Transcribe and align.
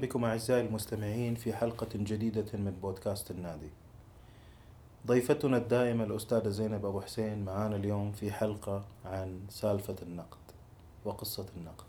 بكم 0.00 0.24
أعزائي 0.24 0.66
المستمعين 0.66 1.34
في 1.34 1.52
حلقة 1.52 1.88
جديدة 1.94 2.46
من 2.54 2.78
بودكاست 2.82 3.30
النادي. 3.30 3.70
ضيفتنا 5.06 5.56
الدائمة 5.56 6.04
الأستاذة 6.04 6.48
زينب 6.48 6.86
أبو 6.86 7.00
حسين 7.00 7.44
معانا 7.44 7.76
اليوم 7.76 8.12
في 8.12 8.32
حلقة 8.32 8.84
عن 9.04 9.40
سالفة 9.48 9.96
النقد 10.02 10.38
وقصة 11.04 11.46
النقد. 11.56 11.86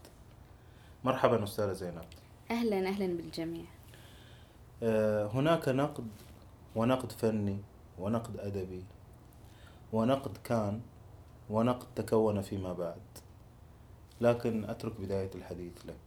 مرحبا 1.04 1.44
أستاذة 1.44 1.73
زينب. 1.73 2.05
أهلا 2.52 2.88
أهلا 2.88 3.17
بالجميع. 3.17 3.66
آه، 4.84 5.28
هناك 5.28 5.70
نقد 5.70 6.08
ونقد 6.76 7.12
فني 7.12 7.58
ونقد 8.00 8.38
أدبي 8.39 8.84
ونقد 9.94 10.38
كان 10.44 10.81
ونقد 11.50 11.88
تكون 11.95 12.42
فيما 12.42 12.73
بعد. 12.73 13.02
لكن 14.22 14.66
أترك 14.70 15.02
بداية 15.02 15.31
الحديث 15.36 15.86
لك. 15.86 16.06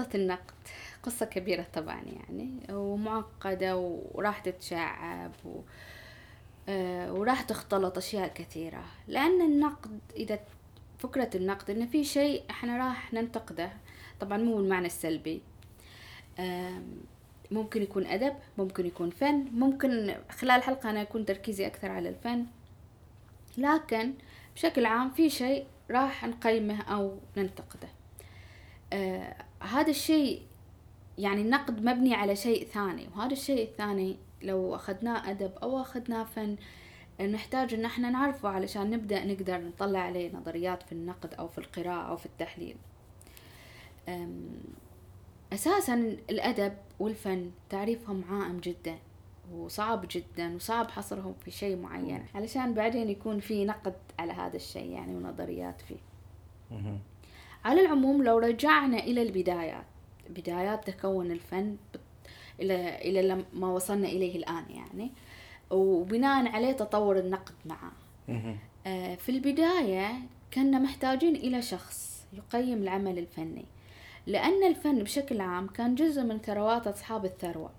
قصة 0.00 0.10
النقد. 0.14 0.54
قصة 1.02 1.26
كبيرة 1.26 1.66
طبعا 1.74 2.00
يعني 2.00 2.50
ومعقدة 2.70 3.76
وراح 4.14 4.38
تتشعب 4.38 5.32
و... 5.44 5.60
آه، 6.68 7.12
وراح 7.12 7.42
تختلط 7.42 7.96
أشياء 7.96 8.28
كثيرة. 8.28 8.84
لأن 9.08 9.42
النقد 9.42 10.00
إذا 10.16 10.38
فكرة 10.98 11.30
النقد 11.34 11.70
إن 11.70 11.86
في 11.86 12.04
شيء 12.04 12.42
إحنا 12.50 12.78
راح 12.78 13.12
ننتقده 13.12 13.72
طبعا 14.20 14.38
مو 14.38 14.56
بالمعنى 14.56 14.86
السلبي. 14.86 15.42
ممكن 17.50 17.82
يكون 17.82 18.06
أدب 18.06 18.34
ممكن 18.58 18.86
يكون 18.86 19.10
فن 19.10 19.48
ممكن 19.52 20.14
خلال 20.30 20.56
الحلقة 20.56 20.90
أنا 20.90 21.00
يكون 21.00 21.24
تركيزي 21.24 21.66
أكثر 21.66 21.90
على 21.90 22.08
الفن. 22.08 22.46
لكن 23.58 24.14
بشكل 24.54 24.86
عام 24.86 25.10
في 25.10 25.30
شيء 25.30 25.66
راح 25.90 26.24
نقيمه 26.24 26.82
أو 26.82 27.18
ننتقده. 27.36 27.88
آه 28.92 29.36
هذا 29.60 29.90
الشيء 29.90 30.42
يعني 31.18 31.40
النقد 31.40 31.84
مبني 31.84 32.14
على 32.14 32.36
شيء 32.36 32.66
ثاني 32.66 33.08
وهذا 33.16 33.32
الشيء 33.32 33.62
الثاني 33.68 34.16
لو 34.42 34.74
أخذناه 34.74 35.30
أدب 35.30 35.52
أو 35.62 35.80
أخذناه 35.80 36.24
فن 36.24 36.56
نحتاج 37.20 37.74
إن 37.74 37.84
إحنا 37.84 38.10
نعرفه 38.10 38.48
علشان 38.48 38.90
نبدأ 38.90 39.24
نقدر 39.24 39.58
نطلع 39.58 39.98
عليه 39.98 40.32
نظريات 40.36 40.82
في 40.82 40.92
النقد 40.92 41.34
أو 41.34 41.48
في 41.48 41.58
القراءة 41.58 42.08
أو 42.08 42.16
في 42.16 42.26
التحليل. 42.26 42.76
أساسا 45.52 45.94
الأدب 46.30 46.72
والفن 47.00 47.50
تعريفهم 47.70 48.24
عائم 48.30 48.58
جدا 48.60 48.98
وصعب 49.52 50.06
جدا 50.10 50.54
وصعب 50.54 50.90
حصرهم 50.90 51.34
في 51.44 51.50
شيء 51.50 51.76
معين 51.76 52.26
علشان 52.34 52.74
بعدين 52.74 53.10
يكون 53.10 53.40
في 53.40 53.64
نقد 53.64 53.94
على 54.18 54.32
هذا 54.32 54.56
الشيء 54.56 54.90
يعني 54.90 55.16
ونظريات 55.16 55.80
فيه. 55.80 55.98
على 57.64 57.80
العموم 57.80 58.22
لو 58.24 58.38
رجعنا 58.38 58.98
إلى 58.98 59.22
البدايات 59.22 59.84
بدايات 60.30 60.90
تكون 60.90 61.30
الفن 61.30 61.76
إلى 62.60 62.96
إلى 63.10 63.44
ما 63.52 63.68
وصلنا 63.68 64.08
إليه 64.08 64.36
الآن 64.36 64.64
يعني 64.70 65.10
وبناء 65.70 66.48
عليه 66.48 66.72
تطور 66.72 67.18
النقد 67.18 67.54
معه. 67.64 67.92
آه، 68.86 69.14
في 69.14 69.28
البداية 69.28 70.12
كنا 70.54 70.78
محتاجين 70.78 71.36
إلى 71.36 71.62
شخص 71.62 72.26
يقيم 72.32 72.82
العمل 72.82 73.18
الفني 73.18 73.64
لأن 74.26 74.64
الفن 74.66 75.02
بشكل 75.02 75.40
عام 75.40 75.66
كان 75.66 75.94
جزء 75.94 76.22
من 76.22 76.38
ثروات 76.38 76.86
أصحاب 76.86 77.24
الثروة. 77.24 77.70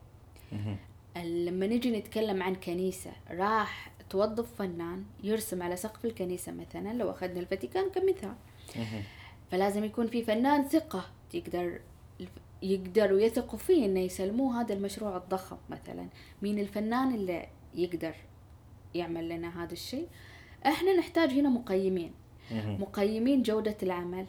لما 1.15 1.67
نجي 1.67 1.91
نتكلم 1.99 2.43
عن 2.43 2.55
كنيسة 2.55 3.11
راح 3.31 3.91
توظف 4.09 4.55
فنان 4.55 5.03
يرسم 5.23 5.63
على 5.63 5.75
سقف 5.75 6.05
الكنيسة 6.05 6.51
مثلا 6.51 6.93
لو 6.93 7.11
أخذنا 7.11 7.39
الفاتيكان 7.39 7.89
كمثال. 7.89 8.33
فلازم 9.51 9.83
يكون 9.83 10.07
في 10.07 10.23
فنان 10.23 10.63
ثقة 10.63 11.05
يقدر 11.33 11.79
يقدروا 12.61 13.19
يثقوا 13.19 13.59
فيه 13.59 13.85
إنه 13.85 13.99
يسلموه 13.99 14.61
هذا 14.61 14.73
المشروع 14.73 15.17
الضخم 15.17 15.57
مثلا. 15.69 16.07
مين 16.41 16.59
الفنان 16.59 17.15
اللي 17.15 17.47
يقدر 17.75 18.15
يعمل 18.95 19.29
لنا 19.29 19.63
هذا 19.63 19.73
الشيء؟ 19.73 20.07
إحنا 20.65 20.93
نحتاج 20.93 21.29
هنا 21.29 21.49
مقيمين. 21.49 22.11
مقيمين 22.51 23.43
جودة 23.43 23.77
العمل. 23.83 24.25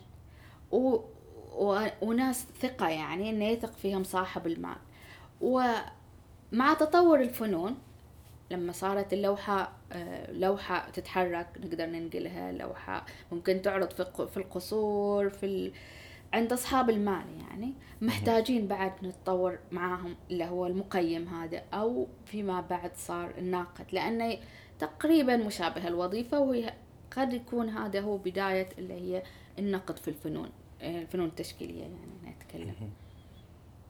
و... 0.72 0.98
و... 1.52 1.86
وناس 2.02 2.46
ثقة 2.60 2.88
يعني 2.88 3.30
إنه 3.30 3.44
يثق 3.44 3.72
فيهم 3.72 4.04
صاحب 4.04 4.46
المال. 4.46 4.76
ومع 5.40 6.74
تطور 6.80 7.20
الفنون 7.20 7.78
لما 8.50 8.72
صارت 8.72 9.12
اللوحة 9.12 9.72
لوحة 10.28 10.90
تتحرك 10.90 11.48
نقدر 11.60 11.86
ننقلها 11.86 12.52
لوحة 12.52 13.06
ممكن 13.32 13.62
تعرض 13.62 13.92
في 14.28 14.36
القصور 14.36 15.30
في 15.30 15.46
ال... 15.46 15.72
عند 16.32 16.52
أصحاب 16.52 16.90
المال 16.90 17.24
يعني. 17.40 17.72
محتاجين 18.00 18.66
بعد 18.66 18.92
نتطور 19.02 19.58
معاهم 19.72 20.16
اللي 20.30 20.44
هو 20.44 20.66
المقيم 20.66 21.28
هذا 21.28 21.62
أو 21.74 22.06
فيما 22.26 22.60
بعد 22.60 22.90
صار 22.96 23.30
الناقد 23.38 23.84
لأنه 23.92 24.38
تقريبا 24.78 25.36
مشابه 25.36 25.88
الوظيفة 25.88 26.40
وهي 26.40 26.72
قد 27.16 27.32
يكون 27.32 27.68
هذا 27.68 28.00
هو 28.00 28.16
بداية 28.16 28.68
اللي 28.78 28.94
هي 28.94 29.22
النقد 29.58 29.96
في 29.98 30.08
الفنون 30.08 30.50
آه، 30.82 31.02
الفنون 31.02 31.26
التشكيلية 31.26 31.80
يعني 31.80 31.96
نتكلم 32.26 32.90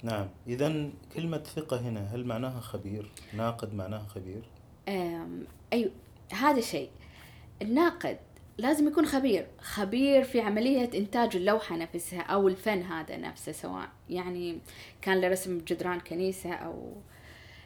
نعم. 0.02 0.28
إذا 0.46 0.90
كلمة 1.14 1.38
ثقة 1.38 1.80
هنا 1.80 2.14
هل 2.14 2.24
معناها 2.24 2.60
خبير؟ 2.60 3.10
ناقد 3.34 3.74
معناها 3.74 4.06
خبير؟ 4.06 4.42
أيوة 4.88 5.92
هذا 6.32 6.60
شيء 6.60 6.90
الناقد 7.62 8.18
لازم 8.58 8.88
يكون 8.88 9.06
خبير. 9.06 9.46
خبير 9.60 10.24
في 10.24 10.40
عملية 10.40 10.98
إنتاج 10.98 11.36
اللوحة 11.36 11.76
نفسها 11.76 12.20
أو 12.20 12.48
الفن 12.48 12.82
هذا 12.82 13.16
نفسه 13.16 13.52
سواء 13.52 13.88
يعني 14.10 14.58
كان 15.02 15.20
لرسم 15.20 15.58
جدران 15.58 16.00
كنيسة 16.00 16.52
أو 16.52 16.92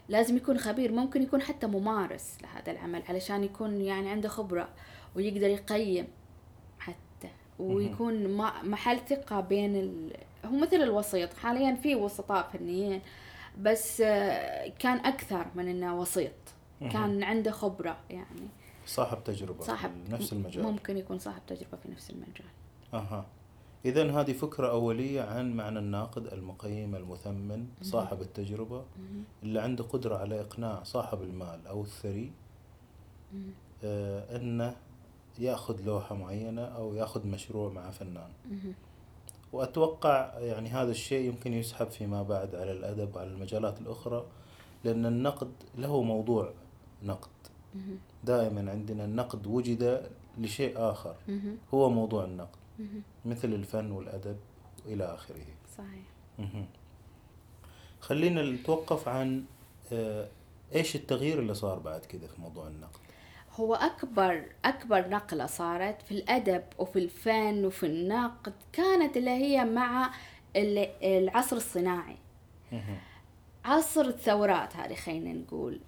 لازم 0.08 0.36
يكون 0.36 0.58
خبير. 0.58 0.92
ممكن 0.92 1.22
يكون 1.22 1.42
حتى 1.42 1.66
ممارس 1.66 2.38
لهذا 2.42 2.72
العمل 2.72 3.02
علشان 3.08 3.44
يكون 3.44 3.80
يعني 3.80 4.10
عنده 4.10 4.28
خبرة 4.28 4.68
ويقدر 5.16 5.48
يقيم 5.48 6.06
حتى. 6.78 7.28
ويكون 7.58 8.36
محل 8.62 8.98
ثقة 8.98 9.40
بين 9.40 9.76
ال... 9.76 10.16
هو 10.44 10.56
مثل 10.56 10.76
الوسيط. 10.76 11.34
حاليا 11.34 11.74
في 11.74 11.94
وسطاء 11.94 12.50
فنيين 12.52 13.00
بس 13.58 14.02
كان 14.78 14.96
أكثر 15.04 15.46
من 15.54 15.68
إنه 15.68 16.00
وسيط. 16.00 16.32
كان 16.80 17.22
عنده 17.22 17.50
خبرة 17.50 17.96
يعني. 18.10 18.48
صاحب 18.86 19.24
تجربة 19.24 19.64
صاحب 19.64 19.90
في 20.06 20.12
نفس 20.12 20.32
المجال. 20.32 20.62
ممكن 20.62 20.96
يكون 20.96 21.18
صاحب 21.18 21.42
تجربة 21.46 21.76
في 21.82 21.88
نفس 21.88 22.10
المجال. 22.10 22.48
أها. 22.94 23.26
إذا 23.84 24.20
هذه 24.20 24.32
فكرة 24.32 24.70
أولية 24.70 25.22
عن 25.22 25.52
معنى 25.52 25.78
الناقد 25.78 26.26
المقيم 26.26 26.94
المثمن 26.94 27.66
صاحب 27.82 28.20
التجربة 28.20 28.84
اللي 29.42 29.60
عنده 29.60 29.84
قدرة 29.84 30.16
على 30.16 30.40
إقناع 30.40 30.82
صاحب 30.82 31.22
المال 31.22 31.66
أو 31.66 31.82
الثري 31.82 32.32
آه 33.84 34.36
أنه 34.36 34.76
يأخذ 35.38 35.84
لوحة 35.84 36.14
معينة 36.14 36.62
أو 36.62 36.94
يأخذ 36.94 37.26
مشروع 37.26 37.72
مع 37.72 37.90
فنان. 37.90 38.30
وأتوقع 39.52 40.38
يعني 40.38 40.68
هذا 40.68 40.90
الشيء 40.90 41.28
يمكن 41.28 41.52
يسحب 41.52 41.86
فيما 41.90 42.22
بعد 42.22 42.54
على 42.54 42.72
الأدب 42.72 43.16
وعلى 43.16 43.28
المجالات 43.28 43.80
الأخرى 43.80 44.26
لأن 44.84 45.06
النقد 45.06 45.50
له 45.78 46.02
موضوع 46.02 46.52
نقد. 47.06 47.30
دائما 48.24 48.70
عندنا 48.70 49.04
النقد 49.04 49.46
وجد 49.46 50.10
لشيء 50.38 50.72
آخر. 50.76 51.16
هو 51.74 51.90
موضوع 51.90 52.24
النقد. 52.24 52.58
مثل 53.24 53.48
الفن 53.48 53.90
والأدب 53.90 54.36
إلى 54.86 55.04
آخره. 55.04 55.44
صحيح. 55.76 56.68
خلينا 58.00 58.42
نتوقف 58.42 59.08
عن 59.08 59.44
آه، 59.92 60.28
إيش 60.74 60.96
التغيير 60.96 61.38
اللي 61.38 61.54
صار 61.54 61.78
بعد 61.78 62.00
كذا 62.00 62.26
في 62.26 62.40
موضوع 62.40 62.66
النقد؟ 62.66 63.00
هو 63.54 63.74
أكبر 63.74 64.44
أكبر 64.64 65.08
نقلة 65.08 65.46
صارت 65.46 66.02
في 66.02 66.12
الأدب 66.12 66.62
وفي 66.78 66.98
الفن 66.98 67.64
وفي 67.64 67.86
النقد 67.86 68.54
كانت 68.72 69.16
اللي 69.16 69.30
هي 69.30 69.64
مع 69.64 70.10
العصر 70.56 71.56
الصناعي. 71.56 72.16
عصر 73.64 74.00
الثورات 74.00 74.76
هذه 74.76 74.94
خلينا 74.94 75.32
نقول. 75.32 75.80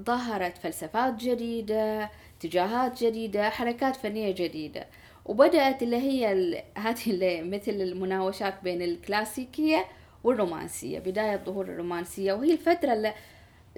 ظهرت 0.00 0.58
فلسفات 0.58 1.14
جديدة 1.14 2.10
اتجاهات 2.38 3.04
جديدة 3.04 3.50
حركات 3.50 3.96
فنية 3.96 4.30
جديدة. 4.30 4.86
وبدأت 5.24 5.82
اللي 5.82 5.96
هي 5.96 6.26
هذه 6.84 7.06
اللي 7.06 7.42
مثل 7.42 7.72
المناوشات 7.72 8.54
بين 8.62 8.82
الكلاسيكية 8.82 9.84
والرومانسية 10.24 10.98
بداية 10.98 11.36
ظهور 11.36 11.64
الرومانسية. 11.64 12.32
وهي 12.32 12.52
الفترة 12.52 12.92
اللي 12.92 13.14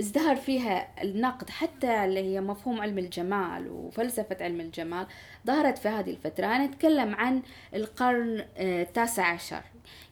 ازدهر 0.00 0.36
فيها 0.36 0.88
النقد 1.02 1.50
حتى 1.50 2.04
اللي 2.04 2.20
هي 2.20 2.40
مفهوم 2.40 2.80
علم 2.80 2.98
الجمال 2.98 3.68
وفلسفة 3.68 4.36
علم 4.40 4.60
الجمال 4.60 5.06
ظهرت 5.46 5.78
في 5.78 5.88
هذه 5.88 6.10
الفترة. 6.10 6.46
أنا 6.46 6.64
أتكلم 6.64 7.14
عن 7.14 7.42
القرن 7.74 8.44
آه، 8.56 8.82
التاسع 8.82 9.26
عشر. 9.26 9.62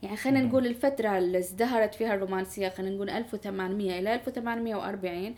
يعني 0.03 0.17
خلينا 0.17 0.43
نقول 0.43 0.67
الفترة 0.67 1.19
اللي 1.19 1.39
ازدهرت 1.39 1.95
فيها 1.95 2.15
الرومانسية 2.15 2.69
خلينا 2.69 2.95
نقول 2.95 3.11
1800 3.11 3.99
إلى 3.99 4.15
1840 4.15 5.35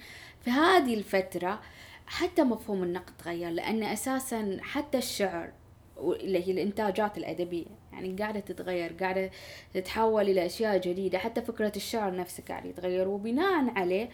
في 0.46 0.52
هذه 0.52 0.94
الفترة 0.94 1.60
حتى 2.06 2.42
مفهوم 2.42 2.82
النقد 2.82 3.16
تغير 3.16 3.50
لأن 3.50 3.82
أساسا 3.82 4.58
حتى 4.62 4.98
الشعر 4.98 5.52
اللي 6.00 6.46
هي 6.48 6.52
الإنتاجات 6.52 7.18
الأدبية 7.18 7.66
يعني 7.92 8.16
قاعدة 8.16 8.40
تتغير 8.40 8.92
قاعدة 8.92 9.30
تتحول 9.74 10.28
إلى 10.28 10.46
أشياء 10.46 10.78
جديدة 10.78 11.18
حتى 11.18 11.42
فكرة 11.42 11.72
الشعر 11.76 12.16
نفسه 12.16 12.42
قاعد 12.48 12.66
يتغير. 12.66 13.08
وبناء 13.08 13.78
عليه 13.78 14.08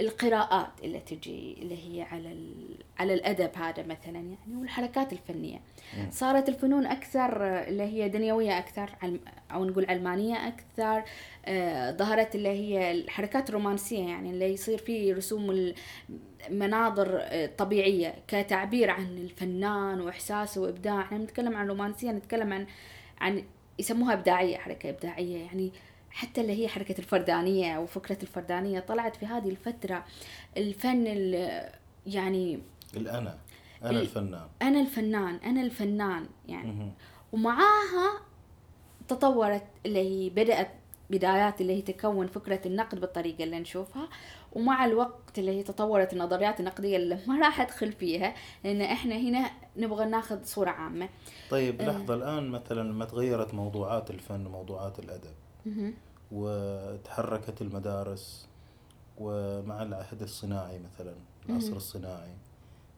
القراءات 0.00 0.68
اللي 0.84 1.00
تجي 1.00 1.56
اللي 1.62 1.74
هي 1.74 2.02
على 2.02 2.36
على 2.98 3.14
الأدب 3.14 3.50
هذا 3.56 3.82
مثلا 3.82 4.14
يعني 4.18 4.56
والحركات 4.58 5.12
الفنية. 5.12 5.60
صارت 6.10 6.48
الفنون 6.48 6.86
أكثر 6.86 7.44
اللي 7.44 7.82
هي 7.82 8.08
دنيوية 8.08 8.58
أكثر 8.58 8.90
أو 9.52 9.64
نقول 9.64 9.86
علمانية 9.88 10.48
أكثر. 10.48 11.02
آه، 11.46 11.90
ظهرت 11.90 12.34
اللي 12.34 12.48
هي 12.48 12.92
الحركات 12.92 13.48
الرومانسية 13.48 14.08
يعني 14.08 14.30
اللي 14.30 14.52
يصير 14.52 14.78
فيه 14.78 15.14
رسوم 15.14 15.72
المناظر 16.48 17.18
آه، 17.20 17.46
طبيعية 17.58 18.14
كتعبير 18.28 18.90
عن 18.90 19.18
الفنان 19.18 20.00
وإحساسه 20.00 20.60
وابداع 20.60 21.00
إحنا 21.00 21.18
نتكلم 21.18 21.56
عن 21.56 21.68
رومانسية 21.68 22.10
نتكلم 22.10 22.52
عن 22.52 22.66
عن 23.20 23.44
يسموها 23.78 24.12
إبداعية 24.12 24.56
حركة 24.56 24.90
إبداعية 24.90 25.36
يعني. 25.36 25.72
حتى 26.10 26.40
اللي 26.40 26.62
هي 26.62 26.68
حركة 26.68 26.98
الفردانية 26.98 27.76
أو 27.76 27.86
فكرة 27.86 28.18
الفردانية 28.22 28.80
طلعت 28.80 29.16
في 29.16 29.26
هذه 29.26 29.48
الفترة 29.48 30.04
الفن 30.56 31.06
يعني 32.06 32.60
الأنا 32.96 33.38
أنا 33.84 34.00
الفنان. 34.00 34.48
أنا 34.62 34.80
الفنان 34.80 35.36
أنا 35.36 35.62
الفنان 35.62 36.26
يعني. 36.48 36.92
ومعاها 37.32 38.20
تطورت 39.08 39.64
اللي 39.86 39.98
هي 39.98 40.30
بدأت 40.30 40.70
بدايات 41.10 41.60
اللي 41.60 41.76
هي 41.76 41.82
تكون 41.82 42.26
فكرة 42.26 42.60
النقد 42.66 43.00
بالطريقة 43.00 43.44
اللي 43.44 43.58
نشوفها. 43.58 44.08
ومع 44.52 44.84
الوقت 44.84 45.38
اللي 45.38 45.50
هي 45.58 45.62
تطورت 45.62 46.12
النظريات 46.12 46.60
النقدية 46.60 46.96
اللي 46.96 47.18
ما 47.26 47.38
راح 47.38 47.60
أدخل 47.60 47.92
فيها 47.92 48.34
لأن 48.64 48.80
إحنا 48.80 49.16
هنا 49.16 49.50
نبغى 49.76 50.04
ناخذ 50.04 50.44
صورة 50.44 50.70
عامة. 50.70 51.08
طيب 51.50 51.82
لحظة 51.82 52.14
آه. 52.14 52.16
الآن 52.16 52.48
مثلا 52.48 52.88
لما 52.88 53.04
تغيرت 53.04 53.54
موضوعات 53.54 54.10
الفن 54.10 54.46
وموضوعات 54.46 54.98
الأدب 54.98 55.34
وتحركت 56.32 57.62
المدارس 57.62 58.48
ومع 59.18 59.82
العهد 59.82 60.22
الصناعي 60.22 60.78
مثلا 60.78 61.14
العصر 61.48 61.76
الصناعي. 61.76 62.34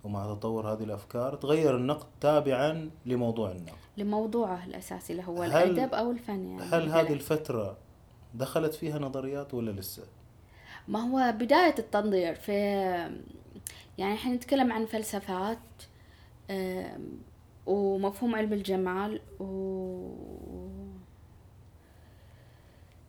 ومع 0.04 0.34
تطور 0.34 0.72
هذه 0.72 0.84
الأفكار 0.84 1.34
تغير 1.34 1.76
النقد 1.76 2.06
تابعا 2.20 2.90
لموضوع 3.06 3.50
النقد. 3.50 3.76
لموضوعه 3.96 4.64
الأساسي 4.64 5.12
اللي 5.12 5.24
هو 5.24 5.44
الأدب 5.44 5.94
أو 5.94 6.10
الفن 6.10 6.44
يعني. 6.44 6.62
هل 6.62 6.88
هذه 6.88 7.12
الفترة 7.12 7.76
دخلت 8.34 8.74
فيها 8.74 8.98
نظريات 8.98 9.54
ولا 9.54 9.70
لسه؟ 9.70 10.02
ما 10.88 11.00
هو 11.00 11.32
بداية 11.32 11.74
التنظير 11.78 12.34
في 12.34 12.52
يعني 13.98 14.14
إحنا 14.14 14.34
نتكلم 14.34 14.72
عن 14.72 14.86
فلسفات 14.86 15.58
ومفهوم 17.66 18.34
علم 18.34 18.52
الجمال 18.52 19.20
و 19.40 19.46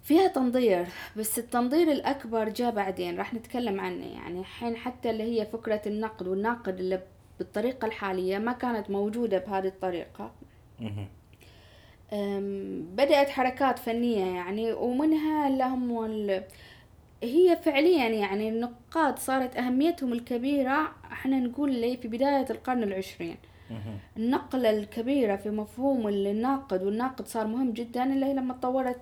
فيها 0.04 0.28
تنظير 0.28 0.86
بس 1.18 1.40
التنظير 1.40 1.92
الأكبر 1.92 2.50
جاء 2.50 2.72
بعدين 2.72 3.18
راح 3.18 3.34
نتكلم 3.34 3.80
عنه. 3.80 4.06
يعني 4.06 4.40
الحين 4.40 4.76
حتى 4.76 5.10
اللي 5.10 5.24
هي 5.24 5.46
فكرة 5.46 5.82
النقد 5.86 6.28
والناقد 6.28 6.80
اللي 6.80 7.02
بالطريقة 7.40 7.86
الحالية 7.86 8.38
ما 8.38 8.52
كانت 8.52 8.90
موجودة 8.90 9.38
بهذه 9.38 9.68
الطريقة. 9.68 10.32
بدأت 12.96 13.30
حركات 13.30 13.80
فنية 13.80 14.26
يعني 14.36 14.74
ومنها 14.74 15.48
اللي 15.48 15.64
هم 15.64 16.30
هي 17.24 17.58
فعليا 17.64 18.10
يعني 18.10 18.50
النقاد 18.50 19.20
صارت 19.20 19.56
أهميتهم 19.56 20.14
الكبيرة 20.14 20.92
إحنا 21.12 21.40
نقول 21.40 21.76
لي 21.76 21.98
في 21.98 22.08
بداية 22.08 22.46
القرن 22.50 22.84
العشرين. 22.84 23.38
النقلة 24.18 24.70
الكبيرة 24.70 25.36
في 25.36 25.50
مفهوم 25.50 26.08
الناقد 26.08 26.84
والناقد 26.84 27.28
صار 27.28 27.48
مهم 27.48 27.72
جدا 27.72 28.04
اللي 28.04 28.26
هي 28.26 28.34
لما 28.34 28.54
تطورت 28.54 29.02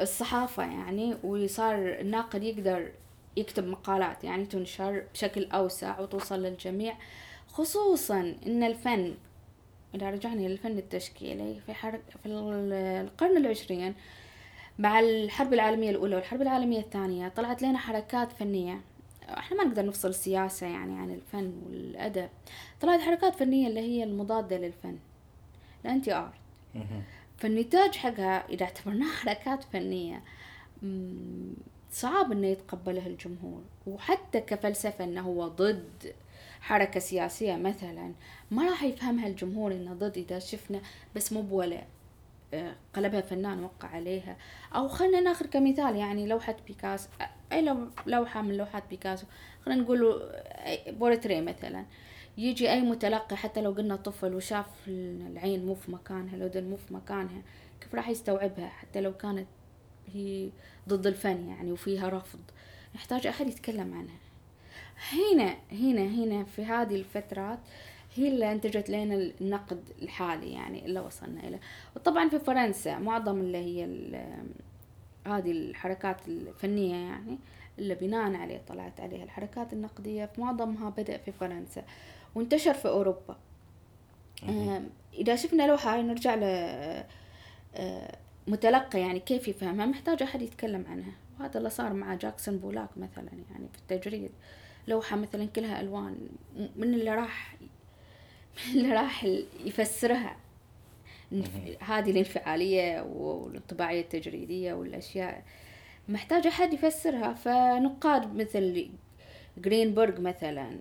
الصحافة 0.00 0.62
يعني 0.62 1.16
وصار 1.24 1.74
الناقد 2.00 2.42
يقدر 2.42 2.92
يكتب 3.36 3.66
مقالات 3.66 4.24
يعني 4.24 4.46
تنشر 4.46 5.04
بشكل 5.14 5.44
أوسع 5.44 6.00
وتوصل 6.00 6.42
للجميع. 6.42 6.94
خصوصا 7.48 8.34
إن 8.46 8.62
الفن 8.62 9.14
إذا 9.94 10.10
رجعنا 10.10 10.40
للفن 10.40 10.78
التشكيلي 10.78 11.60
في, 11.66 11.74
حرك 11.74 12.00
في 12.22 12.28
القرن 12.28 13.36
العشرين 13.36 13.94
مع 14.78 15.00
الحرب 15.00 15.54
العالمية 15.54 15.90
الأولى 15.90 16.16
والحرب 16.16 16.42
العالمية 16.42 16.80
الثانية 16.80 17.28
طلعت 17.28 17.62
لنا 17.62 17.78
حركات 17.78 18.32
فنية. 18.32 18.80
إحنا 19.28 19.56
ما 19.56 19.64
نقدر 19.64 19.86
نفصل 19.86 20.08
السياسة 20.08 20.66
يعني 20.66 20.98
عن 20.98 21.10
الفن 21.10 21.52
والأدب. 21.66 22.28
طلعت 22.80 23.00
حركات 23.00 23.34
فنية 23.34 23.68
اللي 23.68 23.80
هي 23.80 24.04
المضادة 24.04 24.58
للفن. 24.58 24.98
الأنتي 25.84 26.14
آرت 26.14 26.32
فالنتاج 27.38 27.96
حقها 27.96 28.48
إذا 28.48 28.64
اعتبرناها 28.64 29.12
حركات 29.20 29.64
فنية 29.64 30.22
صعب 31.90 32.32
إنه 32.32 32.46
يتقبلها 32.46 33.06
الجمهور. 33.06 33.62
وحتى 33.86 34.40
كفلسفة 34.40 35.04
إنه 35.04 35.20
هو 35.20 35.48
ضد 35.48 36.14
حركة 36.60 37.00
سياسية 37.00 37.56
مثلا 37.56 38.12
ما 38.50 38.68
راح 38.70 38.82
يفهمها 38.82 39.26
الجمهور 39.26 39.72
إنه 39.72 39.94
ضد 39.94 40.18
إذا 40.18 40.38
شفنا 40.38 40.80
بس 41.16 41.32
مو 41.32 41.42
بولا 41.42 41.82
آه، 42.54 42.74
قلبها 42.94 43.20
فنان 43.20 43.64
وقع 43.64 43.88
عليها. 43.88 44.36
أو 44.74 44.88
خلنا 44.88 45.20
ناخذ 45.20 45.46
كمثال 45.46 45.96
يعني 45.96 46.26
لوحة 46.26 46.56
بيكاسو 46.66 47.08
أي 47.52 47.76
لوحة 48.06 48.42
من 48.42 48.56
لوحات 48.56 48.82
بيكاسو 48.90 49.26
خلينا 49.64 49.82
نقول 49.82 50.22
بورتري 50.88 51.40
مثلا. 51.40 51.84
يجي 52.38 52.72
أي 52.72 52.80
متلقي 52.80 53.36
حتى 53.36 53.60
لو 53.60 53.70
قلنا 53.70 53.96
طفل 53.96 54.34
وشاف 54.34 54.66
العين 54.88 55.66
مو 55.66 55.74
في 55.74 55.92
مكانها 55.92 56.36
الأذن 56.36 56.70
مو 56.70 56.76
في 56.76 56.94
مكانها 56.94 57.42
كيف 57.80 57.94
راح 57.94 58.08
يستوعبها؟ 58.08 58.68
حتى 58.68 59.00
لو 59.00 59.12
كانت 59.16 59.46
هي 60.14 60.50
ضد 60.88 61.06
الفن 61.06 61.48
يعني 61.48 61.72
وفيها 61.72 62.08
رفض. 62.08 62.40
يحتاج 62.94 63.26
أحد 63.26 63.48
يتكلم 63.48 63.94
عنها. 63.94 64.16
هنا 65.12 65.56
هنا 65.72 66.02
هنا 66.02 66.44
في 66.44 66.64
هذه 66.64 66.94
الفترات 66.94 67.58
هي 68.16 68.28
اللي 68.28 68.52
أنتجت 68.52 68.90
لنا 68.90 69.14
النقد 69.40 69.80
الحالي 70.02 70.52
يعني 70.52 70.86
اللي 70.86 71.00
وصلنا 71.00 71.48
إليه 71.48 71.60
وطبعا 71.96 72.28
في 72.28 72.38
فرنسا 72.38 72.98
معظم 72.98 73.40
اللي 73.40 73.58
هي 73.58 73.84
هذه 75.26 75.50
الحركات 75.50 76.28
الفنية 76.28 76.94
يعني 76.94 77.38
اللي 77.78 77.94
بناء 77.94 78.34
عليه 78.34 78.60
طلعت 78.68 79.00
عليها 79.00 79.24
الحركات 79.24 79.72
النقدية 79.72 80.30
معظمها 80.38 80.90
بدأ 80.90 81.16
في 81.16 81.32
فرنسا. 81.32 81.82
وانتشر 82.34 82.74
في 82.74 82.88
أوروبا. 82.88 83.36
إذا 85.14 85.36
شفنا 85.36 85.66
لوحة 85.66 86.00
نرجع 86.00 86.34
ل 86.34 86.42
آه، 87.74 88.16
متلقي 88.46 89.00
يعني 89.00 89.20
كيف 89.20 89.48
يفهمها. 89.48 89.86
محتاج 89.86 90.22
أحد 90.22 90.42
يتكلم 90.42 90.84
عنها. 90.90 91.12
وهذا 91.40 91.58
اللي 91.58 91.70
صار 91.70 91.92
مع 91.92 92.14
جاكسون 92.14 92.58
بولاك 92.58 92.88
مثلا 92.96 93.30
يعني 93.50 93.68
في 93.72 93.78
التجريد. 93.78 94.30
لوحة 94.88 95.16
مثلا 95.16 95.46
كلها 95.46 95.80
ألوان. 95.80 96.28
من 96.76 96.94
اللي 96.94 97.14
راح 97.14 97.56
من 98.66 98.80
اللي 98.80 98.92
راح 98.94 99.24
يفسرها؟ 99.64 100.36
هذه 101.80 102.10
الانفعالية 102.10 103.00
والانطباعية 103.02 104.00
التجريدية 104.00 104.74
والأشياء. 104.74 105.42
محتاج 106.08 106.46
أحد 106.46 106.72
يفسرها. 106.72 107.32
فنقاد 107.32 108.36
مثل 108.36 108.90
جرينبرغ 109.58 110.20
مثلا. 110.20 110.78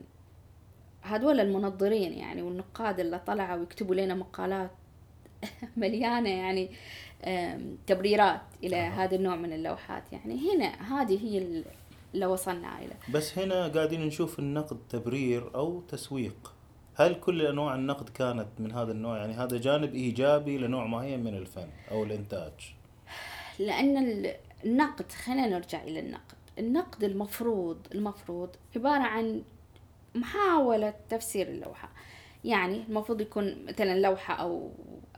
هذول 1.16 1.40
المنظرين 1.40 2.14
يعني 2.14 2.42
والنقاد 2.42 3.00
اللي 3.00 3.20
طلعوا 3.20 3.60
ويكتبوا 3.60 3.96
لنا 3.96 4.16
مقالات 4.16 4.72
مليانة 5.78 6.30
يعني 6.30 6.70
تبريرات 7.88 8.42
إلى 8.64 8.76
آه. 8.76 8.90
هذا 8.90 9.16
النوع 9.16 9.36
من 9.36 9.54
اللوحات 9.54 10.04
يعني. 10.14 10.40
هنا 10.54 11.02
هذه 11.02 11.26
هي 11.26 11.64
اللي 12.14 12.26
وصلنا 12.26 12.80
إلى. 12.80 12.94
بس 13.14 13.40
هنا 13.40 13.68
قاعدين 13.68 14.02
نشوف 14.02 14.40
النقد 14.40 14.78
تبرير 14.90 15.56
أو 15.56 15.82
تسويق. 15.82 16.54
هل 16.96 17.16
كل 17.16 17.42
أنواع 17.42 17.76
النقد 17.76 18.10
كانت 18.10 18.48
من 18.60 18.72
هذا 18.72 18.92
النوع؟ 18.92 19.18
يعني 19.18 19.34
هذا 19.34 19.58
جانب 19.58 19.96
إيجابي 19.96 20.58
لنوع 20.58 20.86
معين 20.86 21.24
من 21.24 21.38
الفن 21.38 21.68
أو 21.92 22.04
الإنتاج. 22.04 22.52
لأن 23.60 24.26
النقد 24.66 25.12
خلينا 25.12 25.48
نرجع 25.48 25.84
إلى 25.84 26.00
النقد. 26.00 26.38
النقد 26.60 27.04
المفروض 27.04 27.78
المفروض 27.96 28.50
عبارة 28.76 29.04
عن 29.04 29.42
محاولة 30.20 30.94
تفسير 31.10 31.48
اللوحة. 31.48 31.90
يعني 32.44 32.84
المفروض 32.90 33.22
يكون 33.22 33.66
مثلا 33.68 34.00
لوحة 34.00 34.34
أو 34.34 34.72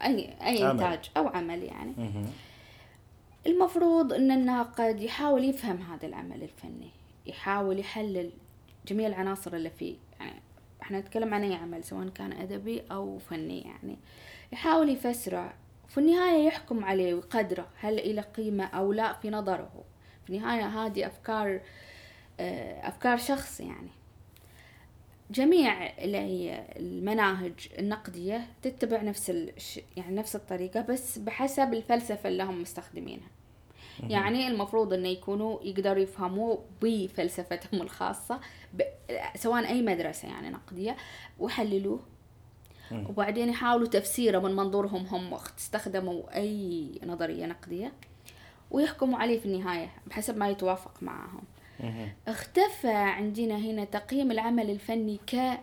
أي 0.03 0.35
أي. 0.41 0.71
إنتاج 0.71 1.11
أو 1.17 1.27
عمل 1.27 1.63
يعني. 1.63 1.93
المفروض 3.47 4.13
أن 4.13 4.31
الناقد 4.31 5.01
يحاول 5.01 5.43
يفهم 5.43 5.81
هذا 5.81 6.07
العمل 6.07 6.43
الفني. 6.43 6.89
يحاول 7.25 7.79
يحلل 7.79 8.31
جميع 8.87 9.07
العناصر 9.07 9.53
اللي 9.53 9.69
فيه 9.69 9.95
يعني 10.19 10.41
إحنا 10.81 10.99
نتكلم 10.99 11.33
عن 11.33 11.43
أي 11.43 11.55
عمل 11.55 11.83
سواء 11.83 12.07
كان 12.07 12.31
أدبي 12.31 12.81
أو 12.91 13.17
فني 13.17 13.61
يعني. 13.61 13.97
يحاول 14.51 14.89
يفسره. 14.89 15.53
في 15.87 15.97
النهاية 15.97 16.47
يحكم 16.47 16.85
عليه 16.85 17.13
ويقدره 17.13 17.67
هل 17.79 18.15
له 18.15 18.21
قيمة 18.21 18.65
أو 18.65 18.93
لا 18.93 19.13
في 19.13 19.29
نظره. 19.29 19.83
في 20.23 20.29
النهاية 20.29 20.67
هذه 20.67 21.07
أفكار 21.07 21.59
آه، 22.39 22.87
أفكار 22.87 23.17
شخص 23.17 23.59
يعني. 23.59 23.89
جميع 25.31 25.87
اللي 26.03 26.17
هي 26.17 26.65
المناهج 26.75 27.53
النقدية 27.79 28.47
تتبع 28.61 29.01
نفس 29.01 29.29
الش... 29.29 29.79
يعني 29.97 30.15
نفس 30.15 30.35
الطريقة 30.35 30.81
بس 30.81 31.17
بحسب 31.17 31.73
الفلسفة 31.73 32.29
اللي 32.29 32.43
هم 32.43 32.61
مستخدمينها. 32.61 33.27
يعني 34.09 34.47
المفروض 34.47 34.93
إنه 34.93 35.07
يكونوا 35.07 35.59
يقدروا 35.63 36.03
يفهموا 36.03 36.57
بفلسفتهم 36.81 37.81
الخاصة 37.81 38.39
ب... 38.73 38.81
سواء 39.35 39.67
أي 39.67 39.81
مدرسة 39.81 40.27
يعني 40.27 40.49
نقدية 40.49 40.97
ويحللوه. 41.39 41.99
وبعدين 43.09 43.49
يحاولوا 43.49 43.87
تفسيره 43.87 44.39
من 44.39 44.55
منظورهم 44.55 45.05
هم 45.05 45.33
وقت 45.33 45.53
استخدموا 45.57 46.35
أي 46.35 46.91
نظرية 47.05 47.45
نقدية 47.45 47.91
ويحكموا 48.71 49.19
عليه 49.19 49.39
في 49.39 49.45
النهاية 49.45 49.91
بحسب 50.07 50.37
ما 50.37 50.49
يتوافق 50.49 51.03
معهم. 51.03 51.43
اختفى 52.27 52.93
عندنا 52.93 53.57
هنا 53.57 53.83
تقييم 53.83 54.31
العمل 54.31 54.69
الفني 54.69 55.19
ك 55.27 55.59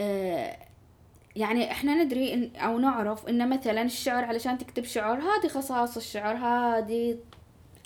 آه، 0.00 0.56
يعني 1.36 1.70
إحنا 1.72 2.04
ندري 2.04 2.34
إن 2.34 2.50
أو 2.56 2.78
نعرف 2.78 3.28
إن 3.28 3.48
مثلا 3.48 3.82
الشعر 3.82 4.24
علشان 4.24 4.58
تكتب 4.58 4.84
شعر 4.84 5.18
هذه 5.18 5.48
خصائص 5.48 5.96
الشعر 5.96 6.36
هذه 6.36 7.18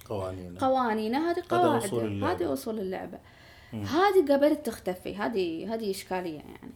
قوانين 0.09 0.59
قوانينه 0.59 1.31
هذه 1.31 1.43
قواعد 1.49 1.95
هذه 2.25 2.53
أصول 2.53 2.79
اللعبة. 2.79 3.19
هذه 3.73 4.33
قبلت 4.33 4.67
تختفي 4.67 5.17
هذه 5.17 5.75
هذه 5.75 5.91
إشكالية 5.91 6.39
يعني. 6.39 6.73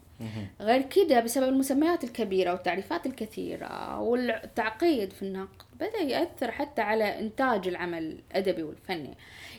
غير 0.61 0.83
كده 0.83 1.21
بسبب 1.21 1.49
المسميات 1.49 2.05
الكبيرة 2.05 2.53
والتعريفات 2.53 3.07
الكثيرة 3.07 4.01
والتعقيد 4.01 5.13
في 5.13 5.23
النقد 5.23 5.63
بدأ 5.81 5.99
يأثر 5.99 6.51
حتى 6.51 6.83
على 6.83 7.19
إنتاج 7.21 7.69
العمل 7.69 8.03
الأدبي 8.33 8.63
والفني. 8.63 9.15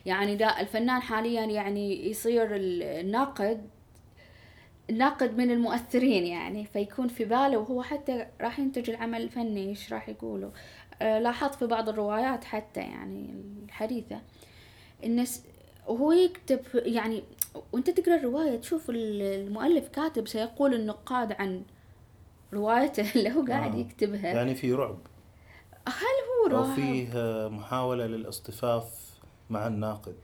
يعني 0.07 0.35
ده 0.35 0.59
الفنان 0.59 1.01
حاليا 1.01 1.45
يعني 1.45 2.09
يصير 2.09 2.47
الناقد 2.51 3.69
الناقد 4.89 5.37
من 5.37 5.51
المؤثرين 5.51 6.25
يعني 6.25 6.65
فيكون 6.65 7.07
في 7.07 7.25
باله 7.25 7.57
وهو 7.57 7.83
حتى 7.83 8.27
راح 8.41 8.59
ينتج 8.59 8.89
العمل 8.89 9.21
الفني 9.21 9.69
إيش 9.69 9.93
راح 9.93 10.09
يقولوا 10.09 10.49
آه 11.01 11.19
لاحظت 11.19 11.55
في 11.55 11.65
بعض 11.65 11.89
الروايات 11.89 12.43
حتى 12.43 12.79
يعني 12.79 13.43
الحديثة 13.65 14.21
الناس 15.03 15.43
وهو 15.87 16.11
يكتب 16.11 16.59
يعني 16.75 17.23
وأنت 17.71 17.89
تقرأ 17.89 18.15
الرواية 18.15 18.55
تشوف 18.55 18.85
المؤلف 18.89 19.87
كاتب 19.87 20.27
سيقول 20.27 20.73
النقاد 20.73 21.31
عن 21.31 21.63
روايته 22.53 23.11
اللي 23.15 23.31
هو 23.31 23.45
قاعد 23.45 23.75
آه. 23.75 23.77
يكتبها. 23.77 24.27
يعني 24.27 24.55
في 24.55 24.73
رعب. 24.73 24.99
هل 25.87 26.17
هو 26.29 26.57
رعب؟ 26.57 26.69
أو 26.69 26.75
فيه 26.75 27.09
محاولة 27.47 28.05
للاصطفاف 28.05 29.06
مع 29.49 29.67
الناقد. 29.67 30.15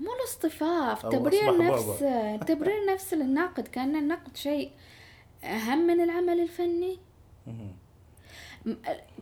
مو 0.00 0.14
الاصطفاف 0.20 1.06
تبرير 1.06 1.58
نفس 1.58 2.04
تبرير 2.48 2.86
نفس 2.92 3.14
للناقد 3.14 3.68
كأن 3.68 3.96
النقد 3.96 4.36
شيء 4.36 4.70
أهم 5.44 5.86
من 5.86 6.00
العمل 6.00 6.40
الفني. 6.40 6.98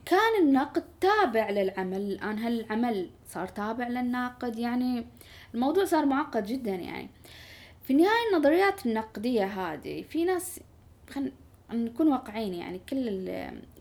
كان 0.06 0.42
النقد 0.42 0.84
تابع 1.00 1.50
للعمل. 1.50 1.96
الآن 1.96 2.38
هل 2.38 2.60
العمل 2.60 3.10
صار 3.28 3.48
تابع 3.48 3.88
للناقد 3.88 4.58
يعني 4.58 5.06
الموضوع 5.54 5.84
صار 5.84 6.06
معقد 6.06 6.46
جدا 6.46 6.74
يعني. 6.74 7.10
في 7.82 7.92
النهاية 7.92 8.28
النظريات 8.32 8.86
النقدية 8.86 9.44
هذه 9.44 10.02
في 10.02 10.24
ناس 10.24 10.60
خلينا 11.10 11.32
نكون 11.72 12.08
واقعين 12.08 12.54
يعني 12.54 12.80
كل 12.88 13.28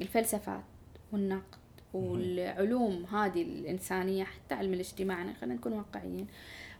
الفلسفات 0.01 0.63
والنقد 1.11 1.62
والعلوم 1.93 3.05
هذه 3.05 3.41
الإنسانية 3.41 4.23
حتى 4.23 4.55
علم 4.55 4.73
الاجتماع 4.73 5.17
يعني 5.17 5.33
خلينا 5.33 5.55
نكون 5.55 5.73
واقعيين. 5.73 6.27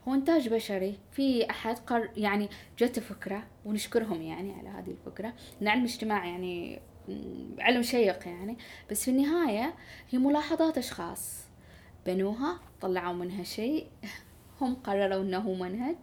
هو 0.07 0.13
إنتاج 0.13 0.49
بشري 0.49 0.97
في 1.11 1.49
أحد 1.49 1.77
قر 1.77 2.09
يعني 2.17 2.49
جت 2.79 2.99
فكرة 2.99 3.43
ونشكرهم 3.65 4.21
يعني 4.21 4.53
على 4.53 4.69
هذه 4.69 4.91
الفكرة 4.91 5.33
إن 5.61 5.67
علم 5.67 5.81
الاجتماع 5.81 6.25
يعني 6.25 6.79
علم 7.59 7.81
شيق 7.81 8.27
يعني. 8.27 8.57
بس 8.91 9.03
في 9.05 9.11
النهاية 9.11 9.73
هي 10.09 10.19
ملاحظات 10.19 10.77
أشخاص. 10.77 11.43
بنوها 12.05 12.59
طلعوا 12.81 13.13
منها 13.13 13.43
شيء 13.43 13.87
هم 14.61 14.75
قرروا 14.75 15.21
إنه 15.23 15.53
منهج. 15.53 15.95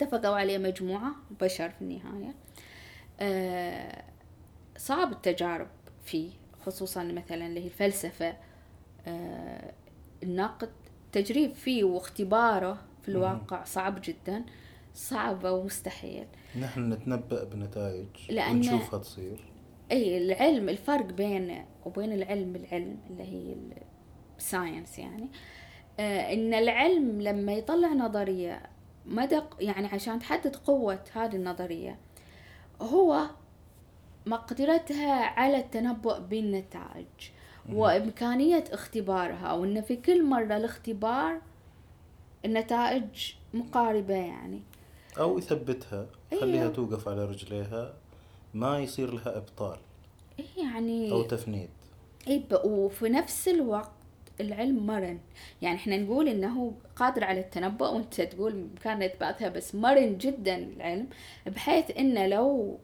اتفقوا 0.00 0.36
عليه 0.36 0.58
مجموعة 0.58 1.12
بشر 1.40 1.70
في 1.70 1.82
النهاية. 1.82 2.34
أه 3.20 4.04
صعب 4.76 5.12
التجارب 5.12 5.68
فيه. 6.04 6.30
خصوصا 6.66 7.04
مثلا 7.04 7.46
اللي 7.46 7.60
هي 7.60 7.64
الفلسفة 7.64 8.36
أه 9.06 9.72
النقد 10.22 10.70
التجريب 11.06 11.54
فيه 11.54 11.84
واختباره 11.84 12.78
في 13.02 13.08
الواقع 13.08 13.64
صعب 13.64 14.00
جدا 14.04 14.44
صعب 14.94 15.44
ومستحيل. 15.44 16.26
نحن 16.60 16.92
نتنبأ 16.92 17.44
بنتائج 17.44 18.06
لأن 18.28 18.56
ونشوفها 18.56 18.98
تصير. 18.98 19.44
إي 19.92 20.18
العلم 20.18 20.68
الفرق 20.68 21.04
بين 21.04 21.64
وبين 21.84 22.12
العلم 22.12 22.56
العلم 22.56 22.98
اللي 23.10 23.22
هي 23.22 23.56
الساينس 24.38 24.98
يعني 24.98 25.28
آه 26.00 26.32
إن 26.32 26.54
العلم 26.54 27.22
لما 27.22 27.52
يطلع 27.52 27.88
نظرية 27.88 28.62
مدى 29.06 29.40
يعني 29.60 29.86
عشان 29.86 30.18
تحدد 30.18 30.56
قوة 30.56 31.00
هذه 31.12 31.36
النظرية 31.36 31.98
هو 32.80 33.26
مقدرتها 34.26 35.24
على 35.24 35.56
التنبؤ 35.56 36.18
بالنتائج 36.18 37.06
وإمكانية 37.72 38.64
اختبارها 38.72 39.52
وإن 39.52 39.82
في 39.82 39.96
كل 39.96 40.24
مرة 40.24 40.56
الاختبار 40.56 41.40
النتائج 42.44 43.32
مقاربة 43.54 44.14
يعني. 44.14 44.60
أو 45.18 45.38
يثبتها 45.38 46.06
خليها 46.40 46.62
أيوه. 46.62 46.74
توقف 46.74 47.08
على 47.08 47.24
رجليها 47.24 47.94
ما 48.54 48.78
يصير 48.78 49.14
لها 49.14 49.36
إبطال. 49.36 49.78
يعني. 50.56 51.12
أو 51.12 51.22
تفنيد. 51.22 51.68
إيه 52.28 52.42
وفي 52.64 53.08
نفس 53.08 53.48
الوقت 53.48 53.90
العلم 54.40 54.86
مرن. 54.86 55.18
يعني 55.62 55.76
إحنا 55.76 55.96
نقول 55.96 56.28
إنه 56.28 56.72
قادر 56.96 57.24
على 57.24 57.40
التنبؤ 57.40 57.86
وأنت 57.86 58.20
تقول 58.20 58.52
بامكان 58.52 59.02
إثباتها 59.02 59.48
بس 59.48 59.74
مرن 59.74 60.18
جدا 60.18 60.56
العلم 60.56 61.08
بحيث 61.46 61.90
إنه 61.98 62.26
لو 62.26 62.78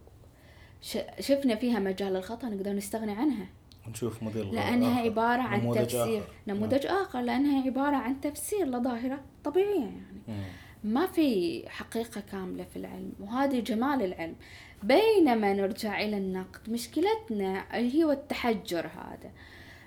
شفنا 1.20 1.54
فيها 1.54 1.78
مجال 1.78 2.16
الخطأ 2.16 2.48
نقدر 2.48 2.72
نستغني 2.72 3.12
عنها 3.12 3.46
نشوف 3.88 4.22
موديل 4.22 4.54
لأنها 4.54 4.92
آخر. 4.92 5.04
عبارة 5.04 5.42
عن 5.42 5.60
نموذج 5.60 5.84
تفسير 5.84 6.18
آخر. 6.18 6.32
نموذج 6.46 6.86
نعم. 6.86 6.96
آخر 6.96 7.20
لأنها 7.20 7.62
عبارة 7.66 7.96
عن 7.96 8.20
تفسير 8.20 8.66
لظاهرة 8.66 9.20
طبيعية 9.44 9.80
يعني 9.80 10.22
مم. 10.28 10.42
ما 10.84 11.06
في 11.06 11.62
حقيقة 11.68 12.20
كاملة 12.20 12.64
في 12.64 12.76
العلم 12.76 13.12
وهذه 13.20 13.60
جمال 13.60 14.02
العلم 14.02 14.34
بينما 14.82 15.52
نرجع 15.52 16.00
إلى 16.00 16.18
النقد 16.18 16.70
مشكلتنا 16.70 17.64
هي 17.72 18.04
التحجر 18.04 18.86
هذا 18.86 19.30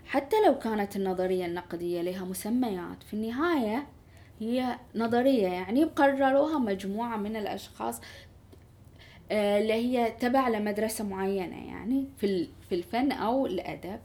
حتى 0.05 0.35
لو 0.45 0.59
كانت 0.59 0.95
النظرية 0.95 1.45
النقدية 1.45 2.01
لها 2.01 2.25
مسميات 2.25 3.03
في 3.03 3.13
النهاية 3.13 3.87
هي 4.39 4.77
نظرية 4.95 5.47
يعني 5.47 5.83
قرروها 5.83 6.59
مجموعة 6.59 7.17
من 7.17 7.35
الأشخاص 7.35 7.99
آه، 7.99 8.03
اللي 9.31 9.73
هي 9.73 10.11
تبع 10.11 10.47
لمدرسة 10.49 11.03
معينة 11.03 11.67
يعني 11.67 12.05
في 12.17 12.47
في 12.69 12.75
الفن 12.75 13.11
أو 13.11 13.45
الأدب. 13.45 13.99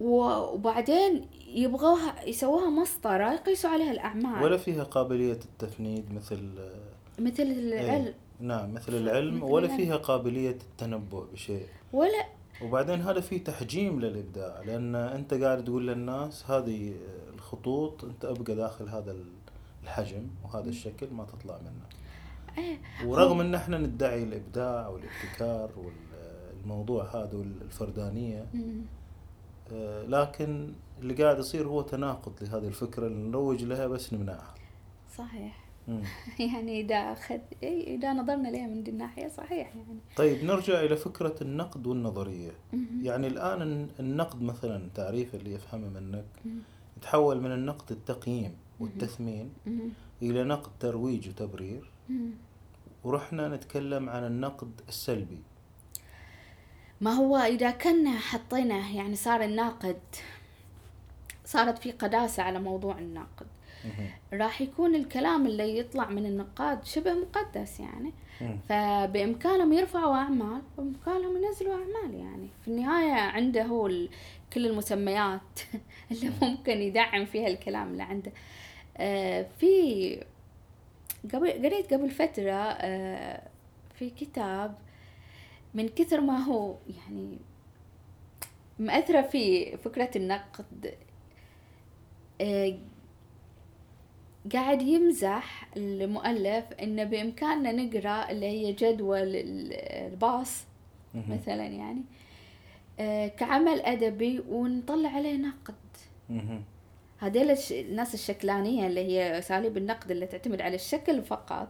وبعدين 0.00 1.26
يبغوها 1.48 2.28
يسووها 2.28 2.70
مسطرة 2.70 3.32
يقيسوا 3.32 3.70
عليها 3.70 3.92
الأعمال. 3.92 4.42
ولا 4.42 4.56
فيها 4.56 4.84
قابلية 4.84 5.32
التفنيد 5.44 6.12
مثل 6.14 6.50
مثل 7.18 7.42
العلم 7.42 8.04
إيه 8.04 8.14
نعم 8.40 8.74
مثل 8.74 8.94
العلم 8.94 9.36
مثل 9.36 9.44
ولا 9.44 9.66
العلم. 9.66 9.84
فيها 9.84 9.96
قابلية 9.96 10.50
التنبؤ 10.70 11.24
بشيء. 11.32 11.66
ولا. 11.92 12.26
وبعدين 12.62 13.00
هذا 13.00 13.20
فيه 13.20 13.44
تحجيم 13.44 14.00
للإبداع 14.00 14.62
لأن 14.66 14.94
أنت 14.94 15.34
قاعد 15.34 15.64
تقول 15.64 15.86
للناس 15.88 16.50
هذه 16.50 16.94
الخطوط 17.34 18.04
أنت 18.04 18.24
أبقى 18.24 18.54
داخل 18.54 18.88
هذا 18.88 19.16
الحجم 19.82 20.26
وهذا 20.44 20.68
الشكل 20.68 21.06
ما 21.12 21.24
تطلع 21.24 21.58
منه. 21.58 22.03
ورغم 23.04 23.40
إن 23.40 23.54
إحنا 23.54 23.78
ندعي 23.78 24.22
الإبداع 24.22 24.88
والابتكار 24.88 25.70
والموضوع 25.76 27.16
هذا 27.16 27.36
والفردانية 27.36 28.46
آه 29.72 30.02
لكن 30.02 30.72
اللي 31.02 31.14
قاعد 31.14 31.38
يصير 31.38 31.66
هو 31.66 31.82
تناقض 31.82 32.32
لهذه 32.42 32.68
الفكرة 32.68 33.06
اللي 33.06 33.28
نروج 33.28 33.64
لها 33.64 33.86
بس 33.86 34.12
نمنعها. 34.12 34.54
صحيح. 35.16 35.64
يعني 36.52 36.80
إذا 36.80 36.96
اخذ 36.96 37.38
إذا 37.62 38.12
نظرنا 38.12 38.48
لها 38.48 38.66
من 38.66 38.82
دي 38.82 38.90
الناحية 38.90 39.28
صحيح 39.28 39.76
يعني. 39.76 39.98
طيب 40.16 40.44
نرجع 40.44 40.80
إلى 40.80 40.96
فكرة 40.96 41.34
النقد 41.42 41.86
والنظرية. 41.86 42.50
يعني 43.02 43.26
الآن 43.26 43.88
النقد 44.00 44.42
مثلا 44.42 44.88
تعريف 44.94 45.34
اللي 45.34 45.52
يفهمه 45.52 45.88
منك 45.88 46.24
تحول 47.02 47.40
من 47.40 47.52
النقد 47.52 47.92
التقييم 47.92 48.56
والتثمين 48.80 49.50
إلى 50.22 50.44
نقد 50.44 50.70
ترويج 50.80 51.28
وتبرير. 51.28 51.90
ورحنا 53.04 53.48
نتكلم 53.48 54.08
عن 54.08 54.24
النقد 54.24 54.80
السلبي. 54.88 55.38
ما 57.00 57.12
هو 57.12 57.36
إذا 57.36 57.70
كنا 57.70 58.18
حطينا 58.18 58.88
يعني 58.88 59.16
صار 59.16 59.44
الناقد 59.44 60.00
صارت 61.44 61.78
في 61.78 61.92
قداسة 61.92 62.42
على 62.42 62.58
موضوع 62.60 62.98
الناقد. 62.98 63.46
راح 64.32 64.60
يكون 64.60 64.94
الكلام 64.94 65.46
اللي 65.46 65.78
يطلع 65.78 66.10
من 66.10 66.26
النقاد 66.26 66.84
شبه 66.84 67.14
مقدس 67.14 67.80
يعني. 67.80 68.12
فبإمكانهم 68.68 69.72
يرفعوا 69.72 70.14
أعمال 70.14 70.62
وبإمكانهم 70.78 71.44
ينزلوا 71.44 71.72
أعمال 71.72 72.14
يعني. 72.14 72.48
في 72.62 72.68
النهاية 72.68 73.12
عنده 73.12 73.62
هو 73.62 73.88
كل 74.52 74.66
المسميات 74.66 75.60
اللي 76.10 76.32
ممكن 76.42 76.72
يدعم 76.72 77.24
فيها 77.24 77.48
الكلام 77.48 77.92
اللي 77.92 78.02
عنده. 78.02 78.32
آه، 78.96 79.46
في 79.60 80.24
قبل 81.32 81.50
قريت 81.52 81.94
قبل 81.94 82.10
فترة 82.10 82.52
آه، 82.52 83.48
في 83.94 84.10
كتاب 84.10 84.74
من 85.74 85.88
كثر 85.88 86.20
ما 86.20 86.38
هو 86.38 86.76
يعني 86.88 87.38
مأثرة 88.78 89.22
في 89.22 89.76
فكرة 89.76 90.10
النقد 90.16 90.94
آه، 92.40 92.78
قاعد 94.52 94.82
يمزح 94.82 95.68
المؤلف 95.76 96.64
إنه 96.82 97.04
بإمكاننا 97.04 97.72
نقرأ 97.72 98.30
اللي 98.30 98.46
هي 98.46 98.72
جدول 98.72 99.18
ال- 99.36 99.72
الباص. 100.12 100.64
مثلا 101.34 101.64
يعني 101.66 102.02
آه، 102.98 103.26
كعمل 103.28 103.80
أدبي 103.80 104.40
ونطلع 104.48 105.08
عليه 105.08 105.36
نقد. 105.36 105.74
هذيل 107.18 107.56
الناس 107.70 108.14
الشكلانية 108.14 108.86
اللي 108.86 109.00
هي 109.00 109.38
أساليب 109.38 109.76
النقد 109.76 110.10
اللي 110.10 110.26
تعتمد 110.26 110.60
على 110.60 110.74
الشكل 110.74 111.22
فقط. 111.22 111.68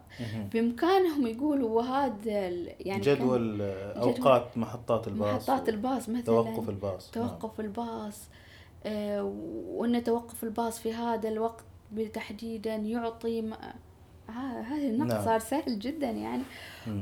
بإمكانهم 0.52 1.26
يقولوا 1.26 1.68
وهذا 1.70 2.48
يعني 2.80 3.00
جدول 3.00 3.62
آه، 3.62 3.92
أوقات 4.02 4.58
محطات 4.58 5.08
الباص 5.08 5.48
محطات 5.50 5.68
الباص 5.68 6.08
مثلا 6.08 6.20
توقف 6.22 6.68
الباص 6.68 7.16
نعم. 7.16 7.28
توقف 7.28 7.60
الباص 7.60 8.28
آه، 8.86 9.22
وأن 9.68 10.04
توقف 10.04 10.44
الباص 10.44 10.78
في 10.78 10.92
هذا 10.94 11.28
الوقت 11.28 11.64
تحديدا 12.14 12.74
يعطي 12.74 13.50
ها- 14.28 14.60
هذا 14.60 14.82
النقد 14.86 15.12
نعم. 15.12 15.24
صار 15.24 15.38
سهل 15.38 15.78
جدا 15.78 16.10
يعني. 16.10 16.42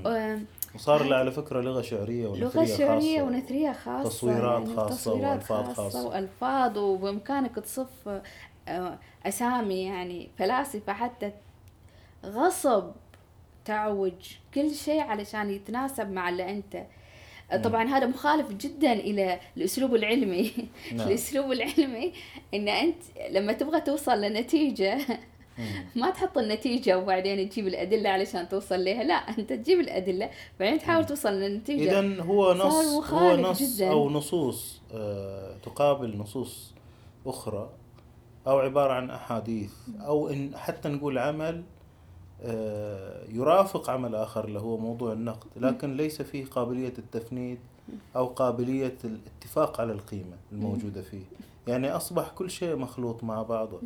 آه، 0.07 0.39
وصار 0.75 1.03
له 1.03 1.17
على 1.17 1.31
فكرة 1.31 1.61
لغة 1.61 1.83
شعرية 1.83 2.29
ونثرية 2.29 2.45
لغة 2.45 2.65
شعرية 2.77 3.19
خاصة. 3.19 3.23
ونثرية 3.27 3.73
خاصة 3.73 4.09
تصويرات 4.09 4.63
يعني 4.63 4.77
خاصة 4.77 4.97
تصويرات 4.97 5.33
وألفاظ 5.33 5.73
خاصة. 5.75 6.07
وألفاظ 6.09 6.79
وبإمكانك 6.79 7.55
تصف 7.55 8.21
آه، 8.69 8.99
أسامي 9.27 9.83
يعني 9.83 10.31
فلاسفة 10.39 10.93
حتى 10.93 11.33
غصب 12.25 12.91
تعوج 13.65 14.13
كل 14.55 14.75
شيء 14.75 15.01
علشان 15.01 15.51
يتناسب 15.51 16.11
مع 16.11 16.29
اللي 16.29 16.51
أنت 16.51 16.83
طبعا 17.65 17.85
هذا 17.85 18.07
مخالف 18.07 18.53
جدا 18.53 18.93
إلى 18.93 19.41
الأسلوب 19.57 19.95
العلمي 19.95 20.53
نعم. 20.93 21.09
الأسلوب 21.09 21.53
العلمي 21.53 22.13
إن 22.55 22.69
أنت 22.69 23.03
لما 23.31 23.53
تبغى 23.53 23.81
توصل 23.81 24.21
لنتيجة. 24.21 24.99
ما 25.97 26.11
تحط 26.11 26.39
النتيجة 26.39 26.99
وبعدين 26.99 27.49
تجيب 27.49 27.67
الأدلة 27.67 28.11
علشان 28.11 28.49
توصل 28.49 28.85
لها 28.85 29.03
لا 29.03 29.15
أنت 29.15 29.53
تجيب 29.53 29.81
الأدلة 29.81 30.31
بعدين 30.61 30.79
تحاول 30.79 31.07
توصل 31.07 31.33
للنتيجة. 31.33 32.01
إذا 32.01 32.23
هو 32.23 32.55
نص 32.55 33.11
هو 33.11 33.37
نص 33.37 33.77
جداً. 33.77 33.91
أو 33.91 34.11
نصوص 34.11 34.81
آه، 34.95 35.57
تقابل 35.63 36.17
نصوص 36.19 36.73
أخرى 37.27 37.71
أو 38.47 38.59
عبارة 38.59 38.93
عن 38.93 39.11
أحاديث 39.11 39.73
أو 40.01 40.29
إن 40.29 40.57
حتى 40.57 40.89
نقول 40.89 41.19
عمل 41.19 41.63
آه، 42.45 43.25
يرافق 43.29 43.91
عمل 43.91 44.15
آخر 44.15 44.45
اللي 44.45 44.61
هو 44.61 44.77
موضوع 44.77 45.13
النقد 45.13 45.49
لكن 45.57 45.97
ليس 45.97 46.23
فيه 46.23 46.45
قابلية 46.45 46.93
التفنيد 46.99 47.59
أو 48.17 48.27
قابلية 48.27 48.97
الاتفاق 49.05 49.81
على 49.81 49.93
القيمة 49.93 50.37
الموجودة 50.53 51.03
فيه. 51.03 51.23
يعني 51.67 51.91
أصبح 51.91 52.29
كل 52.29 52.51
شيء 52.51 52.77
مخلوط 52.77 53.25
مع 53.25 53.43
بعضه. 53.43 53.81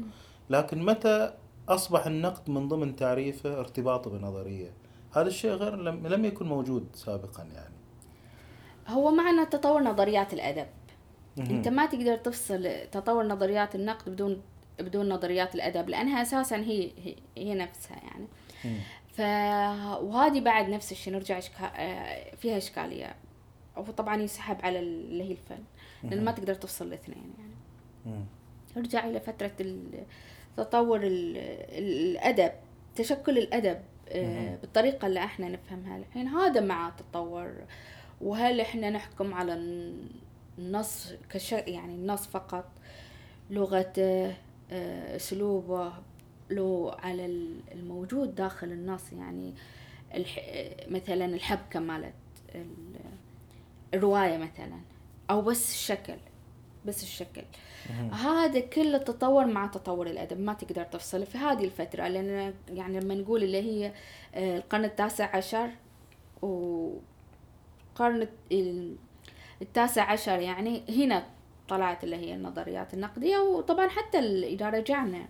لكن 0.50 0.82
متى 0.84 1.32
أصبح 1.68 2.06
النقد 2.06 2.50
من 2.50 2.68
ضمن 2.68 2.96
تعريفه 2.96 3.60
ارتباطه 3.60 4.10
بنظرية. 4.10 4.70
هذا 5.12 5.28
الشيء 5.28 5.50
غير 5.50 5.76
لم, 5.76 6.06
لم 6.06 6.24
يكن 6.24 6.46
موجود 6.46 6.86
سابقا 6.94 7.42
يعني. 7.42 7.74
هو 8.88 9.10
معنى 9.10 9.46
تطور 9.46 9.82
نظريات 9.82 10.32
الأدب. 10.32 10.66
أنت 11.38 11.68
ما 11.68 11.86
تقدر 11.86 12.16
تفصل 12.16 12.70
تطور 12.92 13.26
نظريات 13.26 13.74
النقد 13.74 14.10
بدون 14.10 14.42
بدون 14.78 15.08
نظريات 15.08 15.54
الأدب 15.54 15.88
لأنها 15.88 16.22
أساسا 16.22 16.56
هي 16.56 16.90
هي, 17.04 17.16
هي 17.36 17.54
نفسها 17.54 17.96
يعني. 17.96 18.26
ف 19.12 19.20
وهذه 20.02 20.40
بعد 20.40 20.68
نفس 20.68 20.92
الشيء 20.92 21.12
نرجع 21.12 21.38
إشكا... 21.38 21.64
آه، 21.76 22.34
فيها 22.36 22.56
إشكالية. 22.56 23.14
وطبعا 23.76 24.22
يسحب 24.22 24.56
على 24.62 24.78
ال- 24.78 25.04
اللي 25.10 25.24
هي 25.24 25.32
الفن. 25.32 25.58
لأن 26.02 26.24
ما 26.24 26.32
تقدر 26.32 26.54
تفصل 26.54 26.86
الاثنين 26.86 27.32
يعني. 27.38 28.24
نرجع 28.76 29.08
إلى 29.08 29.20
فترة 29.20 29.52
ال- 29.60 30.04
تطور 30.56 31.00
ال- 31.02 31.36
الأدب 31.78 32.52
تشكل 32.96 33.38
الأدب 33.38 33.78
آه، 34.08 34.26
مهم. 34.48 34.56
بالطريقة 34.56 35.06
اللي 35.06 35.24
إحنا 35.24 35.48
نفهمها 35.48 35.96
الحين. 35.96 36.28
هذا 36.28 36.60
مع 36.60 36.88
التطور. 36.88 37.52
وهل 38.20 38.60
إحنا 38.60 38.90
نحكم 38.90 39.34
على 39.34 39.54
الن- 39.54 40.08
النص 40.58 41.12
كش 41.30 41.52
يعني 41.52 41.94
النص 41.94 42.26
فقط؟ 42.26 42.64
لغته 43.50 44.26
آه، 44.70 45.16
أسلوبه 45.16 45.92
لو 46.50 46.88
على 46.98 47.26
ال- 47.26 47.60
الموجود 47.72 48.34
داخل 48.34 48.66
النص. 48.66 49.12
يعني 49.12 49.54
الح... 50.14 50.40
مثلا 50.88 51.24
الحبكة 51.24 51.80
مالت 51.80 52.14
ال- 52.54 52.96
الرواية 53.94 54.36
مثلا 54.38 54.78
أو 55.30 55.42
بس 55.42 55.70
الشكل. 55.70 56.14
بس 56.86 57.02
الشكل. 57.02 57.42
هذا 58.12 58.60
كله 58.60 58.98
تطور 58.98 59.46
مع 59.46 59.66
تطور 59.66 60.06
الأدب 60.06 60.40
ما 60.40 60.52
تقدر 60.52 60.84
تفصله 60.84 61.24
في 61.24 61.38
هذه 61.38 61.64
الفترة 61.64 62.08
لأن 62.08 62.54
يعني 62.68 63.00
لما 63.00 63.14
نقول 63.14 63.42
اللي 63.42 63.62
هي 63.62 63.92
آه، 64.34 64.56
القرن 64.56 64.84
التاسع 64.84 65.36
عشر 65.36 65.70
وقرن 66.42 68.28
ال- 68.52 68.96
التاسع 69.62 70.02
عشر 70.12 70.38
يعني 70.38 70.82
هنا 70.88 71.26
طلعت 71.68 72.04
اللي 72.04 72.16
هي 72.16 72.34
النظريات 72.34 72.94
النقدية 72.94 73.38
وطبعا 73.38 73.88
حتى 73.88 74.18
اذا 74.44 74.70
رجعنا 74.70 75.26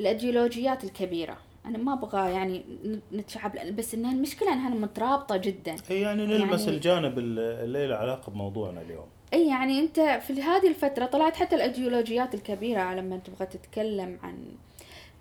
الأيديولوجيات 0.00 0.84
الكبيرة. 0.84 1.36
أنا 1.66 1.78
ما 1.78 1.92
أبغى 1.92 2.32
يعني 2.32 2.64
نتشعب 3.12 3.56
بس 3.76 3.94
إنها 3.94 4.12
المشكلة 4.12 4.52
إنها 4.52 4.68
مترابطة 4.70 5.36
جدا. 5.36 5.76
اي 5.90 6.00
يعني 6.00 6.26
نلمس 6.26 6.60
يعني- 6.60 6.76
الجانب 6.76 7.18
ال- 7.18 7.38
اللي 7.38 7.86
له 7.86 7.96
علاقة 7.96 8.30
بموضوعنا 8.32 8.80
اليوم. 8.82 9.06
إي 9.32 9.48
يعني 9.48 9.80
أنت 9.80 10.00
في 10.00 10.42
هذه 10.42 10.68
الفترة 10.68 11.06
طلعت 11.06 11.36
حتى 11.36 11.56
الأيديولوجيات 11.56 12.34
الكبيرة 12.34 12.94
لما 12.94 13.16
تبغى 13.16 13.46
تتكلم 13.46 14.18
عن 14.22 14.44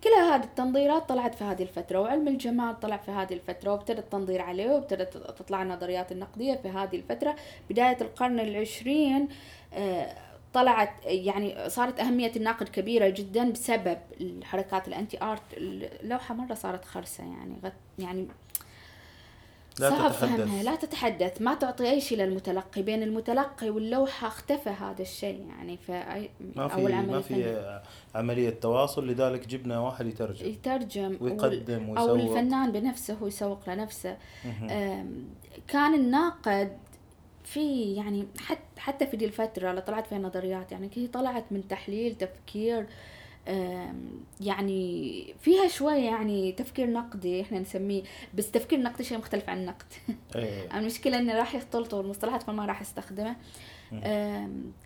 كل 0.03 0.09
هذه 0.09 0.43
التنظيرات 0.43 1.09
طلعت 1.09 1.35
في 1.35 1.43
هذه 1.43 1.63
الفترة 1.63 1.99
وعلم 1.99 2.27
الجمال 2.27 2.79
طلع 2.79 2.97
في 2.97 3.11
هذه 3.11 3.33
الفترة 3.33 3.71
وابتدى 3.71 3.99
التنظير 3.99 4.41
عليه 4.41 4.69
وابتدت 4.69 5.17
تطلع 5.17 5.61
النظريات 5.61 6.11
النقدية 6.11 6.55
في 6.55 6.69
هذه 6.69 6.95
الفترة. 6.95 7.35
بداية 7.69 7.97
القرن 8.01 8.39
العشرين 8.39 9.27
آه، 9.73 10.15
طلعت 10.53 10.89
يعني 11.05 11.69
صارت 11.69 11.99
أهمية 11.99 12.31
الناقد 12.35 12.69
كبيرة 12.69 13.09
جدا 13.09 13.51
بسبب 13.51 13.97
الحركات 14.21 14.87
الأنتي 14.87 15.23
آرت 15.23 15.41
اللوحة 15.57 16.35
مرة 16.35 16.53
صارت 16.53 16.85
خرسة 16.85 17.23
يعني 17.23 17.55
يعني 17.99 18.27
لا 19.79 19.89
صعب 19.89 20.11
تتحدث. 20.11 20.19
فهمها 20.39 20.63
لا 20.63 20.75
تتحدث 20.75 21.41
ما 21.41 21.53
تعطي 21.55 21.89
أي 21.91 22.01
شيء 22.01 22.17
للمتلقي 22.17 22.81
بين 22.81 23.03
المتلقي 23.03 23.69
واللوحة 23.69 24.27
اختفى 24.27 24.69
هذا 24.69 25.01
الشيء 25.01 25.45
يعني 25.49 25.77
في 25.77 25.91
ما 26.55 26.67
في 26.67 26.73
أو 26.75 26.87
العمل 26.87 27.09
ما. 27.11 27.21
في 27.21 27.81
عملية 28.15 28.49
تواصل 28.49 29.07
لذلك 29.07 29.47
جبنا 29.47 29.79
واحد 29.79 30.05
يترجم 30.07 30.45
يترجم 30.45 31.17
ويقدم 31.21 31.89
وال- 31.89 31.97
أو 31.97 32.13
ويسوق. 32.13 32.37
الفنان 32.37 32.71
بنفسه 32.71 33.13
هو 33.13 33.27
يسوق 33.27 33.69
لنفسه 33.69 34.17
كان 35.67 35.93
الناقد 35.93 36.77
في 37.43 37.93
يعني 37.93 38.27
حتى 38.39 38.61
حتى 38.77 39.07
في 39.07 39.17
دي 39.17 39.25
الفترة 39.25 39.69
اللي 39.69 39.81
طلعت 39.81 40.07
فيها 40.07 40.17
نظريات 40.19 40.71
يعني 40.71 40.89
هي 40.95 41.07
طلعت 41.07 41.43
من 41.51 41.67
تحليل 41.67 42.15
تفكير 42.15 42.79
أم، 42.79 42.87
يعني 44.41 45.33
فيها 45.39 45.67
شوي 45.67 45.97
يعني 46.05 46.51
تفكير 46.51 46.89
نقدي 46.91 47.41
إحنا 47.41 47.59
نسميه 47.59 48.03
بس 48.33 48.51
تفكير 48.51 48.79
نقدي 48.79 49.03
شيء 49.03 49.17
مختلف 49.17 49.49
عن 49.49 49.57
النقد. 49.57 49.85
إيه. 50.35 50.69
المشكلة 50.79 51.19
إنه 51.19 51.33
راح 51.37 51.55
يختلطوا 51.55 52.01
المصطلحات 52.01 52.43
فما 52.43 52.65
راح 52.65 52.81
أستخدمه. 52.81 53.35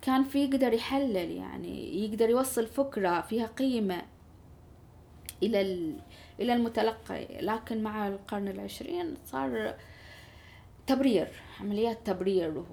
كان 0.02 0.24
في 0.24 0.44
يقدر 0.44 0.72
يحلل 0.72 1.30
يعني 1.30 2.04
يقدر 2.04 2.30
يوصل 2.30 2.66
فكرة 2.66 3.20
فيها 3.20 3.46
قيمة 3.46 4.02
إلى 5.42 5.60
ال- 5.60 6.00
إلى 6.40 6.52
المتلقي. 6.52 7.26
لكن 7.40 7.82
مع 7.82 8.08
القرن 8.08 8.48
العشرين 8.48 9.14
صار 9.26 9.74
تبرير 10.86 11.28
عمليات 11.60 11.98
تبرير 12.04 12.64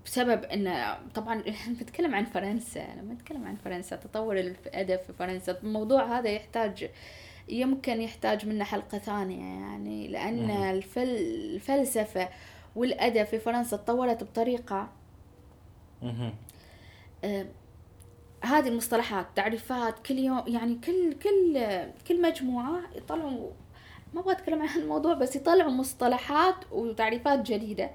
وبسبب 0.00 0.44
إن 0.44 0.94
طبعا 1.14 1.42
بتكلم 1.68 2.14
عن 2.14 2.24
فرنسا 2.24 2.86
لما 2.98 3.14
نتكلم 3.14 3.44
عن 3.46 3.56
فرنسا 3.56 3.96
تطور 3.96 4.38
الأدب 4.38 4.96
في 5.06 5.12
فرنسا 5.12 5.58
الموضوع 5.62 6.18
هذا 6.18 6.30
يحتاج 6.30 6.90
يمكن 7.48 8.00
يحتاج 8.00 8.46
منا 8.46 8.64
حلقة 8.64 8.98
ثانية 8.98 9.60
يعني 9.60 10.08
مهم. 10.08 10.62
الفل 10.62 11.08
الفلسفة 11.54 12.28
والأدب 12.76 13.24
في 13.24 13.38
فرنسا 13.38 13.76
تطورت 13.76 14.24
بطريقة 14.24 14.88
مهم. 16.02 16.34
آه، 17.24 17.46
هذه 18.44 18.68
المصطلحات 18.68 19.26
تعريفات 19.36 19.98
كل 19.98 20.18
يوم 20.18 20.42
يعني 20.46 20.74
كل 20.74 21.12
كل 21.12 21.66
كل 22.08 22.22
مجموعة 22.22 22.80
يطلعوا 22.96 23.50
ما 24.14 24.20
أبغى 24.20 24.32
أتكلم 24.32 24.62
عن 24.62 24.68
الموضوع 24.78 25.14
بس 25.14 25.36
يطلعوا 25.36 25.70
مصطلحات 25.70 26.54
وتعريفات 26.72 27.50
جديدة 27.50 27.90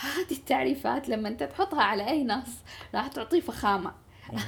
هذه 0.00 0.32
التعريفات 0.32 1.08
لما 1.08 1.28
انت 1.28 1.42
تحطها 1.42 1.82
على 1.82 2.08
أي 2.08 2.24
نص 2.24 2.50
راح 2.94 3.06
تعطيه 3.06 3.40
فخامة. 3.40 3.92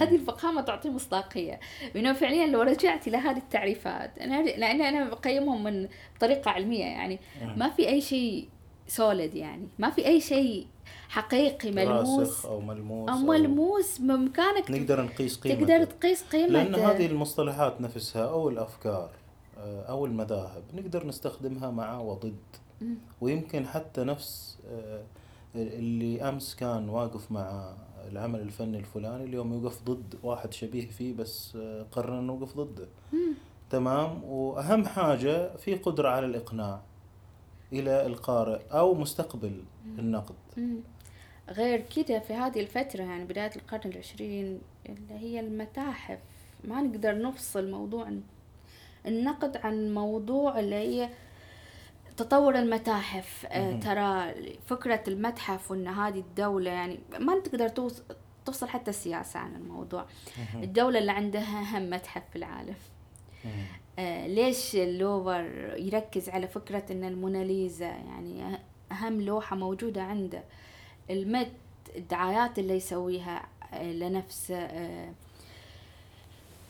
هذه 0.00 0.14
الفخامة 0.14 0.60
تعطي 0.60 0.90
مصداقية. 0.90 1.60
لأنه 1.94 2.12
فعليا 2.12 2.46
لو 2.46 2.62
رجعت 2.62 3.08
إلى 3.08 3.16
هذه 3.16 3.38
التعريفات 3.38 4.18
أنا 4.18 4.42
لأن 4.42 4.80
أنا 4.80 5.10
بقيمهم 5.10 5.64
من 5.64 5.88
طريقة 6.20 6.50
علمية 6.50 6.84
يعني. 6.84 7.20
ما 7.56 7.70
في 7.70 7.88
أي 7.88 8.00
شيء 8.00 8.48
سوليد 8.86 9.34
يعني. 9.34 9.68
ما 9.78 9.90
في 9.90 10.06
أي 10.06 10.20
شيء 10.20 10.66
حقيقي 11.08 11.70
ملموس. 11.70 12.46
أو 12.46 12.60
ملموس 12.60 13.10
أو 13.10 13.16
ملموس 13.16 13.98
بإمكانك 13.98 14.70
نقدر 14.70 15.02
نقيس 15.02 15.36
قيمته. 15.40 15.60
تقدر 15.60 15.84
تقيس 15.84 16.22
قيمته. 16.22 16.52
لأن 16.52 16.74
هذه 16.74 17.06
المصطلحات 17.06 17.80
نفسها 17.80 18.28
أو 18.28 18.48
الأفكار 18.48 19.10
آه، 19.58 19.82
أو 19.82 20.06
المذاهب 20.06 20.62
نقدر 20.74 21.06
نستخدمها 21.06 21.70
مع 21.70 21.98
وضد. 22.00 22.36
ويمكن 23.20 23.66
حتى 23.66 24.04
نفس 24.04 24.58
آه، 24.70 25.02
اللي 25.54 26.28
أمس 26.28 26.54
كان 26.54 26.88
واقف 26.88 27.32
مع 27.32 27.74
العمل 28.12 28.40
الفني 28.40 28.78
الفلاني 28.78 29.24
اليوم 29.24 29.52
يوقف 29.52 29.82
ضد 29.82 30.14
واحد 30.22 30.52
شبيه 30.52 30.86
فيه 30.86 31.14
بس 31.14 31.56
آه، 31.56 31.86
قرر 31.92 32.18
إنه 32.18 32.32
يوقف 32.32 32.56
ضده. 32.56 32.88
تمام؟ 33.70 34.24
وأهم 34.24 34.84
حاجة 34.84 35.56
في 35.56 35.74
قدرة 35.74 36.08
على 36.08 36.26
الإقناع 36.26 36.80
إلى 37.72 38.06
القارئ 38.06 38.60
أو 38.70 38.94
مستقبل 38.94 39.62
النقد. 39.98 40.34
غير 41.50 41.80
كده 41.96 42.18
في 42.18 42.32
هذه 42.34 42.60
الفترة 42.60 43.02
يعني 43.02 43.24
بداية 43.24 43.50
القرن 43.56 43.90
العشرين 43.90 44.60
اللي 44.88 45.14
هي 45.14 45.40
المتاحف 45.40 46.18
ما 46.64 46.82
نقدر 46.82 47.18
نفصل 47.22 47.70
موضوع 47.70 48.12
النقد 49.06 49.56
عن 49.56 49.94
موضوع 49.94 50.58
اللي 50.60 50.74
هي 50.74 51.08
تطور 52.16 52.58
المتاحف 52.58 53.46
آه 53.46 53.80
ترى 53.80 54.34
فكرة 54.66 55.02
المتحف 55.08 55.70
وإن 55.70 55.88
هذه 55.88 56.18
الدولة 56.18 56.70
يعني 56.70 56.98
ما 57.18 57.38
تقدر 57.38 57.68
توصل 58.44 58.68
حتى 58.68 58.90
السياسة 58.90 59.40
عن 59.40 59.56
الموضوع. 59.56 60.06
الدولة 60.54 60.98
اللي 60.98 61.12
عندها 61.12 61.60
أهم 61.60 61.90
متحف 61.90 62.22
في 62.30 62.36
العالم. 62.36 62.74
آه 63.98 64.26
ليش 64.26 64.76
اللوفر 64.76 65.74
يركز 65.78 66.28
على 66.28 66.48
فكرة 66.48 66.84
إن 66.90 67.04
الموناليزا 67.04 67.86
يعني 67.86 68.58
أهم 68.92 69.20
لوحة 69.20 69.56
موجودة 69.56 70.02
عنده؟ 70.02 70.42
المت 71.10 71.52
الدعايات 71.96 72.58
اللي 72.58 72.74
يسويها 72.74 73.48
لنفسه 73.82 74.68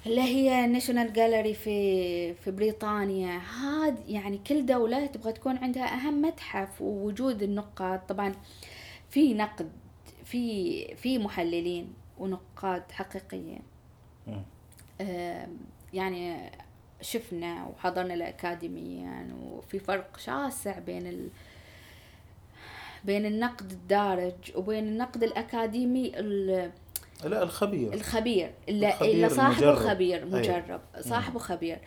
اللي 0.06 0.20
هي 0.20 0.66
ناشونال 0.66 1.12
جاليري 1.12 1.54
في 1.54 2.34
في 2.34 2.50
بريطانيا. 2.50 3.38
هاد 3.38 4.08
يعني 4.08 4.38
كل 4.38 4.66
دولة 4.66 5.06
تبغى 5.06 5.32
تكون 5.32 5.56
عندها 5.56 5.94
أهم 5.94 6.22
متحف 6.22 6.82
ووجود 6.82 7.42
النقاد. 7.42 8.06
طبعا 8.06 8.32
في 9.10 9.34
نقد 9.34 9.72
في 10.24 10.94
في 10.94 11.18
محللين 11.18 11.94
ونقاد 12.18 12.92
حقيقيين. 12.92 13.62
يعني 15.92 16.50
شفنا 17.00 17.66
وحضرنا 17.66 18.14
الأكاديميا 18.14 19.36
وفي 19.42 19.78
فرق 19.78 20.18
شاسع 20.18 20.78
بين 20.78 21.06
ال 21.06 21.28
بين 23.04 23.26
النقد 23.26 23.70
الدارج 23.70 24.34
وبين 24.54 24.84
النقد 24.84 25.22
الأكاديمي 25.22 26.12
لا 27.24 27.42
الخبير. 27.42 27.92
الخبير. 27.92 28.54
اللي, 28.68 28.94
اللي 29.00 29.28
صاحبه. 29.28 29.74
خبير. 29.74 30.26
مجرب. 30.26 30.80
أيه. 30.94 31.02
صاحبه 31.02 31.38
خبير. 31.38 31.78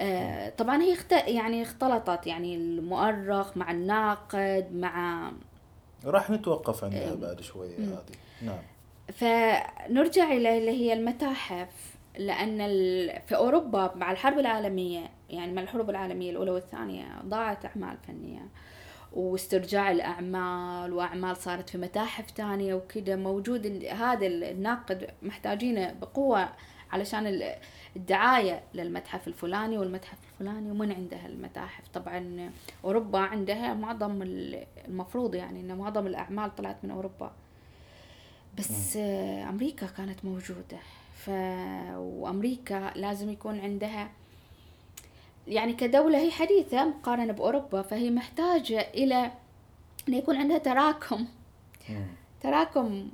آه 0.00 0.48
طبعا 0.48 0.82
هي 0.82 0.92
اخت... 0.92 1.12
يعني 1.12 1.62
اختلطت 1.62 2.26
يعني 2.26 2.56
المؤرخ 2.56 3.56
مع 3.56 3.70
الناقد 3.70 4.68
مع 4.74 5.32
راح 6.04 6.30
نتوقف 6.30 6.84
عندها 6.84 7.14
بعد 7.14 7.40
شوية 7.40 7.76
هذه. 7.78 8.16
نعم. 8.42 8.62
فنرجع 9.12 10.32
إلى 10.32 10.58
اللي 10.58 10.70
هي 10.70 10.92
المتاحف 10.92 11.68
لأن 12.18 12.60
ال... 12.60 13.20
في 13.26 13.36
أوروبا 13.36 13.94
مع 13.94 14.12
الحرب 14.12 14.38
العالمية 14.38 15.10
يعني 15.30 15.52
مع 15.52 15.62
الحروب 15.62 15.90
العالمية 15.90 16.30
الأولى 16.30 16.50
والثانية 16.50 17.22
ضاعت 17.24 17.64
أعمال 17.64 17.96
فنية. 18.06 18.48
واسترجاع 19.12 19.90
الأعمال 19.90 20.92
وأعمال 20.92 21.36
صارت 21.36 21.70
في 21.70 21.78
متاحف 21.78 22.30
تانية 22.30 22.74
وكده 22.74 23.16
موجود 23.16 23.84
هذا 23.84 24.26
الناقد 24.26 25.10
محتاجينه 25.22 25.92
بقوة 25.92 26.48
علشان 26.92 27.42
الدعاية 27.96 28.62
للمتحف 28.74 29.28
الفلاني 29.28 29.78
والمتحف 29.78 30.18
الفلاني 30.32 30.70
ومن 30.70 30.92
عندها 30.92 31.26
المتاحف. 31.26 31.88
طبعا 31.88 32.50
أوروبا 32.84 33.18
عندها 33.18 33.74
معظم 33.74 34.22
المفروض 34.88 35.34
يعني 35.34 35.60
أن 35.60 35.78
معظم 35.78 36.06
الأعمال 36.06 36.54
طلعت 36.56 36.76
من 36.84 36.90
أوروبا. 36.90 37.32
بس 38.58 38.96
أمريكا 39.48 39.86
كانت 39.86 40.24
موجودة. 40.24 40.78
ف... 41.14 41.30
وأمريكا 41.96 42.92
لازم 42.96 43.30
يكون 43.30 43.60
عندها 43.60 44.10
يعني 45.50 45.72
كدولة 45.72 46.18
هي 46.18 46.30
حديثة 46.30 46.84
مقارنة 46.88 47.32
بأوروبا 47.32 47.82
فهي 47.82 48.10
محتاجة 48.10 48.80
إلى 48.80 49.32
أن 50.08 50.14
يكون 50.14 50.36
عندها 50.36 50.58
تراكم. 50.58 51.26
تراكم 52.40 53.08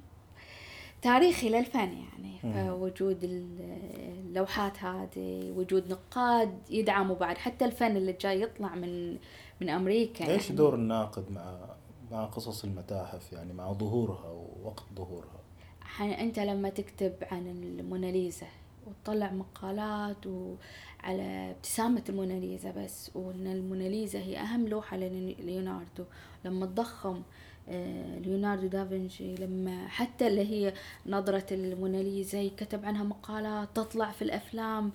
تاريخي 1.02 1.48
للفن 1.48 1.92
يعني 1.92 2.54
فوجود 2.54 3.18
اللوحات 3.24 4.78
هذه 4.78 5.52
وجود 5.56 5.90
نقاد 5.90 6.58
يدعموا 6.70 7.16
بعد 7.16 7.38
حتى 7.38 7.64
الفن 7.64 7.96
اللي 7.96 8.12
جاي 8.12 8.42
يطلع 8.42 8.74
من 8.74 9.18
من 9.60 9.68
أمريكا 9.68 10.26
إيش 10.26 10.44
يعني. 10.44 10.56
دور 10.56 10.74
الناقد 10.74 11.30
مع 11.30 11.56
مع 12.10 12.24
قصص 12.24 12.64
المتاحف 12.64 13.32
يعني 13.32 13.52
مع 13.52 13.72
ظهورها 13.72 14.30
ووقت 14.30 14.84
ظهورها؟ 14.96 15.40
أنت 16.00 16.38
لما 16.38 16.68
تكتب 16.68 17.12
عن 17.22 17.46
الموناليزا 17.48 18.46
وتطلع 18.86 19.32
مقالات 19.32 20.26
وعلى 21.06 21.50
ابتسامة 21.50 22.02
الموناليزا 22.08 22.70
بس 22.70 23.10
وإن 23.14 23.46
الموناليزا 23.46 24.18
هي 24.18 24.38
أهم 24.38 24.68
لوحة 24.68 24.96
لليوناردو 24.96 26.04
لما 26.44 26.66
تضخم 26.66 27.22
آه، 27.68 28.18
ليوناردو 28.18 28.66
دافنشي 28.66 29.34
لما 29.34 29.88
حتى 29.88 30.26
اللي 30.26 30.50
هي 30.50 30.72
نظرة 31.06 31.46
الموناليزا 31.50 32.50
كتب 32.56 32.84
عنها 32.84 33.04
مقالات 33.04 33.68
تطلع 33.74 34.10
في 34.10 34.22
الأفلام 34.22 34.92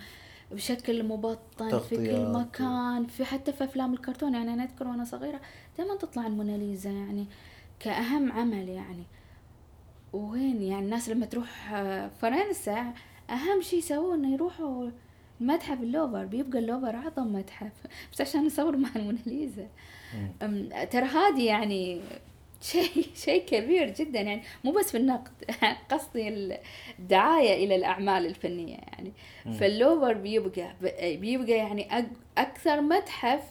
بشكل 0.51 1.03
مبطن 1.03 1.79
في 1.79 1.95
كل 1.95 2.31
مكان 2.31 3.05
في 3.05 3.25
حتى 3.25 3.53
في 3.53 3.63
أفلام 3.63 3.93
الكرتون. 3.93 4.33
يعني 4.33 4.53
أنا 4.53 4.63
أذكر 4.63 4.87
وأنا 4.87 5.05
صغيرة 5.05 5.41
دائما 5.77 5.95
تطلع 5.95 6.27
الموناليزا 6.27 6.89
يعني 6.89 7.25
كأهم 7.79 8.31
عمل 8.31 8.69
يعني. 8.69 9.03
وين 10.13 10.61
يعني 10.61 10.85
الناس 10.85 11.09
لما 11.09 11.25
تروح 11.25 11.73
آه، 11.73 12.07
فرنسا 12.21 12.93
أهم 13.29 13.61
شيء 13.61 13.79
يسووه 13.79 14.15
إنه 14.15 14.33
يروحوا 14.33 14.89
متحف 15.41 15.81
اللوفر 15.81 16.25
بيبقى 16.25 16.59
اللوفر 16.59 16.95
أعظم 16.95 17.33
متحف. 17.33 17.71
بس 18.13 18.21
عشان 18.21 18.45
يصوروا 18.45 18.79
مع 18.79 18.89
الموناليزا. 18.95 19.67
ترى 20.91 21.05
هذه 21.05 21.45
يعني 21.45 22.01
شيء 22.61 23.07
شيء 23.25 23.45
كبير 23.45 23.89
جدا. 23.89 24.21
يعني 24.21 24.41
مو 24.63 24.71
بس 24.71 24.91
في 24.91 24.97
النقد 24.97 25.31
قصدي 25.91 26.57
الدعاية 26.99 27.65
إلى 27.65 27.75
الأعمال 27.75 28.25
الفنية 28.25 28.77
يعني. 28.77 29.11
فاللوفر 29.59 30.13
بيبقى 30.13 30.75
بيبقى 31.17 31.51
يعني 31.51 32.07
أكثر 32.37 32.81
متحف 32.81 33.43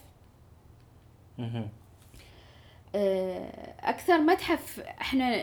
آه، 2.95 3.75
أكثر 3.81 4.19
متحف 4.19 4.81
إحنا 4.81 5.43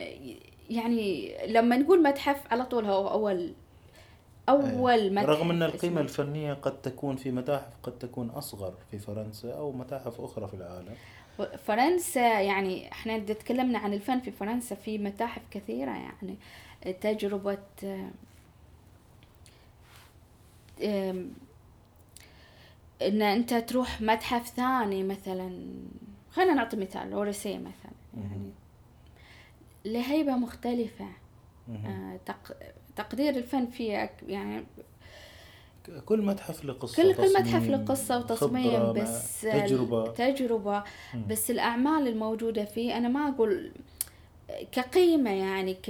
يعني 0.69 1.35
لما 1.47 1.77
نقول 1.77 2.03
متحف 2.03 2.53
على 2.53 2.65
طول 2.65 2.85
هو 2.85 3.07
أول 3.07 3.53
أول 4.49 5.13
متحف 5.13 5.29
رغم 5.29 5.51
أن 5.51 5.63
القيمة 5.63 6.01
الفنية 6.01 6.53
قد 6.53 6.81
تكون 6.81 7.15
في 7.15 7.31
متاحف 7.31 7.73
قد 7.83 7.99
تكون 7.99 8.29
أصغر 8.29 8.73
في 8.91 8.99
فرنسا 8.99 9.53
أو 9.53 9.71
متاحف 9.71 10.21
أخرى 10.21 10.47
في 10.47 10.53
العالم. 10.53 10.95
فرنسا 11.65 12.41
يعني 12.41 12.91
إحنا 12.91 13.19
تكلمنا 13.19 13.79
عن 13.79 13.93
الفن 13.93 14.19
في 14.19 14.31
فرنسا 14.31 14.75
في 14.75 14.97
متاحف 14.97 15.41
كثيرة 15.51 15.91
يعني 15.91 16.35
تجربة 17.01 17.57
إن 23.01 23.21
أنت 23.21 23.53
تروح 23.53 24.01
متحف 24.01 24.47
ثاني 24.47 25.03
مثلا 25.03 25.65
خلينا 26.31 26.53
نعطي 26.53 26.77
مثال 26.77 27.13
اوريسيه 27.13 27.57
مثلا 27.57 27.91
يعني. 28.17 28.51
لهيبة 29.85 30.31
مختلفة. 30.31 31.07
تقدير 32.97 33.35
الفن 33.35 33.65
فيه 33.65 34.09
يعني 34.27 34.63
كل 36.05 36.21
متحف 36.21 36.65
لقصة 36.65 37.03
كل 37.03 37.15
كل 37.15 37.33
متحف 37.33 37.69
لقصة 37.69 38.19
وتصميم 38.19 38.93
بس 38.93 39.41
تجربة. 39.41 40.07
تجربة. 40.07 40.83
بس 41.29 41.51
الأعمال 41.51 42.07
الموجودة 42.07 42.65
فيه 42.65 42.97
أنا 42.97 43.07
ما 43.07 43.29
أقول 43.29 43.71
كقيمة 44.71 45.29
يعني 45.29 45.73
ك 45.73 45.89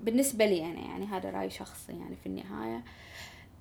بالنسبة 0.00 0.46
لي 0.46 0.64
أنا 0.64 0.80
يعني 0.80 1.06
هذا 1.06 1.30
رأي 1.30 1.50
شخصي 1.50 1.92
يعني 1.92 2.16
في 2.16 2.26
النهاية. 2.26 2.84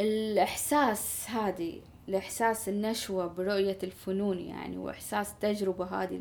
الإحساس 0.02 1.30
هذه 1.30 1.80
الإحساس 2.10 2.70
النشوة 2.70 3.28
برؤية 3.28 3.78
الفنون 3.84 4.40
يعني 4.40 4.78
وإحساس 4.78 5.34
تجربة 5.42 5.86
هذه 5.86 6.20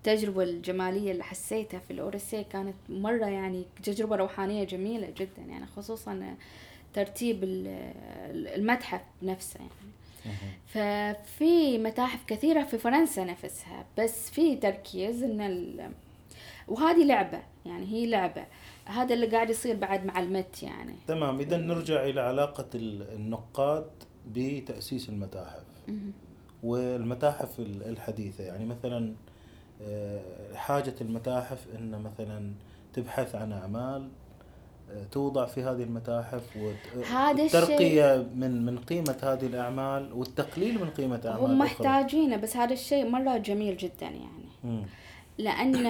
التجربة 0.00 0.42
الجمالية 0.42 1.12
اللي 1.12 1.24
حسيتها 1.24 1.80
في 1.80 1.92
الأورسيه 1.92 2.42
كانت 2.42 2.74
مرة 2.88 3.26
يعني 3.26 3.64
تجربة 3.82 4.16
روحانية 4.16 4.64
جميلة 4.64 5.10
جدا 5.16 5.42
يعني 5.48 5.66
خصوصا 5.66 6.36
ترتيب 6.94 7.40
المتحف 7.44 9.00
نفسه 9.22 9.60
يعني. 9.60 9.90
ففي 10.66 11.78
متاحف 11.78 12.24
كثيرة 12.26 12.64
في 12.64 12.78
فرنسا 12.78 13.24
نفسها 13.24 13.86
بس 13.98 14.30
في 14.30 14.56
تركيز 14.56 15.22
إن 15.22 15.40
ال... 15.40 15.90
وهذه 16.68 17.04
لعبة 17.04 17.40
يعني 17.66 17.86
هي 17.86 18.06
لعبة. 18.06 18.44
هذا 18.84 19.14
اللي 19.14 19.26
قاعد 19.26 19.50
يصير 19.50 19.76
بعد 19.76 20.06
مع 20.06 20.20
المت 20.20 20.62
يعني. 20.62 20.94
تمام. 21.06 21.40
اذا 21.40 21.56
نرجع 21.56 22.04
إلى 22.04 22.20
علاقة 22.20 22.68
النقاد 22.74 23.90
بتأسيس 24.26 25.08
المتاحف. 25.08 25.64
والمتاحف 26.62 27.60
الحديثة 27.60 28.44
يعني 28.44 28.64
مثلا 28.64 29.14
حاجة 30.54 30.94
المتاحف 31.00 31.66
إن 31.78 32.02
مثلا 32.02 32.52
تبحث 32.92 33.34
عن 33.34 33.52
أعمال 33.52 34.08
توضع 35.12 35.46
في 35.46 35.62
هذه 35.62 35.82
المتاحف 35.82 36.56
والترقية 36.56 38.26
من 38.34 38.64
من 38.66 38.78
قيمة 38.78 39.16
هذه 39.22 39.46
الأعمال 39.46 40.12
والتقليل 40.12 40.80
من 40.80 40.90
قيمة 40.90 41.20
أعمال 41.26 41.50
هم 41.50 41.58
محتاجينه 41.58 42.36
بس 42.36 42.56
هذا 42.56 42.72
الشيء 42.72 43.08
مرة 43.08 43.36
جميل 43.36 43.76
جدا 43.76 44.06
يعني 44.06 44.48
م. 44.64 44.82
لأن 45.38 45.86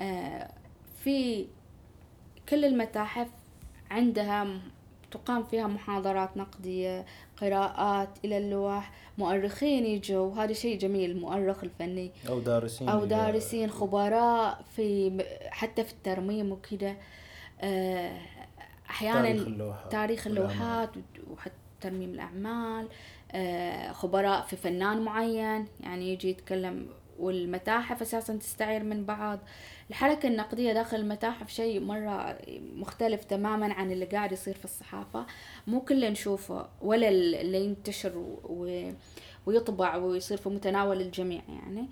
آه، 0.00 0.50
في 1.04 1.46
كل 2.48 2.64
المتاحف 2.64 3.28
عندها 3.90 4.46
تقام 5.10 5.44
فيها 5.44 5.66
محاضرات 5.66 6.36
نقدية 6.36 7.06
قراءات 7.40 8.08
إلى 8.24 8.38
اللوح 8.38 8.92
مؤرخين 9.18 9.86
يجوا 9.86 10.26
وهذا 10.26 10.52
شيء 10.52 10.78
جميل 10.78 11.10
المؤرخ 11.10 11.64
الفني. 11.64 12.10
أو 12.28 12.40
دارسين 12.40 12.88
أو 12.88 13.04
دارسين 13.04 13.70
خبراء 13.70 14.64
في 14.76 15.18
حتى 15.50 15.84
في 15.84 15.92
الترميم 15.92 16.52
وكذا 16.52 16.96
آه، 17.60 18.18
أحيانا 18.90 19.22
تاريخ 19.22 19.46
اللوحات 19.46 19.92
تاريخ 19.92 20.26
اللوحات 20.26 20.90
وحتى 21.30 21.54
ترميم 21.80 22.10
الأعمال. 22.10 22.88
آه، 23.32 23.92
خبراء 23.92 24.42
في 24.42 24.56
فنان 24.56 25.02
معين 25.02 25.66
يعني 25.80 26.12
يجي 26.12 26.30
يتكلم 26.30 26.86
والمتاحف 27.18 28.02
أساسا 28.02 28.36
تستعير 28.36 28.82
من 28.82 29.04
بعض. 29.04 29.38
الحركة 29.90 30.26
النقدية 30.28 30.72
داخل 30.72 30.96
المتاحف 30.96 31.50
شيء 31.50 31.80
مرة 31.80 32.38
مختلف 32.76 33.24
تماما 33.24 33.72
عن 33.72 33.92
اللي 33.92 34.04
قاعد 34.04 34.32
يصير 34.32 34.54
في 34.54 34.64
الصحافة. 34.64 35.26
مو 35.66 35.80
كله 35.80 36.08
نشوفه 36.08 36.68
ولا 36.82 37.08
اللي 37.08 37.64
ينتشر 37.64 38.12
و... 38.44 38.90
ويطبع 39.46 39.96
ويصير 39.96 40.36
في 40.36 40.48
متناول 40.48 41.00
الجميع 41.00 41.40
يعني. 41.48 41.88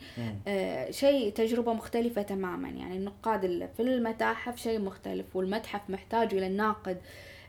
آه 0.49 0.91
شيء 0.91 1.33
تجربة 1.33 1.73
مختلفة 1.73 2.23
تماما 2.23 2.69
يعني. 2.69 2.97
النقاد 2.97 3.45
اللي 3.45 3.69
في 3.77 3.83
المتاحف 3.83 4.57
شيء 4.57 4.81
مختلف 4.81 5.37
والمتحف 5.37 5.91
محتاج 5.91 6.35
إلى 6.35 6.47
الناقد 6.47 6.99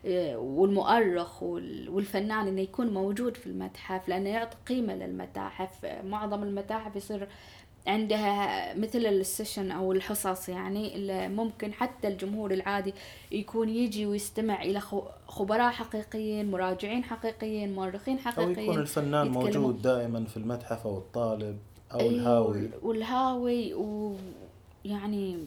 آه 0.05 0.38
والمؤرخ 0.38 1.43
والفنان 1.43 2.47
إنه 2.47 2.62
يكون 2.62 2.93
موجود 2.93 3.38
في 3.38 3.47
المتحف 3.47 4.09
لأنه 4.09 4.29
يعطي 4.29 4.57
قيمة 4.67 4.95
للمتاحف. 4.95 5.85
معظم 6.03 6.43
المتاحف 6.43 6.95
يصير 6.95 7.27
عندها 7.88 8.74
مثل 8.74 9.06
السيشن 9.06 9.72
أو 9.72 9.92
الحصص 9.92 10.50
يعني 10.50 10.96
اللي 10.96 11.30
ممكن 11.30 11.74
حتى 11.74 12.08
الجمهور 12.08 12.52
العادي 12.52 12.94
يكون 13.32 13.70
يجي 13.70 14.06
ويستمع 14.06 14.62
إلى 14.62 14.82
خبراء 15.28 15.72
حقيقيين 15.72 16.52
مراجعين 16.52 17.04
حقيقيين 17.04 17.76
مؤرخين 17.76 18.20
حقيقيين 18.20 18.58
أو 18.58 18.63
يكون 18.63 18.80
الفنان 18.80 19.28
موجود 19.28 19.82
دائما 19.82 20.26
في 20.26 20.38
المتحف 20.38 20.88
أو 20.88 20.98
الطالب 20.98 21.58
أو 21.94 22.00
أيوه 22.00 22.12
الهاوي. 22.12 22.70
والهاوي 22.82 23.74
ويعني 24.86 25.38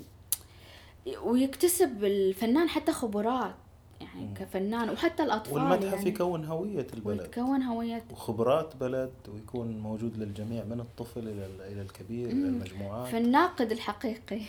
ويكتسب 1.23 2.05
الفنان 2.05 2.69
حتى 2.69 2.93
خبرات. 2.93 3.55
يعني 4.03 4.27
مم. 4.27 4.35
كفنان. 4.35 4.91
وحتى 4.91 5.23
الأطفال 5.23 5.55
والمتحف 5.55 5.93
يعني 5.93 6.09
يكون 6.09 6.45
هوية 6.45 6.87
البلد. 6.95 7.27
يكون 7.27 7.63
هوية. 7.63 8.05
وخبرات 8.11 8.77
بلد 8.77 9.13
ويكون 9.29 9.79
موجود 9.79 10.17
للجميع 10.17 10.65
من 10.65 10.81
الطفل 10.81 11.21
إلى 11.29 11.47
إلى 11.73 11.83
الكبير 11.83 12.35
مم. 12.35 12.41
إلى 12.41 12.49
المجموعات. 12.49 13.09
فالناقد 13.09 13.73
الحقيقي. 13.73 14.41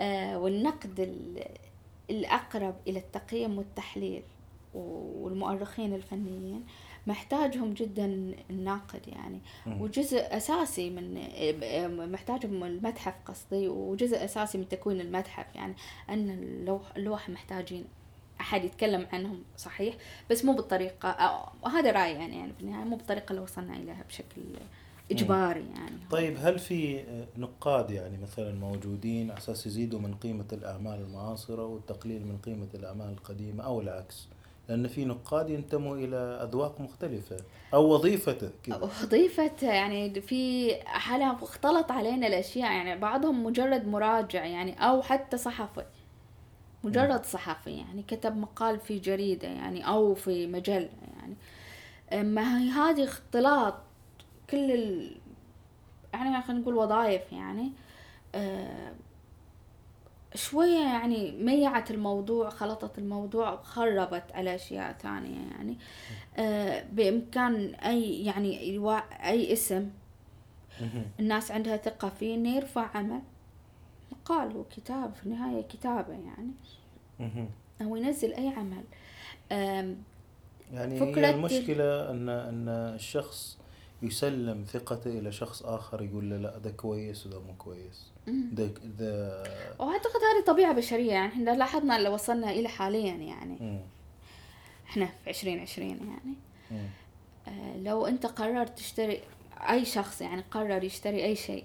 آه 0.00 0.38
والنقد 0.38 1.14
الأقرب 2.10 2.74
إلى 2.86 2.98
التقييم 2.98 3.58
والتحليل. 3.58 4.22
والمؤرخين 4.74 5.94
الفنيين. 5.94 6.64
محتاجهم 7.06 7.72
جدا 7.72 8.34
الناقد 8.50 9.00
يعني. 9.08 9.40
وجزء 9.66 10.36
أساسي 10.36 10.90
من 10.90 12.12
محتاجهم 12.12 12.64
المتحف 12.64 13.14
قصدي. 13.26 13.68
وجزء 13.68 14.24
أساسي 14.24 14.58
من 14.58 14.68
تكوين 14.68 15.00
المتحف 15.00 15.46
يعني. 15.54 15.74
أن 16.10 16.30
اللوح 16.30 16.82
اللوح 16.96 17.28
محتاجين 17.28 17.84
أحد 18.40 18.64
يتكلم 18.64 19.06
عنهم 19.12 19.42
صحيح 19.56 19.94
بس 20.30 20.44
مو 20.44 20.52
بالطريقة 20.52 21.08
هذا 21.66 21.92
رأيي 21.92 22.14
يعني, 22.14 22.38
يعني 22.38 22.52
في 22.52 22.60
النهاية 22.60 22.84
مو 22.84 22.96
بالطريقة 22.96 23.30
اللي 23.30 23.42
وصلنا 23.42 23.76
إليها 23.76 24.04
بشكل 24.08 24.42
إجباري 25.10 25.64
يعني. 25.74 25.98
طيب 26.10 26.36
هل 26.40 26.58
في 26.58 27.04
نقاد 27.36 27.90
يعني 27.90 28.18
مثلا 28.22 28.54
موجودين 28.54 29.30
على 29.30 29.38
أساس 29.38 29.66
يزيدوا 29.66 30.00
من 30.00 30.14
قيمة 30.14 30.44
الأعمال 30.52 31.00
المعاصرة 31.00 31.66
والتقليل 31.66 32.26
من 32.26 32.38
قيمة 32.38 32.68
الأعمال 32.74 33.08
القديمة 33.08 33.64
أو 33.64 33.80
العكس؟ 33.80 34.28
لأن 34.68 34.88
في 34.88 35.04
نقاد 35.04 35.50
ينتموا 35.50 35.96
إلى 35.96 36.16
أذواق 36.16 36.80
مختلفة 36.80 37.36
أو 37.74 37.94
وظيفته 37.94 38.50
كذا. 38.62 38.76
وظيفته 38.76 39.66
يعني 39.66 40.20
في 40.20 40.74
حالة 40.84 41.32
اختلط 41.32 41.92
علينا 41.92 42.26
الأشياء 42.26 42.72
يعني 42.72 43.00
بعضهم 43.00 43.44
مجرد 43.44 43.88
مراجع 43.88 44.44
يعني 44.44 44.88
أو 44.88 45.02
حتى 45.02 45.36
صحفي. 45.36 45.84
مجرد 46.84 47.24
صحفي 47.24 47.70
يعني 47.70 48.02
كتب 48.02 48.36
مقال 48.36 48.80
في 48.80 48.98
جريدة 48.98 49.48
يعني 49.48 49.88
أو 49.88 50.14
في 50.14 50.46
مجلة 50.46 50.88
يعني. 51.16 51.34
ما 52.24 52.58
هي 52.58 52.68
هذه 52.70 53.04
اختلاط 53.04 53.74
كل 54.50 54.70
ال... 54.72 55.16
يعني 56.14 56.42
خلينا 56.42 56.62
نقول 56.62 56.74
وظائف 56.74 57.32
يعني 57.32 57.72
أه 58.34 58.92
شوية 60.34 60.78
يعني 60.84 61.32
ميعت 61.32 61.90
الموضوع 61.90 62.50
خلطت 62.50 62.98
الموضوع 62.98 63.56
خربت 63.56 64.24
على 64.34 64.54
أشياء 64.54 64.92
ثانية 64.92 65.50
يعني. 65.50 65.76
أه 66.36 66.84
بإمكان 66.92 67.74
أي 67.74 68.24
يعني 68.24 68.60
أي 69.24 69.52
اسم. 69.52 69.90
الناس 71.20 71.50
عندها 71.50 71.76
ثقة 71.76 72.08
فيه 72.08 72.34
إنه 72.34 72.56
يرفع 72.56 72.90
عمل. 72.94 73.20
مقال 74.28 74.56
وكتاب 74.56 75.14
في 75.14 75.26
النهاية 75.26 75.62
كتابة 75.62 76.12
يعني. 76.12 76.50
أو 77.82 77.96
ينزل 77.96 78.34
أي 78.34 78.48
عمل. 78.48 78.84
يعني 80.72 81.00
هي 81.00 81.30
المشكلة 81.30 82.10
أن 82.10 82.28
أن 82.28 82.68
الشخص 82.68 83.58
يسلم 84.02 84.64
ثقته 84.64 85.18
إلى 85.18 85.32
شخص 85.32 85.62
آخر 85.62 86.02
يقول 86.02 86.30
له 86.30 86.36
لا 86.36 86.58
ده 86.58 86.70
كويس 86.70 87.26
وده 87.26 87.40
مو 87.40 87.54
كويس. 87.58 88.12
ده 88.26 88.66
ده 88.98 89.42
وأعتقد 89.78 90.20
هذه 90.34 90.44
طبيعة 90.46 90.72
بشرية 90.72 91.12
يعني. 91.12 91.32
إحنا 91.32 91.50
لاحظنا 91.50 91.96
اللي 91.96 92.08
وصلنا 92.08 92.50
إلى 92.50 92.68
حاليا 92.68 93.14
يعني. 93.14 93.54
م. 93.60 93.80
إحنا 94.86 95.06
في 95.06 95.30
عشرين 95.30 95.60
عشرين 95.60 95.98
يعني. 96.08 96.36
آه 97.48 97.76
لو 97.76 98.06
أنت 98.06 98.26
قررت 98.26 98.78
تشتري 98.78 99.20
أي 99.70 99.84
شخص 99.84 100.20
يعني 100.20 100.44
قرر 100.50 100.84
يشتري 100.84 101.24
أي 101.24 101.36
شيء 101.36 101.64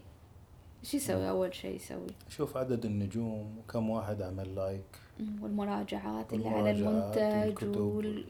إيش 0.84 0.93
يسوي 0.93 1.30
أول 1.30 1.54
شيء 1.56 1.76
يسوي؟ 1.76 2.08
شوف 2.30 2.58
عدد 2.58 2.86
النجوم 2.86 3.58
وكم 3.58 3.89
واحد 3.89 4.22
عمل 4.22 4.56
لايك. 4.56 5.00
والمراجعات 5.41 6.34
اللي 6.34 6.50
على 6.50 6.72
المنتج 6.72 7.78
وال... 7.78 8.26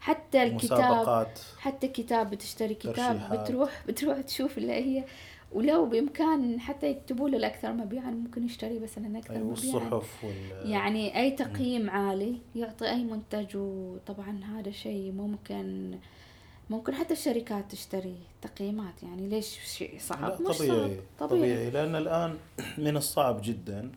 حتى 0.00 0.42
الكتاب 0.42 0.80
مسابقات. 0.80 1.38
حتى 1.58 1.88
كتاب 1.88 2.30
بتشتري 2.30 2.74
كتاب 2.74 3.32
بتروح 3.32 3.82
بتروح 3.88 4.20
تشوف 4.20 4.58
اللي 4.58 4.72
هي. 4.72 5.04
ولو 5.52 5.86
بإمكان 5.86 6.60
حتى 6.60 6.90
يكتبوا 6.90 7.28
له 7.28 7.36
الاكثر 7.36 7.72
مبيعا 7.72 8.10
ممكن 8.10 8.44
يشتري 8.44 8.78
بس 8.78 8.98
أنا 8.98 9.18
أكثر 9.18 9.34
أيوة 9.34 9.50
مبيعا. 9.50 9.74
والصحف 9.74 10.24
وال... 10.24 10.70
يعني 10.70 11.20
أي 11.20 11.30
تقييم 11.30 11.90
عالي 11.90 12.38
يعطي 12.54 12.90
أي 12.90 13.04
منتج. 13.04 13.56
وطبعا 13.56 14.44
هذا 14.44 14.70
شيء 14.70 15.12
ممكن 15.12 15.98
ممكن 16.70 16.94
حتى 16.94 17.12
الشركات 17.12 17.70
تشتري 17.70 18.16
تقييمات 18.42 19.02
يعني 19.02 19.28
ليش 19.28 19.58
شيء 19.64 19.98
صعب؟ 19.98 20.42
مش 20.42 20.58
طبيعي, 20.58 20.96
صعب. 21.18 21.28
طبيعي. 21.28 21.54
طبيعي 21.54 21.70
لأن 21.70 21.96
الآن 21.96 22.36
من 22.86 22.96
الصعب 22.96 23.40
جدا 23.42 23.92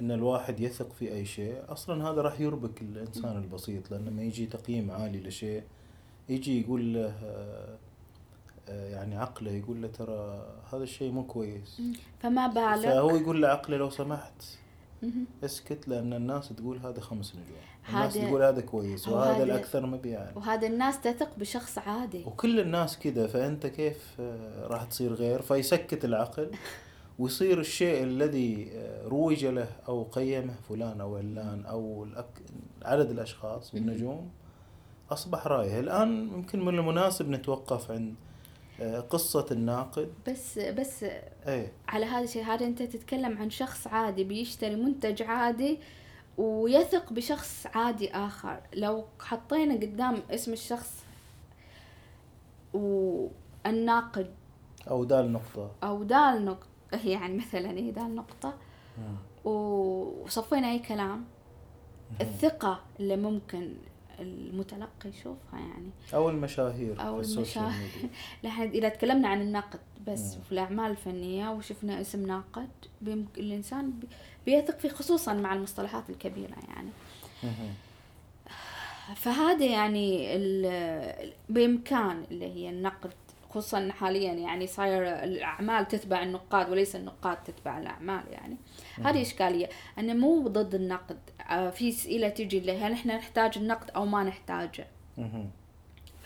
إن 0.00 0.10
الواحد 0.10 0.60
يثق 0.60 0.92
في 0.92 1.12
أي 1.12 1.24
شيء. 1.24 1.62
أصلا 1.68 2.10
هذا 2.10 2.22
راح 2.22 2.40
يربك 2.40 2.82
الإنسان 2.82 3.36
البسيط 3.36 3.90
لأن 3.90 4.04
لما 4.04 4.22
يجي 4.22 4.46
تقييم 4.46 4.90
عالي 4.90 5.20
لشيء 5.20 5.62
يجي 6.28 6.60
يقول 6.60 6.94
له 6.94 7.14
آه، 7.24 7.78
يعني 8.68 9.16
عقله 9.16 9.50
يقول 9.50 9.82
له 9.82 9.88
ترى 9.88 10.46
هذا 10.72 10.82
الشيء 10.82 11.12
مو 11.12 11.26
كويس. 11.26 11.82
فما 12.18 12.46
بالك؟ 12.46 12.84
فهو 12.84 13.16
يقول 13.16 13.42
له 13.42 13.48
عقله 13.48 13.76
لو 13.76 13.90
سمحت. 13.90 14.42
اسكت 15.44 15.88
لأن 15.88 16.12
الناس 16.12 16.48
تقول 16.48 16.78
هذا 16.78 17.00
خمس 17.00 17.34
نجوم. 17.34 17.71
الناس 17.88 18.16
هذا- 18.16 18.26
تقول 18.28 18.42
هذا 18.42 18.60
كويس 18.60 19.08
وهذا 19.08 19.36
هذا- 19.36 19.42
الأكثر 19.44 19.86
مبيعا 19.86 20.32
وهذا 20.36 20.66
الناس 20.66 21.00
تثق 21.00 21.38
بشخص 21.38 21.78
عادي. 21.78 22.24
وكل 22.26 22.60
الناس 22.60 22.98
كذا 22.98 23.26
فأنت 23.26 23.66
كيف 23.66 24.16
آه، 24.20 24.66
راح 24.66 24.84
تصير 24.84 25.12
غير؟ 25.12 25.42
فيسكت 25.42 26.04
العقل 26.04 26.50
ويصير 27.18 27.60
الشيء 27.60 28.02
الذي 28.02 28.70
آه، 28.74 29.08
روج 29.08 29.44
له 29.44 29.66
أو 29.88 30.02
قيمه 30.02 30.54
فلان 30.68 31.00
أو 31.00 31.16
علان 31.16 31.66
أو 31.66 32.06
الأك- 32.06 32.52
عدد 32.86 33.10
الأشخاص 33.10 33.74
والنجوم 33.74 34.30
أصبح 35.10 35.46
رايه 35.46 35.80
الآن 35.80 36.28
يمكن 36.34 36.64
من 36.64 36.78
المناسب 36.78 37.30
نتوقف 37.30 37.90
عند 37.90 38.14
آه، 38.80 39.00
قصة 39.00 39.46
الناقد. 39.50 40.08
بس 40.28 40.58
بس 40.58 41.04
إيه. 41.46 41.72
على 41.88 42.06
هذا 42.06 42.24
الشيء 42.24 42.42
هذا 42.44 42.66
أنت 42.66 42.82
تتكلم 42.82 43.38
عن 43.38 43.50
شخص 43.50 43.86
عادي 43.86 44.24
بيشتري 44.24 44.76
منتج 44.76 45.22
عادي 45.22 45.78
ويثق 46.38 47.12
بشخص 47.12 47.66
عادي 47.74 48.10
آخر 48.10 48.60
لو 48.74 49.04
حطينا 49.20 49.74
قدام 49.74 50.22
اسم 50.30 50.52
الشخص 50.52 51.04
والناقد 52.74 54.30
أو 54.90 55.04
ده 55.04 55.20
النقطه 55.20 55.70
أو 55.82 56.02
دال 56.02 56.44
نقطة 56.44 56.66
يعني 57.04 57.36
مثلا 57.36 57.70
إيه 57.70 57.90
دال 57.90 58.14
نقطة. 58.14 58.54
وصفينا 59.44 60.70
أي 60.70 60.78
كلام 60.78 61.24
الثقة 62.20 62.80
اللي 63.00 63.16
ممكن 63.16 63.74
المتلقي 64.20 65.08
يشوفها 65.08 65.60
يعني 65.60 65.90
أو 66.14 66.30
المشاهير 66.30 67.00
أو 67.00 67.20
السوشيال 67.20 67.64
المشاهير. 67.64 68.10
لحد 68.44 68.74
إذا 68.74 68.88
تكلمنا 68.88 69.28
عن 69.28 69.40
النقد 69.40 69.80
بس 70.06 70.34
مم. 70.36 70.42
في 70.42 70.52
الأعمال 70.52 70.90
الفنية 70.90 71.50
وشفنا 71.50 72.00
اسم 72.00 72.26
ناقد 72.26 72.68
بيمك... 73.00 73.38
الإنسان 73.38 73.90
بي- 73.90 74.08
بيثق 74.46 74.78
فيه 74.78 74.88
خصوصا 74.88 75.32
مع 75.32 75.54
المصطلحات 75.54 76.10
الكبيرة 76.10 76.56
يعني. 76.68 76.90
فهذا 79.16 79.64
يعني 79.64 80.38
بإمكان 81.48 82.24
اللي 82.30 82.54
هي 82.54 82.70
النقد 82.70 83.12
خصوصا 83.50 83.88
حاليا 83.92 84.32
يعني 84.32 84.66
صاير 84.66 85.02
الأعمال 85.24 85.88
تتبع 85.88 86.22
النقاد 86.22 86.70
وليس 86.70 86.96
النقاد 86.96 87.36
تتبع 87.44 87.78
الأعمال 87.78 88.22
يعني. 88.32 88.56
هذه 89.04 89.22
إشكالية. 89.22 89.68
أنا 89.98 90.14
مو 90.14 90.48
ضد 90.48 90.74
النقد. 90.74 91.18
آه، 91.50 91.70
في 91.70 91.88
أسئلة 91.88 92.28
تجي 92.28 92.58
اللي 92.58 92.78
هل 92.78 92.92
إحنا 92.92 93.16
نحتاج 93.16 93.58
النقد 93.58 93.90
أو 93.90 94.06
ما 94.06 94.24
نحتاجه. 94.24 94.86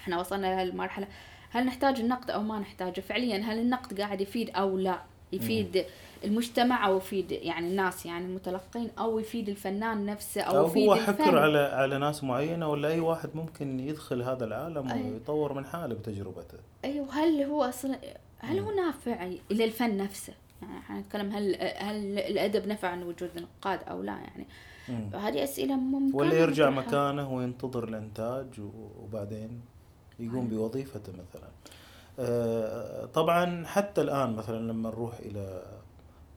إحنا 0.00 0.20
وصلنا 0.20 0.46
لهالمرحلة. 0.46 1.06
هل 1.50 1.66
نحتاج 1.66 2.00
النقد 2.00 2.30
أو 2.30 2.42
ما 2.42 2.58
نحتاجه؟ 2.58 3.00
فعليا 3.00 3.38
هل 3.38 3.58
النقد 3.58 4.00
قاعد 4.00 4.20
يفيد 4.20 4.50
أو 4.50 4.78
لا؟ 4.78 5.02
يفيد 5.32 5.84
المجتمع 6.24 6.86
أو 6.86 6.96
يفيد 6.96 7.32
يعني 7.32 7.68
الناس 7.68 8.06
يعني 8.06 8.24
المتلقين 8.24 8.90
أو 8.98 9.18
يفيد 9.18 9.48
الفنان 9.48 10.06
نفسه 10.06 10.40
أو, 10.40 10.58
أو 10.58 10.66
يفيد 10.66 10.88
هو 10.88 10.94
الفن. 10.94 11.12
حكر 11.12 11.38
على 11.38 11.58
على 11.58 11.98
ناس 11.98 12.24
معينة 12.24 12.68
ولا 12.68 12.88
أي 12.88 13.00
واحد 13.00 13.30
ممكن 13.34 13.80
يدخل 13.80 14.22
هذا 14.22 14.44
العالم 14.44 14.88
أي. 14.88 15.12
ويطور 15.12 15.52
من 15.52 15.64
حاله 15.64 15.94
بتجربته؟ 15.94 16.58
أيوه 16.84 17.14
هل 17.14 17.42
هو 17.42 17.62
أصلا 17.62 17.98
هل 18.38 18.58
هو 18.58 18.70
نافع 18.70 19.30
إلى 19.50 19.64
الفن 19.64 19.96
نفسه؟ 19.96 20.32
يعني 20.62 20.78
إحنا 20.78 21.00
نتكلم 21.00 21.30
هل 21.30 21.54
هل 21.76 22.18
الأدب 22.18 22.66
نفع 22.66 22.88
عن 22.88 23.02
وجود 23.02 23.30
نقاد 23.36 23.80
أو 23.88 24.02
لا 24.02 24.12
يعني. 24.12 24.46
هذه 25.14 25.44
أسئلة 25.44 25.76
ممكن 25.76 26.16
ولا 26.16 26.34
يرجع 26.34 26.70
مكانه 26.70 27.32
وينتظر 27.32 27.84
الإنتاج 27.88 28.46
وبعدين 29.02 29.60
يقوم. 30.20 30.48
بوظيفته 30.48 31.12
مثلا. 31.12 31.48
طبعا 33.14 33.66
حتى 33.66 34.00
الآن 34.00 34.36
مثلا 34.36 34.72
لما 34.72 34.90
نروح 34.90 35.18
إلى 35.18 35.62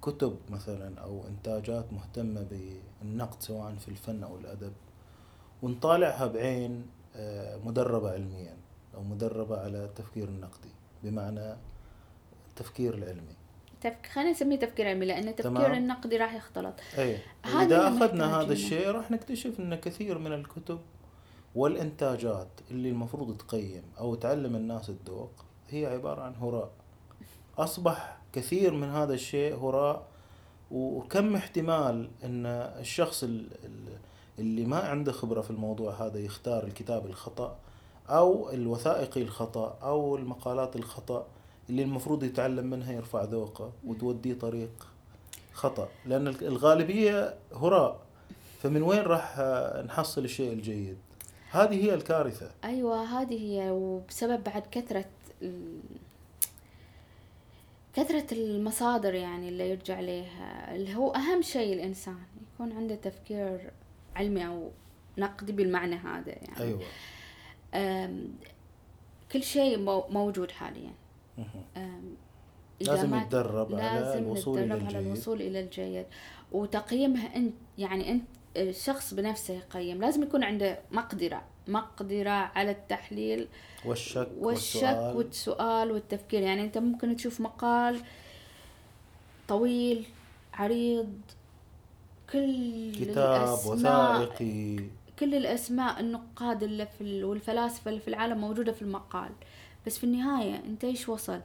كتب 0.02 0.38
مثلا 0.50 1.00
أو 1.00 1.28
إنتاجات 1.28 1.94
مهتمة 1.94 2.46
بالنقد 3.02 3.42
سواء 3.42 3.76
في 3.76 3.88
الفن 3.88 4.24
أو 4.24 4.38
الأدب 4.38 4.74
ونطالعها 5.62 6.28
بعين 6.28 6.86
آه، 7.16 7.58
مدربة 7.58 8.12
علميا 8.12 8.58
أو 8.96 9.04
مدربة 9.04 9.60
على 9.60 9.86
التفكير 9.86 10.28
النقدي 10.28 10.70
بمعنى 11.04 11.56
التفكير 12.50 12.94
العلمي 12.94 13.36
تفك... 13.82 14.06
خلينا 14.14 14.32
نسميه 14.32 14.60
تفكير 14.60 14.88
علمي 14.88 15.06
لأن 15.06 15.28
التفكير 15.28 15.52
تمام. 15.52 15.74
النقدي 15.74 16.18
راح 16.18 16.34
يختلط 16.34 16.74
هذا 17.44 17.66
إذا 17.66 17.88
أخذنا 17.88 18.42
هذا. 18.42 18.54
الشيء 18.54 18.88
راح 18.88 19.12
نكتشف 19.12 19.60
إن 19.60 19.76
كثير 19.76 20.18
من 20.18 20.34
الكتب 20.34 20.80
والإنتاجات 21.56 22.48
اللي 22.72 22.90
المفروض 22.90 23.38
تقيم 23.38 23.84
أو 24.00 24.16
تعلم 24.16 24.56
الناس 24.56 24.90
الذوق 24.90 25.32
هي 25.72 25.86
عبارة 25.86 26.22
عن 26.22 26.36
هراء. 26.36 26.70
أصبح 27.58 28.18
كثير 28.34 28.74
من 28.74 28.90
هذا 28.90 29.14
الشيء 29.14 29.56
هراء 29.56 30.06
وكم 30.72 31.36
احتمال 31.36 32.10
إن 32.24 32.46
الشخص 32.80 33.24
ال- 33.24 33.48
ال- 33.66 33.98
اللي 34.40 34.66
ما 34.66 34.80
عنده 34.80 35.12
خبرة 35.12 35.42
في 35.42 35.50
الموضوع 35.52 35.94
هذا 35.94 36.20
يختار 36.20 36.64
الكتاب 36.64 37.06
الخطأ 37.06 37.56
أو 38.10 38.50
الوثائقي 38.50 39.22
الخطأ 39.22 39.78
أو 39.84 40.16
المقالات 40.16 40.76
الخطأ 40.76 41.26
اللي 41.70 41.84
المفروض 41.84 42.24
يتعلم 42.24 42.66
منها 42.70 42.94
يرفع 42.94 43.24
ذوقه 43.24 43.72
وتوديه 43.88 44.34
طريق 44.34 44.88
خطأ. 45.54 45.88
لأن 46.06 46.28
الغالبية 46.28 47.36
هراء. 47.56 48.00
فمن 48.62 48.82
وين 48.82 49.02
راح 49.02 49.40
نحصل 49.88 50.24
الشيء 50.24 50.54
الجيد؟ 50.54 50.98
هذه 51.52 51.86
هي 51.86 51.94
الكارثة. 51.94 52.52
أيوه 52.64 53.04
هذه 53.04 53.34
هي 53.42 53.72
وبسبب 53.72 54.44
بعد 54.44 54.64
كثرة 54.72 55.00
ال- 55.00 55.06
كثرة 57.94 58.34
المصادر 58.34 59.14
يعني 59.14 59.50
اللي 59.50 59.70
يرجع 59.70 60.00
لها 60.00 60.76
اللي 60.76 60.96
هو 60.96 61.12
أهم 61.16 61.42
شيء 61.42 61.74
الإنسان 61.74 62.18
يكون 62.54 62.72
عنده 62.72 62.96
تفكير 62.96 63.72
علمي 64.16 64.48
أو 64.48 64.70
نقدي 65.18 65.52
بالمعنى 65.52 65.96
هذا 65.96 66.30
يعني. 66.32 66.56
أم، 67.74 68.28
كل 69.32 69.44
شيء 69.44 69.78
مو- 69.80 70.08
موجود 70.10 70.52
حاليا. 70.52 70.92
إذا 72.82 72.92
لازم 72.92 73.16
يتدرب 73.16 73.76
على 73.76 74.18
الوصول 74.18 74.60
إلى 74.60 74.66
نتدرب 74.66 74.86
على 74.88 74.98
الجيد. 75.00 75.06
الوصول 75.14 75.42
إلى 75.42 75.60
الجيد. 75.60 76.06
وتقييمها 76.52 77.36
انت 77.36 77.54
يعني 77.78 78.12
انت 78.12 78.24
الشخص 78.58 79.14
بنفسه 79.14 79.54
يقيم 79.54 80.02
لازم 80.02 80.24
يكون 80.24 80.44
عنده 80.44 80.80
مقدرة. 80.92 81.44
مقدرة 81.70 82.30
على 82.30 82.72
التحليل 82.72 83.48
والشك 83.86 84.28
والشك 84.40 84.84
والسؤال. 84.84 85.18
والسؤال 85.18 85.92
والتفكير. 85.92 86.42
يعني 86.42 86.62
أنت 86.64 86.78
ممكن 86.78 87.16
تشوف 87.16 87.42
مقال 87.42 88.02
طويل 89.48 90.06
عريض 90.54 91.14
كل 92.32 92.92
كتاب 92.96 93.58
وثائقي. 93.66 94.76
كل 95.20 95.36
الأسماء 95.36 96.00
النقاد 96.00 96.64
اللي 96.64 96.86
في 96.86 97.02
ال- 97.02 97.24
والفلاسفة 97.26 97.90
اللي 97.90 98.02
في 98.02 98.08
العالم 98.08 98.38
موجودة 98.38 98.72
في 98.72 98.82
المقال. 98.82 99.30
بس 99.88 99.98
في 99.98 100.04
النهاية 100.04 100.56
أنت 100.56 100.84
إيش 100.84 101.10
وصلت. 101.10 101.44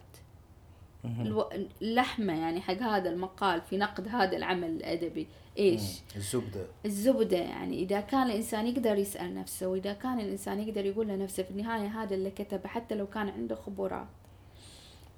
اللحمة 1.83 2.41
يعني 2.41 2.61
حق 2.61 2.83
هذا 2.83 3.11
المقال 3.11 3.61
في 3.61 3.77
نقد 3.77 4.09
هذا 4.09 4.37
العمل 4.37 4.71
الأدبي. 4.71 5.27
إيش؟ 5.59 5.83
مم. 5.83 6.17
الزبدة. 6.17 6.67
الزبدة 6.87 7.37
يعني 7.37 7.83
إذا 7.83 8.01
كان 8.01 8.27
الإنسان 8.27 8.67
يقدر 8.67 8.99
يسأل 8.99 9.35
نفسه 9.35 9.67
وإذا 9.67 9.93
كان 9.93 10.21
الإنسان 10.21 10.61
يقدر 10.61 10.85
يقول 10.85 11.09
لنفسه 11.09 11.43
في 11.43 11.51
النهاية 11.51 11.87
هذا 12.03 12.15
اللي 12.15 12.31
كتبه 12.31 12.69
حتى 12.69 12.95
لو 12.95 13.07
كان 13.07 13.29
عنده 13.29 13.55
خبرات 13.55 14.07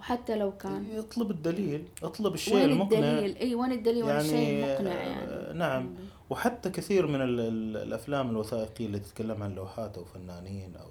وحتى 0.01 0.37
لو 0.37 0.57
كان 0.57 0.87
يطلب 0.92 1.31
الدليل 1.31 1.85
اطلب 2.03 2.35
الشيء 2.35 2.55
وين 2.55 2.64
المقنع. 2.64 2.99
الدليل؟ 2.99 3.37
إي 3.37 3.55
وين 3.55 3.72
الدليل؟ 3.72 4.05
وين 4.05 4.16
الشيء 4.16 4.35
يعني 4.38 4.64
المقنع 4.72 4.92
آه، 4.92 5.46
يعني؟ 5.46 5.59
نعم. 5.59 5.94
وحتى 6.31 6.70
كثير 6.70 7.07
من 7.07 7.20
ال- 7.20 7.40
ال- 7.40 7.77
الأفلام 7.77 8.31
الوثائقية 8.31 8.87
اللي 8.87 8.99
تتكلم 8.99 9.42
عن 9.42 9.55
لوحات 9.55 9.99
أو 9.99 10.05
فنانين 10.05 10.76
أو 10.76 10.91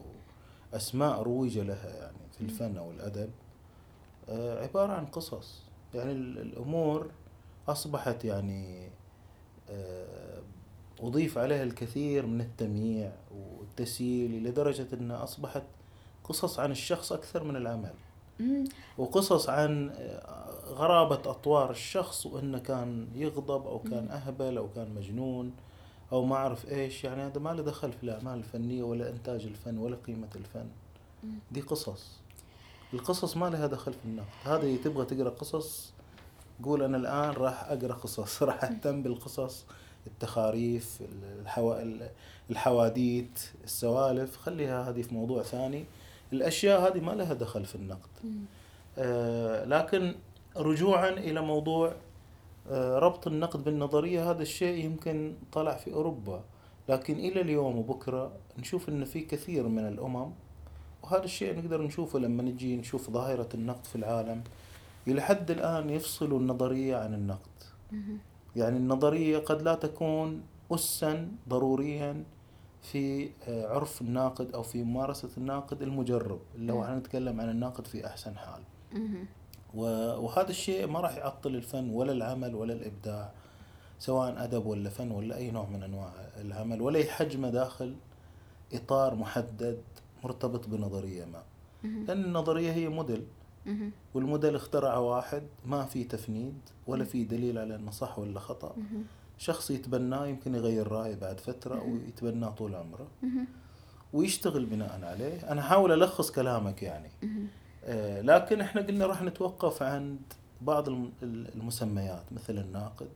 أسماء 0.73 1.21
روج 1.21 1.57
لها 1.57 1.89
يعني 1.95 2.17
في 2.37 2.41
الفن 2.41 2.77
أو 2.77 2.91
الأدب 2.91 3.29
آه، 4.29 4.63
عبارة 4.63 4.93
عن 4.93 5.05
قصص. 5.05 5.63
يعني 5.93 6.11
ال- 6.11 6.37
الأمور 6.41 7.11
أصبحت 7.67 8.25
يعني 8.25 8.89
آه، 9.69 10.41
أضيف 10.99 11.37
عليها 11.37 11.63
الكثير 11.63 12.25
من 12.25 12.41
التمييع 12.41 13.11
والتسييل 13.59 14.43
لدرجة 14.43 14.87
انها 14.93 15.23
أصبحت 15.23 15.63
قصص 16.23 16.59
عن 16.59 16.71
الشخص 16.71 17.11
أكثر 17.11 17.43
من 17.43 17.55
العمل. 17.55 17.93
وقصص 18.97 19.49
عن 19.49 19.91
غرابة 20.67 21.15
أطوار 21.15 21.71
الشخص 21.71 22.25
وإنه 22.25 22.57
كان 22.59 23.07
يغضب 23.15 23.67
أو 23.67 23.79
كان 23.79 24.07
أهبل 24.11 24.57
أو 24.57 24.69
كان 24.75 24.95
مجنون 24.95 25.51
أو 26.11 26.25
ما 26.25 26.35
أعرف 26.35 26.71
إيش. 26.71 27.03
يعني 27.03 27.21
هذا 27.21 27.39
ما 27.39 27.49
له 27.53 27.63
دخل 27.63 27.91
في 27.91 28.03
الأعمال 28.03 28.37
الفنية 28.37 28.83
ولا 28.83 29.09
إنتاج 29.09 29.45
الفن 29.45 29.77
ولا 29.77 29.97
قيمة 30.07 30.27
الفن. 30.35 30.67
دي 31.51 31.61
قصص. 31.61 32.17
القصص 32.93 33.37
ما 33.37 33.49
لها 33.49 33.67
دخل 33.67 33.93
في 33.93 34.05
النقد. 34.05 34.27
هذه 34.43 34.77
تبغى 34.83 35.05
تقرأ 35.05 35.29
قصص 35.29 35.93
قول 36.63 36.83
أنا 36.83 36.97
الآن 36.97 37.29
راح 37.29 37.63
أقرأ 37.63 37.93
قصص. 37.93 38.43
راح 38.43 38.63
أهتم 38.63 39.03
بالقصص 39.03 39.65
التخاريف 40.07 41.01
الحوا... 41.41 41.75
الحواديت 42.49 43.39
السوالف. 43.63 44.37
خليها 44.37 44.89
هذه 44.89 45.01
في 45.01 45.13
موضوع 45.13 45.43
ثاني. 45.43 45.85
الأشياء 46.33 46.81
هذه 46.81 46.99
ما 46.99 47.11
لها 47.11 47.33
دخل 47.33 47.65
في 47.65 47.75
النقد. 47.75 48.09
آه، 48.97 49.65
لكن 49.65 50.15
رجوعا 50.57 51.09
إلى 51.09 51.41
موضوع 51.41 51.93
آه، 52.71 52.99
ربط 52.99 53.27
النقد 53.27 53.63
بالنظرية 53.63 54.31
هذا 54.31 54.41
الشيء 54.41 54.85
يمكن 54.85 55.35
طلع 55.51 55.75
في 55.75 55.93
أوروبا. 55.93 56.43
لكن 56.89 57.13
إلى 57.13 57.41
اليوم 57.41 57.77
وبكرة 57.77 58.31
نشوف 58.57 58.89
أن 58.89 59.05
في 59.05 59.21
كثير 59.21 59.67
من 59.67 59.87
الأمم 59.87 60.31
وهذا 61.03 61.23
الشيء 61.23 61.57
نقدر 61.57 61.81
نشوفه 61.81 62.19
لما 62.19 62.43
نجي 62.43 62.77
نشوف 62.77 63.09
ظاهرة 63.09 63.49
النقد 63.53 63.85
في 63.85 63.95
العالم. 63.95 64.43
إلى 65.07 65.21
حد 65.21 65.51
الآن 65.51 65.89
يفصلوا 65.89 66.39
النظرية 66.39 66.97
عن 66.97 67.13
النقد. 67.13 67.49
يعني 68.55 68.77
النظرية 68.77 69.37
قد 69.37 69.61
لا 69.61 69.75
تكون 69.75 70.41
أسا 70.71 71.31
ضروريا 71.49 72.23
في 72.81 73.29
آه، 73.47 73.67
عرف 73.75 74.01
الناقد 74.01 74.51
أو 74.53 74.63
في 74.63 74.83
ممارسة 74.83 75.29
الناقد 75.37 75.81
المجرب. 75.81 76.39
لو 76.57 76.83
إحنا 76.83 76.95
نتكلم 76.99 77.41
عن 77.41 77.49
الناقد 77.49 77.87
في 77.87 78.05
أحسن 78.07 78.37
حال. 78.37 78.61
وهذا 79.73 80.49
الشيء 80.49 80.87
ما 80.87 80.99
راح 80.99 81.17
يعطل 81.17 81.55
الفن 81.55 81.89
ولا 81.89 82.11
العمل 82.11 82.55
ولا 82.55 82.73
الإبداع 82.73 83.31
سواء 83.99 84.43
أدب 84.43 84.65
ولا 84.65 84.89
فن 84.89 85.11
ولا 85.11 85.35
أي 85.37 85.51
نوع 85.51 85.65
من 85.69 85.83
أنواع 85.83 86.11
العمل 86.41 86.81
ولا 86.81 86.99
يحجمه 86.99 87.49
داخل 87.49 87.95
إطار 88.73 89.15
محدد 89.15 89.81
مرتبط 90.23 90.67
بنظرية 90.67 91.25
ما. 91.25 91.43
لأن 92.07 92.23
النظرية 92.25 92.71
هي 92.71 92.89
موديل. 92.89 93.23
والموديل 94.13 94.55
اخترعه 94.55 94.99
واحد 94.99 95.43
ما 95.65 95.85
في 95.85 96.03
تفنيد 96.03 96.57
ولا 96.87 97.03
في 97.03 97.23
دليل 97.23 97.57
على 97.57 97.75
أنه 97.75 97.91
صح 97.91 98.19
ولا 98.19 98.39
خطأ. 98.39 98.75
شخص 99.37 99.71
يتبناه 99.71 100.27
يمكن 100.27 100.55
يغير 100.55 100.87
رأيه 100.91 101.15
بعد 101.15 101.39
فترة 101.39 101.79
أو 101.79 101.95
يتبناه 102.07 102.49
طول 102.49 102.75
عمره. 102.75 103.07
ويشتغل 104.13 104.65
بناء 104.65 104.99
عليه. 105.03 105.51
أنا 105.51 105.61
أحاول 105.61 105.91
ألخص 105.91 106.31
كلامك 106.31 106.83
يعني. 106.83 107.09
آه 107.83 108.21
لكن 108.21 108.61
إحنا 108.61 108.81
قلنا 108.81 109.05
راح 109.05 109.21
نتوقف 109.23 109.83
عند 109.83 110.19
بعض 110.61 110.89
المسميات 111.23 112.23
مثل 112.31 112.57
الناقد 112.57 113.09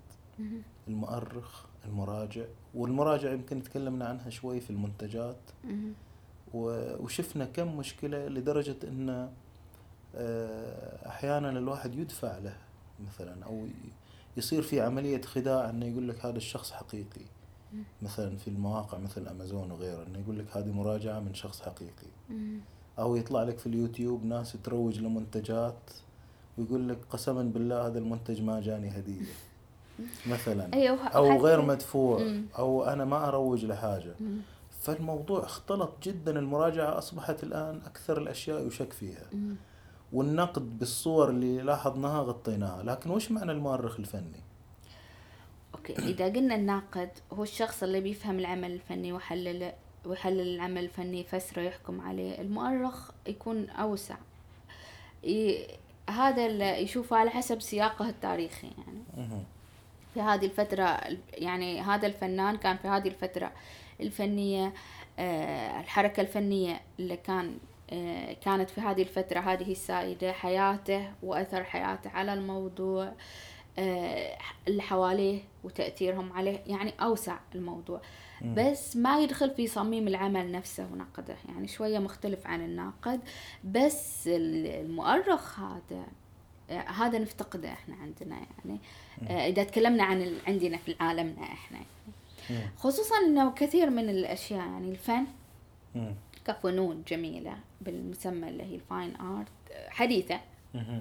المؤرخ 0.88 1.66
المراجع. 1.86 2.46
والمراجع 2.76 3.32
يمكن 3.32 3.64
تكلمنا 3.64 4.06
عنها 4.06 4.30
شوي 4.30 4.60
في 4.60 4.70
المنتجات. 4.70 5.40
وشفنا 6.54 7.46
كم 7.46 7.78
مشكلة 7.78 8.28
لدرجة 8.28 8.76
أن 8.84 9.30
آه، 10.16 11.08
أحيانا 11.08 11.50
الواحد 11.50 11.96
يدفع 11.96 12.38
له 12.38 12.56
مثلا 13.08 13.46
أو 13.46 13.68
يصير 14.38 14.62
في 14.62 14.82
عملية 14.82 15.22
خداع 15.22 15.70
أنه 15.70 15.86
يقول 15.86 16.08
لك 16.08 16.26
هذا 16.26 16.38
الشخص 16.38 16.72
حقيقي. 16.72 17.26
مثلا 18.02 18.38
في 18.38 18.48
المواقع 18.48 18.98
مثل 18.98 19.28
أمازون 19.28 19.72
وغيره 19.72 20.04
أنه 20.04 20.20
يقول 20.20 20.40
لك 20.40 20.58
هذه 20.58 20.72
مراجعة 20.72 21.20
من 21.20 21.34
شخص 21.34 21.62
حقيقي. 21.62 22.08
أو 23.00 23.16
يطلع 23.16 23.44
لك 23.44 23.58
في 23.60 23.68
اليوتيوب 23.68 24.26
ناس 24.26 24.58
تروج 24.64 25.00
لمنتجات 25.00 25.80
ويقول 26.58 26.90
لك 26.90 26.98
قسما 27.10 27.44
بالله 27.44 27.88
هذا 27.88 28.00
المنتج 28.00 28.42
ما 28.42 28.62
جاني 28.62 28.90
هدية. 28.90 29.26
مثلا. 30.34 30.74
أيوه 30.74 31.08
أو 31.08 31.42
غير 31.46 31.62
مدفوع. 31.62 32.34
أو 32.58 32.84
أنا 32.84 33.06
ما 33.06 33.28
أروج 33.28 33.66
لحاجة. 33.66 34.16
فالموضوع 34.82 35.44
اختلط 35.46 35.92
جدا 36.04 36.40
المراجعة 36.40 36.98
أصبحت 36.98 37.44
الآن 37.44 37.82
أكثر 37.86 38.18
الأشياء 38.18 38.68
يشك 38.68 38.94
فيها. 38.94 39.26
والنقد 40.14 40.80
بالصور 40.80 41.30
اللي 41.30 41.62
لاحظناها 41.62 42.22
غطيناها. 42.22 42.84
لكن 42.84 43.10
وش 43.10 43.32
معنى 43.32 43.52
المؤرخ 43.52 44.00
الفني؟ 44.00 44.44
أوكي 45.76 45.94
إذا 45.94 46.26
قلنا 46.26 46.56
الناقد 46.56 47.10
هو 47.34 47.44
الشخص 47.44 47.84
اللي 47.84 48.02
بيفهم 48.02 48.40
العمل 48.40 48.72
الفني 48.72 49.14
ويحلل 49.14 49.72
ويحلل 50.06 50.56
العمل 50.56 50.84
الفني 50.84 51.20
يفسره 51.20 51.62
يحكم 51.62 52.02
عليه. 52.02 52.42
المؤرخ 52.42 53.12
يكون 53.28 53.70
أوسع. 53.70 54.16
ي... 55.24 55.68
هذا 56.10 56.46
اللي 56.46 56.84
يشوفه 56.84 57.18
على 57.18 57.30
حسب 57.30 57.62
سياقه 57.62 58.10
التاريخي 58.10 58.68
يعني. 58.68 59.44
في 60.14 60.22
هذه 60.22 60.46
الفترة 60.46 61.00
يعني 61.34 61.82
هذا 61.82 62.08
الفنان 62.08 62.58
كان 62.58 62.78
في 62.78 62.88
هذه 62.88 63.08
الفترة 63.08 63.52
الفنية 64.02 64.74
آه، 65.20 65.80
الحركة 65.80 66.22
الفنية 66.22 66.82
اللي 67.00 67.18
كان 67.18 67.58
كانت 68.42 68.70
في 68.70 68.82
هذه 68.82 69.02
الفترة 69.02 69.40
هذه 69.40 69.72
السائدة 69.72 70.32
حياته 70.32 71.12
وأثر 71.24 71.64
حياته 71.64 72.10
على 72.10 72.34
الموضوع 72.34 73.14
آه، 73.80 74.38
اللي 74.68 74.82
حواليه 74.82 75.42
وتأثيرهم 75.64 76.34
عليه 76.34 76.64
يعني 76.68 76.94
أوسع 77.02 77.38
الموضوع. 77.56 78.02
بس 78.56 78.96
ما 78.96 79.20
يدخل 79.20 79.52
في 79.52 79.68
صميم 79.68 80.08
العمل 80.08 80.52
نفسه 80.52 80.88
ونقده 80.94 81.36
يعني 81.50 81.68
شوية 81.68 82.00
مختلف 82.00 82.48
عن 82.48 82.62
الناقد. 82.62 83.20
بس 83.64 84.30
المؤرخ 84.32 85.60
هذا 85.60 86.06
آه، 86.70 86.90
هذا 86.90 87.20
نفتقده 87.20 87.70
إحنا 87.74 87.96
عندنا 87.96 88.36
يعني 88.36 88.80
إذا 89.50 89.64
تكلمنا 89.64 90.04
عن 90.04 90.34
عندنا 90.48 90.78
في 90.78 90.96
عالمنا 91.00 91.44
إحنا 91.44 91.78
يعني. 92.50 92.72
خصوصا 92.78 93.16
إنه 93.28 93.52
كثير 93.52 93.90
من 93.90 94.10
الأشياء 94.10 94.60
يعني 94.60 94.92
الفن. 94.92 95.26
كفنون 96.50 97.04
جميلة 97.08 97.58
بالمسمى 97.82 98.50
اللي 98.50 98.64
هي 98.64 98.76
الفاين 98.76 99.16
آرت. 99.16 99.48
حديثة. 99.90 100.40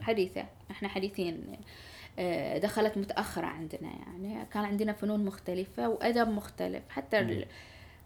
حديثة. 0.00 0.44
إحنا 0.70 0.88
حديثين 0.88 1.56
آه، 2.18 2.58
دخلت 2.58 2.98
متأخرة 2.98 3.46
عندنا 3.46 3.88
يعني. 3.88 4.46
كان 4.52 4.64
عندنا 4.64 4.92
فنون 4.92 5.24
مختلفة 5.24 5.88
وأدب 5.88 6.28
مختلف. 6.28 6.82
حتى 6.90 7.46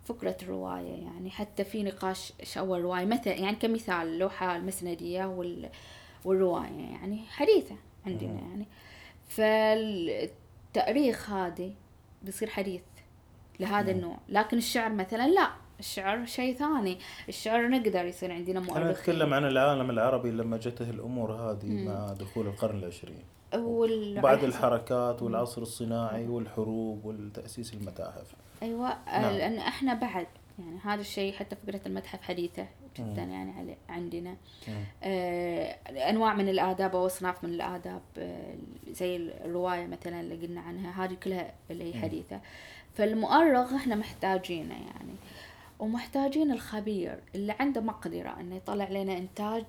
فكرة 0.05 0.37
الرواية 0.43 1.05
يعني. 1.05 1.31
حتى 1.31 1.65
في 1.65 1.83
نقاش 1.83 2.33
شو 2.43 2.77
الرواية 2.77 3.05
مثل 3.05 3.31
يعني 3.31 3.57
كمثال 3.57 3.95
اللوحة 3.95 4.57
المسندية 4.57 5.25
وال 5.25 5.69
والرواية 6.25 6.91
يعني. 6.91 7.23
حديثة 7.29 7.77
عندنا 8.07 8.41
يعني. 8.41 8.67
فالتأريخ 9.29 11.31
هذه 11.31 11.75
بيصير 12.23 12.51
حديث 12.51 12.83
لهذا 13.61 13.93
النوع. 13.93 14.19
لكن 14.29 14.57
الشعر 14.57 14.93
مثلا 14.93 15.29
لا. 15.29 15.51
الشعر 15.83 16.27
شيء 16.27 16.55
ثاني. 16.55 16.99
الشعر 17.29 17.69
نقدر 17.69 18.05
يصير 18.05 18.33
عندنا 18.33 18.61
مؤرخين. 18.61 18.83
أنا 18.83 18.91
أتكلم 18.91 19.35
عن 19.35 19.45
العالم 19.45 19.91
العربي 19.91 20.31
لما 20.31 20.57
جته 20.57 20.91
الأمور 20.91 21.33
هذه 21.33 21.67
مم. 21.67 21.85
مع 21.85 22.13
دخول 22.13 22.47
القرن 22.47 22.79
العشرين. 22.79 23.23
وال... 23.55 24.21
بعد 24.21 24.45
الحركات 24.45 25.23
والعصر 25.23 25.63
الصناعي 25.63 26.29
والحروب 26.29 27.05
والتأسيس 27.05 27.75
المتاحف. 27.75 28.35
أيوة 28.63 28.97
نعم. 29.07 29.33
لأن 29.35 29.59
إحنا 29.59 29.95
بعد 29.95 30.27
يعني 30.59 30.79
هذا 30.85 31.01
الشيء 31.01 31.33
حتى 31.33 31.57
فكرة 31.57 31.81
المتحف 31.87 32.23
حديثة 32.23 32.67
جدا 32.99 33.25
مم. 33.25 33.33
يعني 33.33 33.77
عندنا. 33.89 34.37
آه 35.03 35.77
أنواع 36.11 36.35
من 36.35 36.49
الآداب 36.49 36.97
أو 36.97 37.07
أصناف 37.07 37.45
من 37.45 37.51
الآداب 37.51 38.03
آه 38.19 38.55
زي 38.91 39.17
الرواية 39.17 39.87
مثلا 39.87 40.21
اللي 40.21 40.47
قلنا 40.47 40.61
عنها 40.61 41.05
هذه 41.05 41.15
كلها 41.15 41.55
اللي 41.71 41.95
هي 41.95 42.01
حديثة. 42.01 42.41
فالمؤرخ 42.95 43.73
إحنا 43.73 43.95
محتاجينه 43.95 44.75
يعني. 44.75 45.15
ومحتاجين 45.83 46.53
الخبير 46.53 47.21
اللي 47.35 47.55
عنده 47.61 47.81
مقدرة 47.81 48.41
إنه 48.41 48.57
يطلع 48.57 48.89
لنا 48.89 49.19
إنتاج 49.19 49.65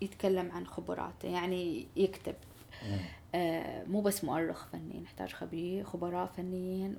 يتكلم 0.00 0.52
عن 0.52 0.66
خبراته 0.66 1.28
يعني 1.28 1.86
يكتب. 1.96 2.34
آه 3.34 3.84
مو 3.84 4.00
بس 4.00 4.24
مؤرخ 4.24 4.66
فني 4.66 5.00
نحتاج 5.00 5.32
خبير 5.32 5.84
خبراء 5.84 6.26
فنيين 6.26 6.96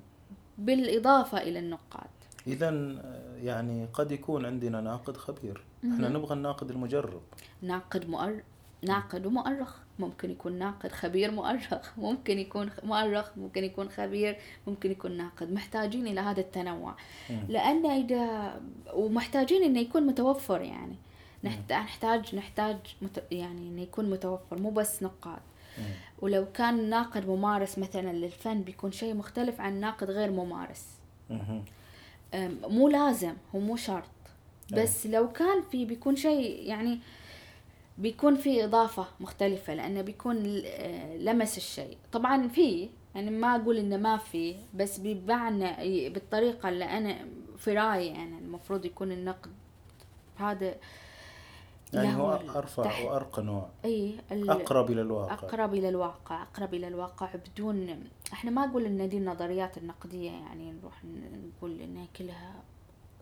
بالإضافة 0.58 1.38
إلى 1.42 1.58
النقاد. 1.58 2.10
إذا 2.46 2.68
آه، 2.68 3.36
يعني 3.36 3.86
قد 3.92 4.12
يكون 4.12 4.46
عندنا 4.46 4.80
ناقد 4.80 5.16
خبير. 5.16 5.62
إحنا 5.84 6.08
نبغى 6.08 6.34
الناقد 6.34 6.70
المجرب. 6.70 7.22
ناقد 7.62 8.08
مؤرخ 8.08 8.42
ناقد 8.82 9.26
ومؤرخ. 9.26 9.76
ممكن 9.98 10.30
يكون 10.30 10.52
ناقد 10.52 10.92
خبير 10.92 11.30
مؤرخ 11.30 11.98
ممكن 11.98 12.38
يكون 12.38 12.70
مؤرخ 12.82 13.30
ممكن 13.36 13.64
يكون 13.64 13.88
خبير 13.88 14.38
ممكن 14.66 14.90
يكون 14.90 15.16
ناقد. 15.16 15.52
محتاجين 15.52 16.06
إلى 16.06 16.20
هذا 16.20 16.40
التنوع. 16.40 16.94
لأن 17.48 17.86
إذا 17.86 18.54
ومحتاجين 18.94 19.62
إنه 19.62 19.80
يكون 19.80 20.06
متوفر 20.06 20.60
يعني. 20.60 20.96
نحتاج 21.44 22.34
نحتاج 22.34 22.76
يعني 23.30 23.68
إنه 23.68 23.82
يكون 23.82 24.10
متوفر 24.10 24.60
مو 24.60 24.70
بس 24.70 25.02
نقاد. 25.02 25.42
ولو 26.18 26.46
كان 26.54 26.90
ناقد 26.90 27.28
ممارس 27.28 27.78
مثلا 27.78 28.12
للفن 28.12 28.62
بيكون 28.62 28.92
شيء 28.92 29.14
مختلف 29.14 29.60
عن 29.60 29.80
ناقد 29.80 30.10
غير 30.10 30.30
ممارس. 30.30 30.86
مو 32.62 32.88
لازم 32.88 33.34
هو 33.54 33.60
مو 33.60 33.76
شرط. 33.76 34.04
بس 34.72 35.06
لو 35.06 35.32
كان 35.32 35.62
في 35.70 35.84
بيكون 35.84 36.16
شيء 36.16 36.62
يعني 36.62 36.98
بيكون 37.98 38.36
في 38.36 38.64
إضافة 38.64 39.06
مختلفة 39.20 39.74
لأنه 39.74 40.02
بيكون 40.02 40.62
آه، 40.66 41.16
لمس 41.16 41.56
الشيء. 41.56 41.96
طبعا 42.12 42.48
في 42.48 42.88
يعني 43.14 43.30
ما 43.30 43.56
أقول 43.56 43.76
إنه 43.76 43.96
ما 43.96 44.16
في 44.16 44.56
بس 44.74 44.98
بمعنى 44.98 46.08
بالطريقة 46.08 46.68
اللي 46.68 46.84
أنا 46.84 47.18
في 47.56 47.74
رأيي 47.74 48.16
أنا 48.16 48.38
المفروض 48.38 48.84
يكون 48.84 49.12
النقد. 49.12 49.50
هذا 50.36 50.74
يعني 51.92 52.16
هو 52.16 52.32
أرفع 52.56 52.82
تحت... 52.82 53.04
وأرقى 53.04 53.42
نوع. 53.42 53.68
أي 53.84 54.14
أقرب 54.32 54.90
إلى 54.90 55.00
الواقع. 55.00 55.34
أقرب 55.34 55.74
إلى 55.74 55.88
الواقع 55.88 56.42
أقرب 56.42 56.74
إلى 56.74 56.88
الواقع 56.88 57.28
بدون 57.34 58.04
إحنا 58.32 58.50
ما 58.50 58.64
أقول 58.64 58.84
إن 58.84 59.08
دي 59.08 59.18
النظريات 59.18 59.78
النقدية 59.78 60.30
يعني 60.30 60.72
نروح 60.72 61.04
نقول 61.04 61.80
إنها 61.80 62.06
كلها 62.18 62.54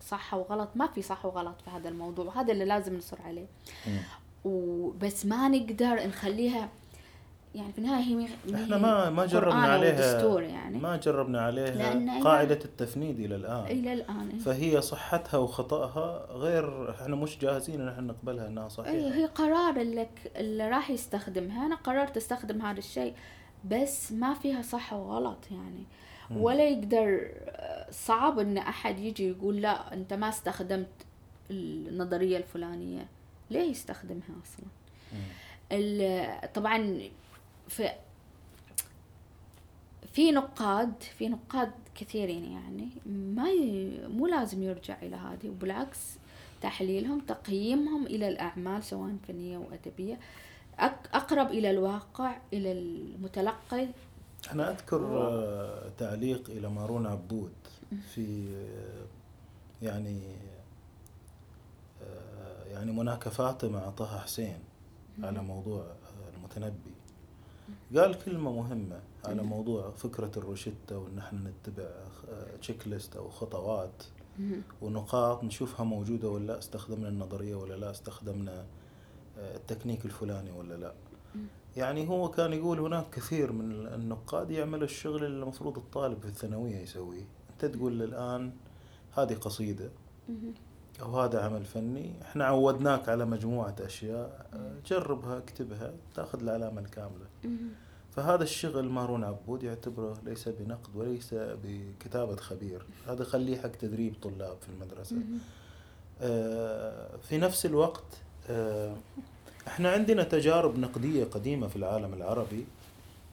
صح 0.01 0.33
وغلط. 0.33 0.69
ما 0.75 0.87
في 0.87 1.01
صح 1.01 1.25
وغلط 1.25 1.61
في 1.61 1.69
هذا 1.69 1.89
الموضوع 1.89 2.41
هذا 2.41 2.53
اللي 2.53 2.65
لازم 2.65 2.97
نصر 2.97 3.21
عليه. 3.21 3.47
وبس 4.47 5.25
ما 5.25 5.47
نقدر 5.47 6.07
نخليها 6.07 6.69
يعني 7.55 7.71
في 7.71 7.77
النهاية 7.77 8.03
هي 8.03 8.27
إحنا 8.55 8.77
ما 8.77 9.09
ما 9.09 9.25
جربنا 9.25 9.55
عليها 9.55 10.39
يعني. 10.41 10.77
ما 10.77 10.97
جربنا 10.97 11.41
عليها 11.41 12.23
قاعدة 12.23 12.59
التفنيد 12.65 13.19
إلى 13.19 13.35
الآن. 13.35 13.65
إلى 13.65 13.93
الآن 13.93 14.29
إيه. 14.29 14.39
فهي 14.39 14.81
صحتها 14.81 15.37
وخطأها 15.37 16.27
غير 16.31 16.91
إحنا 16.91 17.15
مش 17.15 17.37
جاهزين 17.37 17.81
إن 17.81 17.87
إحنا 17.87 18.01
نقبلها 18.01 18.47
إنها 18.47 18.63
اي 18.63 18.69
صحيحة 18.69 19.15
هي 19.15 19.25
قرار 19.25 19.81
اللي, 19.81 20.07
اللي 20.35 20.69
راح 20.69 20.89
يستخدمها. 20.89 21.65
أنا 21.65 21.75
قررت 21.75 22.17
أستخدم 22.17 22.61
هذا 22.61 22.79
الشيء 22.79 23.13
بس 23.65 24.11
ما 24.11 24.33
فيها 24.33 24.61
صح 24.61 24.93
وغلط 24.93 25.47
يعني. 25.51 25.83
ولا 26.35 26.69
يقدر 26.69 27.31
صعب 27.91 28.39
إن 28.39 28.57
أحد 28.57 28.99
يجي 28.99 29.29
يقول 29.29 29.61
لا 29.61 29.93
أنت 29.93 30.13
ما 30.13 30.29
استخدمت 30.29 30.87
النظرية 31.51 32.37
الفلانية. 32.37 33.07
ليه 33.51 33.71
يستخدمها 33.71 34.35
أصلا؟ 34.43 34.67
طبعا 36.53 37.01
في 37.67 37.89
في 40.13 40.31
نقاد 40.31 40.93
في 41.17 41.29
نقاد 41.29 41.71
كثيرين 41.95 42.51
يعني 42.51 42.89
ما 43.05 43.49
ي... 43.49 43.91
مو 44.07 44.27
لازم 44.27 44.63
يرجع 44.63 44.97
إلى 45.01 45.15
هذه 45.15 45.49
وبالعكس 45.49 45.99
تحليلهم 46.61 47.19
تقييمهم 47.19 48.05
إلى 48.05 48.27
الأعمال 48.27 48.83
سواء 48.83 49.15
فنية 49.27 49.57
وادبيه. 49.57 50.19
أقرب 51.13 51.51
إلى 51.51 51.71
الواقع 51.71 52.37
إلى 52.53 52.71
المتلقي. 52.71 53.87
أنا 54.51 54.71
أذكر 54.71 55.17
آه، 55.17 55.89
تعليق 55.97 56.49
إلى 56.49 56.69
مارون 56.69 57.07
عبود 57.07 57.53
في 58.13 58.55
يعني 59.81 60.21
يعني 62.77 62.91
مناكفاته 62.91 63.69
مع 63.69 63.89
طه 63.89 64.19
حسين 64.19 64.59
على 65.23 65.41
موضوع 65.41 65.85
المتنبي. 66.37 66.93
قال 67.95 68.23
كلمة 68.25 68.51
مهمة 68.51 68.99
على 69.25 69.43
موضوع 69.43 69.91
فكرة 69.91 70.31
الروشتة 70.37 70.97
وإن 70.97 71.17
إحنا 71.17 71.49
نتبع 71.49 71.89
تشيك 72.61 72.87
ليست 72.87 73.15
أو 73.15 73.29
خطوات. 73.29 74.03
ونقاط 74.81 75.43
نشوفها 75.43 75.85
موجودة 75.85 76.29
ولا 76.29 76.45
لا 76.45 76.57
استخدمنا 76.57 77.09
النظرية 77.09 77.55
ولا 77.55 77.73
لا 77.73 77.91
استخدمنا 77.91 78.65
التكنيك 79.37 80.05
الفلاني 80.05 80.51
ولا 80.51 80.73
لا. 80.73 80.93
يعني 81.77 82.09
هو 82.09 82.31
كان 82.31 82.53
يقول 82.53 82.79
هناك 82.79 83.09
كثير 83.09 83.51
من 83.51 83.71
النقاد 83.71 84.51
يعمل 84.51 84.83
الشغل 84.83 85.25
اللي 85.25 85.43
المفروض 85.43 85.77
الطالب 85.77 86.19
في 86.19 86.27
الثانوية 86.27 86.77
يسويه. 86.77 87.25
أنت 87.53 87.65
تقول 87.65 88.01
الآن 88.01 88.51
هذه 89.17 89.33
قصيدة. 89.33 89.89
أو 91.01 91.19
هذا 91.19 91.41
عمل 91.41 91.65
فني. 91.65 92.13
إحنا 92.21 92.45
عودناك 92.45 93.09
على 93.09 93.25
مجموعة 93.25 93.75
أشياء. 93.81 94.45
آه، 94.53 94.73
جربها 94.85 95.37
اكتبها 95.37 95.93
تأخذ 96.15 96.41
العلامة 96.41 96.81
الكاملة. 96.81 97.25
مهم. 97.43 97.69
فهذا 98.15 98.43
الشغل 98.43 98.89
مارون 98.89 99.23
عبود 99.23 99.63
يعتبره 99.63 100.17
ليس 100.25 100.49
بنقد 100.49 100.95
وليس 100.95 101.33
بكتابة 101.33 102.35
خبير. 102.35 102.85
هذا 103.07 103.23
خليه 103.23 103.57
حق 103.57 103.67
تدريب 103.71 104.13
طلاب 104.21 104.57
في 104.61 104.69
المدرسة. 104.69 105.15
مهم. 105.15 105.39
آه، 106.21 107.17
في 107.17 107.37
نفس 107.37 107.65
الوقت 107.65 108.03
آه، 108.49 108.95
إحنا 109.67 109.91
عندنا 109.91 110.23
تجارب 110.23 110.79
نقدية 110.79 111.23
قديمة 111.23 111.67
في 111.67 111.75
العالم 111.75 112.13
العربي 112.13 112.65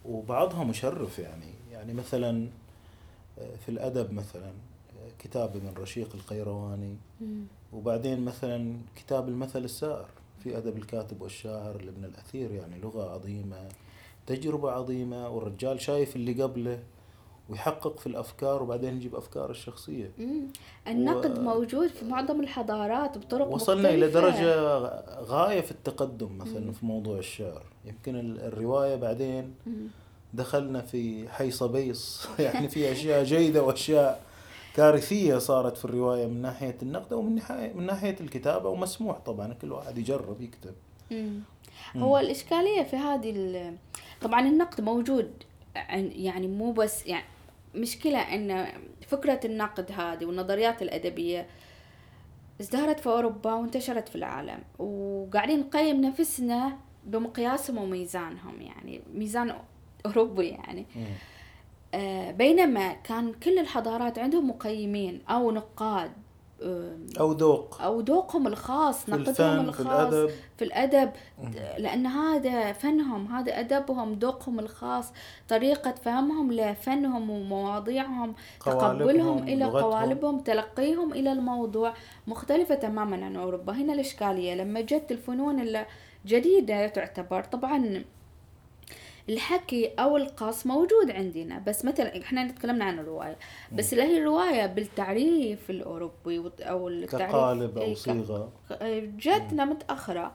وبعضها 0.04 0.64
مشرف 0.64 1.18
يعني. 1.18 1.54
يعني 1.72 1.94
مثلا 1.94 2.48
في 3.36 3.68
الأدب 3.68 4.12
مثلا. 4.12 4.52
آه، 5.14 5.22
كتاب 5.22 5.56
ابن 5.56 5.82
رشيق 5.82 6.08
القيرواني. 6.14 6.96
وبعدين 7.72 8.24
مثلا 8.24 8.76
كتاب 8.96 9.28
المثل 9.28 9.64
السائر 9.64 10.06
في 10.44 10.58
أدب 10.58 10.76
الكاتب 10.76 11.22
والشاعر 11.22 11.82
لابن 11.82 12.04
الأثير 12.04 12.52
يعني 12.52 12.78
لغة 12.78 13.10
عظيمة 13.14 13.68
تجربة 14.26 14.70
عظيمة 14.70 15.28
والرجال 15.28 15.80
شايف 15.80 16.16
اللي 16.16 16.42
قبله 16.42 16.78
ويحقق 17.48 17.98
في 17.98 18.06
الأفكار 18.06 18.62
وبعدين 18.62 18.96
يجيب 18.96 19.14
أفكار 19.14 19.50
الشخصية 19.50 20.10
مم. 20.18 20.42
النقد 20.88 21.38
و- 21.38 21.42
موجود 21.42 21.88
في 21.88 22.04
معظم 22.04 22.40
الحضارات 22.40 23.18
بطرق 23.18 23.48
وصلنا 23.48 23.88
مختلفة. 23.92 24.20
درجة 24.20 24.54
غاية 25.20 25.60
في 25.60 25.70
التقدم 25.70 26.38
مثلا 26.38 26.60
مم. 26.66 26.72
في 26.72 26.86
موضوع 26.86 27.18
الشعر 27.18 27.62
يمكن 27.84 28.16
ال- 28.16 28.40
الرواية 28.40 28.96
بعدين 28.96 29.54
مم. 29.66 29.86
دخلنا 30.34 30.80
في 30.82 31.28
حي 31.28 31.50
صبيص 31.50 32.26
يعني 32.38 32.68
في 32.68 32.92
أشياء 32.92 33.24
جيدة 33.24 33.62
وأشياء 33.62 34.22
كارثية 34.75 35.39
صارت 35.39 35.77
في 35.77 35.85
الرواية 35.85 36.27
من 36.27 36.43
ناحية 36.43 36.77
النقد 36.83 37.12
ومن 37.12 37.35
ناحية 37.35 37.72
من 37.72 37.87
ناحية 37.87 38.16
الكتابة 38.20 38.68
ومسموح 38.68 39.18
طبعا 39.18 39.53
كل 39.55 39.72
واحد 39.72 39.99
يجرب 39.99 40.41
يكتب 40.41 40.75
مم. 41.11 41.41
مم. 41.95 42.03
هو 42.03 42.18
الإشكالية 42.18 42.83
في 42.83 42.97
هذه 42.97 43.31
ال- 43.31 43.77
طبعا 44.22 44.41
النقد 44.41 44.81
موجود 44.81 45.31
عن- 45.77 46.12
يعني 46.14 46.49
مو 46.49 46.72
بس 46.72 47.07
يعني 47.07 47.25
مشكلة 47.75 48.18
أن 48.18 48.68
فكرة 49.09 49.41
النقد 49.45 49.93
هذه 49.93 50.25
والنظريات 50.25 50.83
الأدبية 50.83 51.47
ازدهرت 52.61 53.01
في 53.01 53.07
أوروبا 53.07 53.55
وانتشرت 53.55 54.09
في 54.09 54.16
العالم 54.16 54.59
وقاعدين 54.79 55.61
نقيم 55.61 56.01
نفسنا 56.01 56.77
بمقياسهم 57.05 57.79
وميزانهم 57.79 58.61
يعني 58.61 59.01
ميزان 59.14 59.55
أوروبي 60.07 60.49
يعني 60.49 60.87
مم. 60.97 61.05
آه، 61.95 62.30
بينما 62.30 62.92
كان 62.92 63.32
كل 63.32 63.59
الحضارات 63.59 64.18
عندهم 64.18 64.51
مقيمين 64.51 65.22
أو 65.30 65.51
نقاد 65.51 66.11
أو 67.20 67.32
ذوق 67.32 67.82
أو 67.82 68.01
ذوقهم 68.01 68.47
الخاص 68.47 69.09
نقدهم 69.09 69.28
الفن 69.28 69.70
في 69.72 69.80
الخاص 69.80 70.12
الأدب 70.12 70.30
في 70.57 70.64
الأدب. 70.64 71.11
لأن 71.78 72.07
هذا 72.07 72.72
فنهم 72.72 73.26
هذا 73.26 73.61
أدبهم 73.61 74.12
ذوقهم 74.12 74.59
الخاص 74.59 75.12
طريقة 75.49 75.90
فهمهم 75.90 76.53
لفنهم 76.53 77.30
ومواضيعهم 77.30 78.34
تقبلهم 78.61 79.42
إلى 79.42 79.64
لغتهم. 79.64 79.82
قوالبهم 79.82 80.38
تلقيهم 80.38 81.12
إلى 81.12 81.32
الموضوع 81.32 81.95
مختلفة 82.26 82.74
تماما 82.74 83.24
عن 83.24 83.36
أوروبا 83.36 83.72
هنا 83.72 83.92
الإشكالية 83.92 84.55
لما 84.55 84.80
جت 84.80 85.07
الفنون 85.11 85.84
الجديدة 86.24 86.86
تعتبر 86.86 87.45
طبعا 87.45 88.05
الحكي 89.29 89.87
أو 89.99 90.16
القص 90.16 90.66
موجود 90.66 91.11
عندنا. 91.11 91.59
بس 91.59 91.85
مثلا 91.85 92.22
إحنا 92.22 92.49
تكلمنا 92.49 92.85
عن 92.85 92.99
الرواية. 92.99 93.37
بس 93.72 93.93
اللي 93.93 94.05
هي 94.05 94.18
الرواية 94.18 94.66
بالتعريف 94.66 95.70
الأوروبي 95.70 96.43
أو 96.61 96.89
التعريف 96.89 97.31
كقالب 97.33 97.79
إيه، 97.79 97.89
أو 97.89 97.93
ك- 97.93 97.97
صيغة 97.97 98.53
جتنا 99.18 99.64
متأخرة 99.64 100.33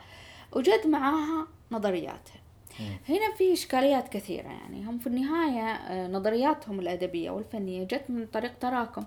وجت 0.55 0.87
معاها 0.87 1.47
نظرياتها. 1.71 2.39
مم. 2.79 2.85
هنا 3.09 3.35
في 3.37 3.53
إشكاليات 3.53 4.07
كثيرة 4.09 4.47
يعني. 4.47 4.85
هم 4.85 4.97
في 4.97 5.07
النهاية 5.07 5.63
آه، 5.73 6.07
نظرياتهم 6.07 6.79
الأدبية 6.79 7.29
والفنية 7.31 7.83
جت 7.83 8.03
من 8.09 8.25
طريق 8.27 8.51
تراكم. 8.59 9.03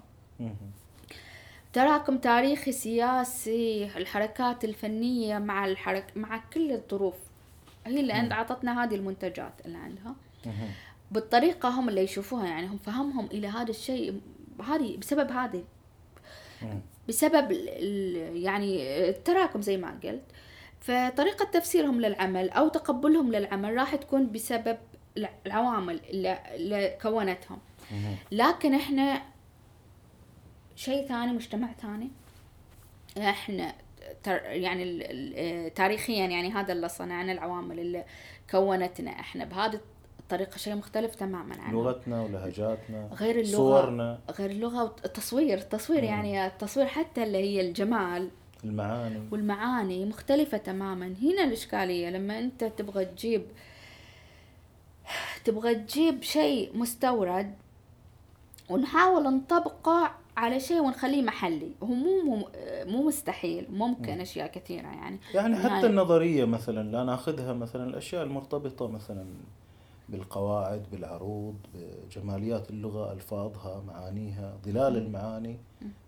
تراكم 1.73 2.19
تاريخي 2.19 2.73
سياسي 2.73 3.85
الحركات 3.97 4.65
الفنية 4.65 5.39
مع 5.39 5.67
الحرك 5.67 6.13
مع 6.17 6.43
كل 6.55 6.73
الظروف. 6.73 7.15
هي 7.87 8.01
اللي 8.01 8.13
عند 8.13 8.33
عطتنا 8.33 8.85
هذه 8.85 8.95
المنتجات 8.95 9.53
اللي 9.67 9.79
عندها 9.79 10.15
مم. 10.47 10.53
بالطريقة 11.11 11.69
هم 11.69 11.89
اللي 11.89 12.01
يشوفوها 12.01 12.47
يعني 12.47 12.67
هم 12.67 12.79
فهمهم 12.79 13.27
إلى 13.27 13.47
هذا 13.49 13.71
الشيء 13.71 14.21
هذه 14.69 14.97
بسبب 14.97 15.31
هذه. 15.31 15.65
بسبب 17.09 17.51
يعني 18.35 18.83
التراكم 19.09 19.63
زي 19.63 19.77
ما 19.77 19.99
قلت 20.05 20.23
فطريقة 20.81 21.45
تفسيرهم 21.45 22.01
للعمل 22.01 22.51
أو 22.51 22.69
تقبلهم 22.69 23.33
للعمل 23.33 23.75
راح 23.77 23.95
تكون 23.95 24.33
بسبب 24.33 24.79
الع- 25.17 25.33
العوامل 25.47 26.01
اللي, 26.11 26.99
كونتهم. 27.03 27.59
لكن 28.33 28.75
إحنا 28.75 29.23
شيء 30.77 31.09
ثاني 31.09 31.33
مجتمع 31.33 31.73
ثاني 31.73 32.11
إحنا 33.19 33.75
يعني 34.27 34.83
ال- 34.83 35.75
تاريخيا 35.75 36.27
يعني 36.27 36.51
هذا 36.53 36.73
اللي 36.73 36.89
صنعنا 36.89 37.33
العوامل 37.33 37.79
اللي 37.81 38.05
كونتنا 38.51 39.11
إحنا 39.11 39.45
بهذه 39.45 39.81
الطريقة 40.21 40.57
شيء 40.57 40.75
مختلف 40.75 41.15
تماما 41.15 41.55
عنهم 41.63 41.73
لغتنا 41.85 42.23
ولهجاتنا 42.23 43.09
غير 43.15 43.41
اللغة 43.41 43.57
صورنا. 43.81 44.19
غير 44.39 44.51
اللغة 44.51 44.83
والتصوير 44.85 45.59
التصوير. 45.59 46.03
يعني 46.03 46.47
التصوير 46.47 46.87
حتى 46.87 47.23
اللي 47.23 47.39
هي 47.39 47.61
الجمال 47.61 48.31
المعاني. 48.65 49.23
والمعاني 49.33 50.05
مختلفة 50.05 50.59
تماما. 50.59 51.15
هنا 51.23 51.45
الإشكالية 51.45 52.11
لما 52.11 52.39
أنت 52.39 52.65
تبغى 52.65 53.05
تجيب 53.05 53.47
تبغى 55.45 55.75
تجيب 55.75 56.23
شيء 56.23 56.77
مستورد 56.79 57.55
ونحاول 58.71 59.23
نطبقه 59.35 60.11
على 60.37 60.61
شيء 60.61 60.81
ونخليه 60.81 61.23
محلي. 61.23 61.71
هو 61.83 61.87
مو 61.87 62.47
مو, 62.87 63.09
مستحيل 63.09 63.67
ممكن 63.71 64.15
مم. 64.15 64.21
أشياء 64.21 64.47
كثيرة 64.47 64.87
يعني. 64.87 65.19
يعني 65.35 65.57
حتى 65.57 65.87
النظرية 65.87 66.45
مثلا 66.45 66.93
لا 66.93 67.05
ناخذها 67.05 67.53
مثلا 67.53 67.85
الأشياء 67.85 68.23
المرتبطة 68.23 68.89
مثلا 68.89 69.25
بالقواعد 70.09 70.83
بالعروض 70.93 71.55
بجماليات 71.75 72.71
اللغة 72.71 73.13
ألفاظها 73.13 73.83
معانيها 73.87 74.57
ظلال 74.65 74.97
المعاني. 74.97 75.57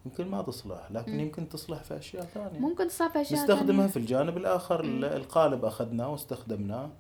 يمكن 0.07 0.29
ما 0.29 0.43
تصلح 0.43 0.91
لكن 0.91 1.21
يمكن 1.21 1.49
تصلح 1.49 1.83
في 1.83 1.99
أشياء 1.99 2.25
ثانية. 2.25 2.59
ممكن 2.59 2.89
تصاب 2.89 3.11
في 3.11 3.21
أشياء 3.21 3.41
نستخدمها 3.41 3.77
ثانية. 3.77 3.87
في 3.87 3.97
الجانب 3.97 4.37
الآخر 4.37 4.81
القالب 4.85 5.65
أخذناه 5.65 6.13
واستخدمناه. 6.13 6.91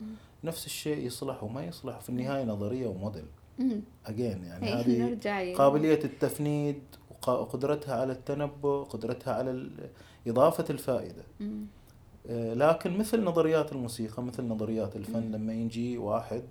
نفس 0.44 0.66
الشيء 0.66 1.06
يصلح 1.06 1.44
وما 1.44 1.64
يصلح 1.64 2.00
في 2.00 2.08
النهاية 2.08 2.44
نظرية 2.44 2.86
وموديل. 2.86 3.24
مم. 3.58 3.80
أجين 4.06 4.44
يعني 4.44 4.66
إيه، 4.66 5.10
هذه. 5.14 5.54
قابلية 5.58 6.04
التفنيد 6.04 6.82
وقدرتها 7.32 8.00
على 8.00 8.12
التنبؤ 8.12 8.82
قدرتها 8.84 9.34
على 9.34 9.68
إضافة 10.26 10.64
الفائدة 10.70 11.22
مم. 11.40 11.66
لكن 12.54 12.98
مثل 12.98 13.24
نظريات 13.24 13.72
الموسيقى 13.72 14.22
مثل 14.22 14.44
نظريات 14.44 14.96
الفن 14.96 15.30
لما 15.32 15.52
يجي 15.52 15.98
واحد 15.98 16.42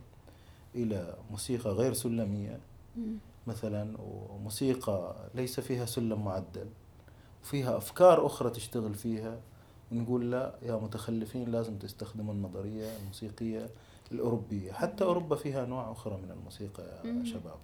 إلى 0.75 1.15
موسيقى 1.31 1.69
غير 1.69 1.93
سلمية 1.93 2.59
مم. 2.97 3.15
مثلا 3.47 3.97
وموسيقى 3.99 5.15
ليس 5.35 5.59
فيها 5.59 5.85
سلم 5.85 6.25
معدل 6.25 6.67
وفيها 7.43 7.77
أفكار 7.77 8.25
أخرى 8.25 8.49
تشتغل 8.49 8.93
فيها 8.95 9.39
نقول 9.91 10.31
لا 10.31 10.53
يا 10.61 10.75
متخلفين 10.75 11.51
لازم 11.51 11.77
تستخدموا 11.77 12.33
النظرية 12.33 12.97
الموسيقية 13.01 13.69
الأوروبية 14.11 14.71
حتى 14.71 15.03
أوروبا 15.03 15.35
فيها 15.35 15.63
أنواع 15.63 15.91
أخرى 15.91 16.17
من 16.17 16.31
الموسيقى 16.31 16.83
يا. 17.05 17.25
شباب 17.25 17.57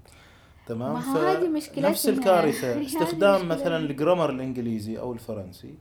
تمام؟ 0.70 0.94
ما 0.94 1.32
هذه 1.32 1.48
مشكلتنا. 1.48 1.90
نفس 1.90 2.10
الكارثة. 2.10 2.82
استخدام 2.86 3.36
مشكلة. 3.36 3.56
مثلا 3.56 3.78
الجرامر 3.78 4.30
الإنجليزي 4.30 5.00
أو 5.00 5.14
الفرنسي 5.14 5.74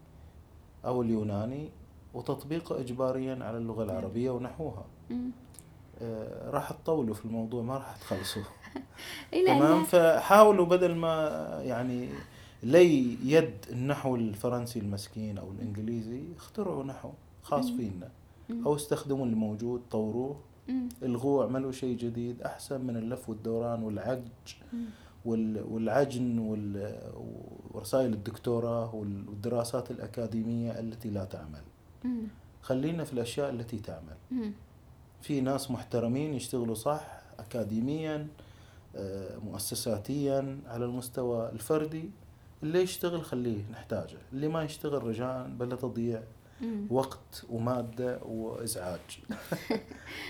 أو 0.85 1.03
اليوناني 1.03 1.71
وتطبيقه 2.15 2.81
إجباريا 2.81 3.39
على 3.45 3.59
اللغة 3.59 3.85
العربية 3.85 4.31
ونحوها. 4.31 4.85
آه، 6.03 6.51
راح 6.51 6.73
تطولوا 6.73 7.15
في 7.15 7.25
الموضوع 7.25 7.63
ما 7.63 7.75
راح 7.75 7.97
تخلصوا 7.97 8.43
إيه 9.33 9.47
تمام؟ 9.47 9.85
فحاولوا 9.85 10.67
بدل 10.67 10.95
ما 10.95 11.29
يعني 11.65 12.09
لي 12.63 13.17
يد 13.25 13.65
النحو 13.71 14.17
الفرنسي 14.17 14.79
المسكين 14.79 15.39
أو 15.39 15.51
الإنجليزي 15.51 16.23
اخترعوا 16.37 16.85
نحو 16.85 17.11
خاص 17.43 17.71
فينا. 17.71 18.11
أو 18.67 18.75
استخدموا 18.75 19.27
الموجود 19.27 19.83
طوروه. 19.91 20.37
مم. 20.69 20.89
الغوه 21.03 21.45
اعملوا 21.45 21.73
شيء 21.73 21.97
جديد 21.97 22.43
أحسن 22.43 22.81
من 22.81 22.97
اللف 22.97 23.29
والدوران 23.29 23.83
والعج 23.83 24.21
والعجن 25.25 26.39
وال- 26.39 27.13
ورسائل 27.75 28.13
الدكتوراه 28.13 28.95
والدراسات 28.95 29.91
الأكاديمية 29.91 30.79
التي 30.81 31.11
لا 31.11 31.25
تعمل. 31.25 31.63
خلينا 32.63 33.05
في 33.05 33.13
الأشياء 33.13 33.51
التي 33.51 33.79
تعمل. 33.79 34.17
في 35.23 35.41
ناس 35.41 35.71
محترمين 35.71 36.35
يشتغلوا 36.35 36.75
صح 36.75 37.21
أكاديميا 37.39 38.27
آه، 38.97 39.39
مؤسساتيا 39.39 40.59
على 40.67 40.85
المستوى 40.85 41.49
الفردي 41.53 42.11
اللي 42.63 42.83
يشتغل 42.83 43.23
خليه 43.25 43.63
نحتاجه 43.73 44.19
اللي 44.33 44.49
ما 44.49 44.63
يشتغل 44.63 45.03
رجاء 45.05 45.49
بلا 45.59 45.77
تضييع. 45.77 46.23
وقت 46.91 47.45
ومادة 47.51 48.19
وإزعاج. 48.23 49.01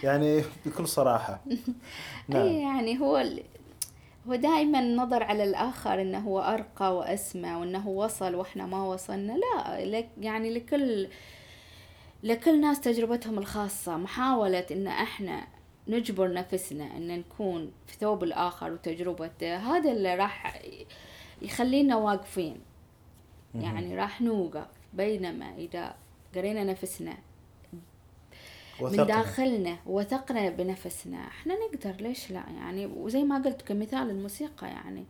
يعني 0.02 0.42
بكل 0.66 0.88
صراحة. 0.88 1.40
اي 1.50 1.58
نعم 2.28 2.46
يعني 2.46 3.00
هو 3.00 3.18
ال... 3.18 3.42
هو 4.28 4.34
دائما 4.34 4.78
النظر 4.80 5.22
على 5.22 5.44
الآخر 5.44 6.00
إنه 6.02 6.18
هو 6.18 6.40
أرقى 6.40 6.96
وأسمى 6.96 7.54
وإنه 7.54 7.88
وصل 7.88 8.34
وإحنا 8.34 8.66
ما 8.66 8.84
وصلنا. 8.84 9.32
لا 9.32 9.84
لك 9.84 10.08
يعني 10.20 10.54
لكل 10.54 11.08
لكل 12.22 12.60
ناس 12.60 12.80
تجربتهم 12.80 13.38
الخاصة. 13.38 13.96
محاولة 13.96 14.66
إن 14.70 14.86
إحنا 14.86 15.46
نجبر 15.88 16.32
نفسنا 16.32 16.96
إن 16.96 17.18
نكون 17.18 17.72
في 17.86 17.96
ثوب 17.96 18.24
الآخر 18.24 18.72
وتجربته 18.72 19.56
هذا 19.56 19.92
اللي 19.92 20.14
راح 20.14 20.60
يخلينا 21.42 21.96
واقفين. 21.96 22.60
يعني 23.54 23.96
راح 23.96 24.20
نوقف 24.20 24.66
بينما 24.92 25.56
إذا 25.56 25.94
قرينا 26.36 26.64
نفسنا 26.64 27.14
من 27.72 28.86
وثقنا. 28.86 29.04
داخلنا 29.04 29.76
وثقنا 29.86 30.50
بنفسنا. 30.50 31.18
إحنا 31.18 31.54
نقدر 31.54 32.02
ليش 32.02 32.30
لا؟ 32.30 32.42
يعني 32.56 32.86
وزي 32.86 33.22
ما 33.24 33.42
قلت 33.42 33.62
كمثال 33.62 34.10
الموسيقى 34.10 34.66
يعني 34.66 35.04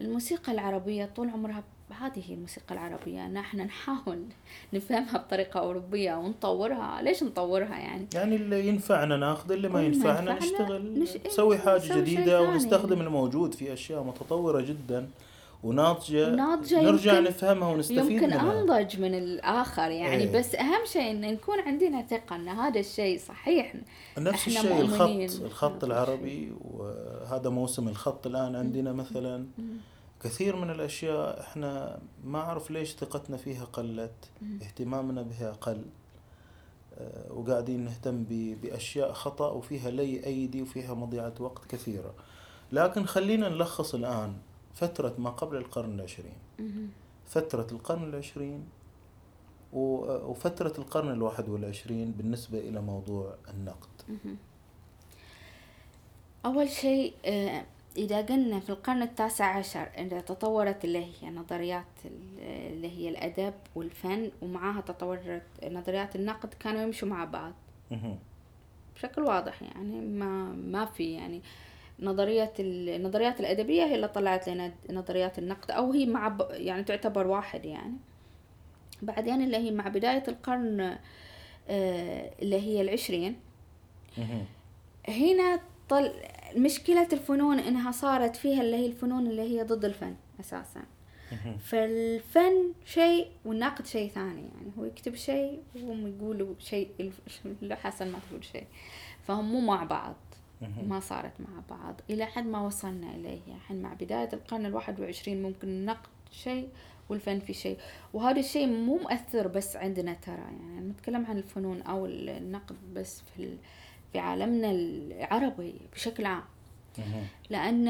الموسيقى 0.00 0.52
العربية 0.52 1.10
طول 1.16 1.30
عمرها 1.30 1.64
هذه 2.00 2.22
هي 2.28 2.34
الموسيقى 2.34 2.74
العربية. 2.74 3.26
ان 3.26 3.36
إحنا 3.36 3.64
نحاول 3.64 4.24
نفهمها 4.72 5.18
بطريقة 5.18 5.60
أوروبية 5.60 6.14
ونطورها. 6.14 7.02
ليش 7.02 7.22
نطورها 7.22 7.78
يعني؟ 7.78 8.06
يعني 8.14 8.36
اللي 8.36 8.68
ينفعنا 8.68 9.16
ناخذ 9.16 9.52
اللي 9.52 9.68
ما 9.68 9.74
ما 9.74 9.82
ينفعنا 9.86 10.18
ينفعنا. 10.20 10.38
نشتغل. 10.38 10.98
نش- 11.02 11.26
نسوي 11.26 11.58
حاجة 11.58 11.76
نسوي 11.84 12.00
جديدة. 12.00 12.42
ونستخدم 12.42 13.00
الموجود 13.00 13.54
في 13.54 13.72
أشياء 13.72 14.02
متطورة 14.02 14.60
جدا. 14.60 15.08
وناضجة. 15.62 16.28
ناضجة 16.30 16.80
نرجع 16.82 17.12
يمكن- 17.18 17.28
نفهمها 17.30 17.68
ونستفيد 17.68 17.98
يمكن 18.10 18.26
منها. 18.26 18.60
أنضج 18.60 19.00
من 19.00 19.14
الآخر 19.14 19.90
يعني. 19.90 20.22
إيه. 20.24 20.38
بس 20.38 20.54
أهم 20.54 20.84
شيء 20.92 21.10
إن 21.10 21.20
نكون 21.20 21.60
عندنا 21.60 22.02
ثقة 22.06 22.36
إن 22.36 22.48
هذا 22.48 22.80
الشيء 22.80 23.18
صحيح. 23.18 23.74
نفس 24.18 24.48
إحنا 24.48 24.60
الشيء 24.60 24.86
مؤمنين. 24.86 25.28
الخط 25.30 25.42
الخط 25.44 25.84
العربي 25.84 26.52
وهذا 26.70 27.50
موسم 27.50 27.88
الخط 27.88 28.26
الآن 28.26 28.56
عندنا 28.56 28.92
مثلا. 28.92 29.46
كثير 30.24 30.56
من 30.56 30.70
الأشياء 30.70 31.40
إحنا 31.40 31.98
ما 32.24 32.38
أعرف 32.38 32.70
ليش 32.70 32.92
ثقتنا 32.92 33.36
فيها 33.36 33.64
قلت 33.64 34.30
اهتمامنا 34.62 35.22
بها 35.22 35.52
قل. 35.52 35.82
آه، 36.98 37.32
وقاعدين 37.32 37.84
نهتم 37.84 38.24
ب- 38.28 38.56
بأشياء 38.62 39.12
خطأ 39.12 39.48
وفيها 39.50 39.90
لي 39.90 40.26
أيدي 40.26 40.62
وفيها 40.62 40.94
مضيعة 40.94 41.34
وقت 41.40 41.64
كثيرة. 41.68 42.14
لكن 42.72 43.04
خلينا 43.06 43.48
نلخص 43.48 43.94
الآن. 43.94 44.32
فترة 44.78 45.14
ما 45.18 45.30
قبل 45.30 45.56
القرن 45.56 45.94
العشرين. 45.94 46.36
فترة 47.26 47.66
القرن 47.72 48.04
العشرين 48.04 48.64
وفترة 49.72 50.72
القرن 50.78 51.10
الواحد 51.12 51.48
والعشرين 51.48 52.12
بالنسبة 52.12 52.58
إلى 52.58 52.80
موضوع 52.80 53.34
النقد 53.54 53.88
أول 56.46 56.68
شيء 56.68 57.14
آه، 57.24 57.64
إذا 57.96 58.22
قلنا 58.22 58.60
في 58.60 58.70
القرن 58.70 59.02
التاسع 59.02 59.44
عشر 59.58 59.80
إذا 59.98 60.20
تطورت 60.20 60.84
اللي 60.84 61.04
هي 61.22 61.30
نظريات 61.30 61.84
ال- 62.04 62.38
اللي 62.72 62.90
هي 62.98 63.08
الأدب 63.08 63.54
والفن 63.74 64.30
ومعاها 64.42 64.80
تطورت 64.80 65.42
نظريات 65.64 66.16
النقد 66.16 66.54
كانوا 66.54 66.82
يمشوا 66.82 67.08
مع 67.08 67.24
بعض. 67.24 67.52
بشكل 68.94 69.22
واضح 69.22 69.62
يعني 69.62 70.00
ما 70.00 70.52
ما 70.52 70.84
في 70.84 71.12
يعني 71.12 71.42
نظرية 72.00 72.52
ال- 72.60 72.88
النظريات 72.88 73.40
الأدبية 73.40 73.84
هي 73.84 73.94
اللي 73.94 74.08
طلعت 74.08 74.48
لنا 74.48 74.72
نظريات 74.90 75.38
النقد 75.38 75.70
أو 75.70 75.92
هي 75.92 76.06
مع 76.06 76.36
يعني 76.50 76.84
تعتبر 76.84 77.26
واحد 77.26 77.64
يعني 77.64 77.94
بعدين 79.02 79.42
اللي 79.42 79.56
هي 79.56 79.70
مع 79.70 79.88
بداية 79.88 80.22
القرن 80.28 80.96
آه، 81.68 82.30
اللي 82.42 82.60
هي 82.60 82.80
العشرين. 82.80 83.36
هنا 85.08 85.60
طل... 85.88 86.12
مشكلة 86.56 87.08
الفنون 87.12 87.58
إنها 87.58 87.90
صارت 87.92 88.36
فيها 88.36 88.60
اللي 88.62 88.76
هي 88.76 88.86
الفنون 88.86 89.26
اللي 89.26 89.42
هي 89.42 89.62
ضد 89.62 89.84
الفن 89.84 90.14
أساسا. 90.40 90.82
فالفن 91.58 92.72
شيء 92.84 93.28
والنقد 93.44 93.86
شيء 93.86 94.10
ثاني 94.10 94.40
يعني 94.40 94.72
هو 94.78 94.84
يكتب 94.84 95.14
شيء 95.14 95.62
وهم 95.76 96.06
يقولوا 96.06 96.54
شيء 96.58 96.90
اللي 97.62 97.76
حسن 97.76 98.12
ما 98.12 98.18
تقول 98.28 98.44
شيء 98.44 98.64
فهم 99.26 99.52
مو 99.52 99.60
مع 99.60 99.84
بعض. 99.84 100.14
ما 100.88 101.00
صارت 101.00 101.32
مع 101.40 101.76
بعض. 101.76 101.94
إلى 102.10 102.26
حد 102.26 102.46
ما 102.46 102.66
وصلنا 102.66 103.14
إليه. 103.14 103.40
الحين 103.54 103.82
مع 103.82 103.92
بداية 103.92 104.28
القرن 104.32 104.66
الواحد 104.66 105.00
وعشرين 105.00 105.42
ممكن 105.42 105.68
النقد 105.68 106.08
شيء 106.32 106.68
والفن 107.08 107.40
في 107.40 107.52
شيء. 107.54 107.78
وهذا 108.12 108.40
الشيء 108.40 108.66
مو 108.66 108.98
مؤثر 108.98 109.48
بس 109.48 109.76
عندنا 109.76 110.14
ترى. 110.14 110.36
يعني 110.36 110.80
نتكلم 110.80 111.26
عن 111.26 111.38
الفنون 111.38 111.82
أو 111.82 112.06
النقد 112.06 112.76
بس 112.94 113.22
في. 113.36 113.56
في 114.12 114.18
عالمنا 114.18 114.70
العربي 114.70 115.74
بشكل 115.92 116.26
عام. 116.26 116.42
لأن 117.50 117.88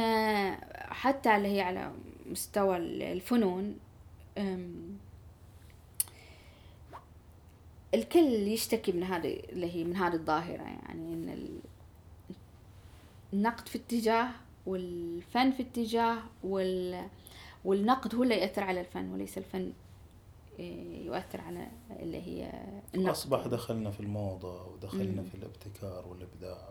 حتى 0.75 1.37
اللي 1.37 1.49
هي 1.49 1.61
على 1.61 1.93
مستوى 2.31 2.77
الفنون 2.77 3.77
الكل 7.95 8.49
يشتكي 8.49 8.93
من 8.93 9.03
هذه 9.03 9.41
اللي 9.49 9.75
هي 9.75 9.85
من 9.85 9.97
هذه 9.97 10.15
الظاهرة. 10.15 10.63
يعني 10.63 11.13
إن 11.13 11.61
النقد 13.33 13.69
في 13.69 13.79
اتجاه 13.79 14.29
والفن 14.67 15.51
في 15.51 15.63
اتجاه 15.63 16.19
وال 16.45 17.07
والنقد 17.65 18.15
هو 18.15 18.23
اللي 18.23 18.35
يأثر 18.35 18.63
على 18.65 18.81
الفن 18.81 19.13
وليس 19.13 19.39
الفن 19.39 19.73
إيه، 20.59 21.07
يؤثر 21.07 21.41
على 21.41 21.67
اللي 22.01 22.23
هي 22.23 22.53
النقد 22.95 23.11
أصبح 23.11 23.47
دخلنا 23.47 23.91
في 23.91 24.01
الموضة 24.01 24.67
ودخلنا 24.67 25.23
مم. 25.23 25.29
في 25.29 25.35
الابتكار 25.35 26.05
والإبداع. 26.09 26.69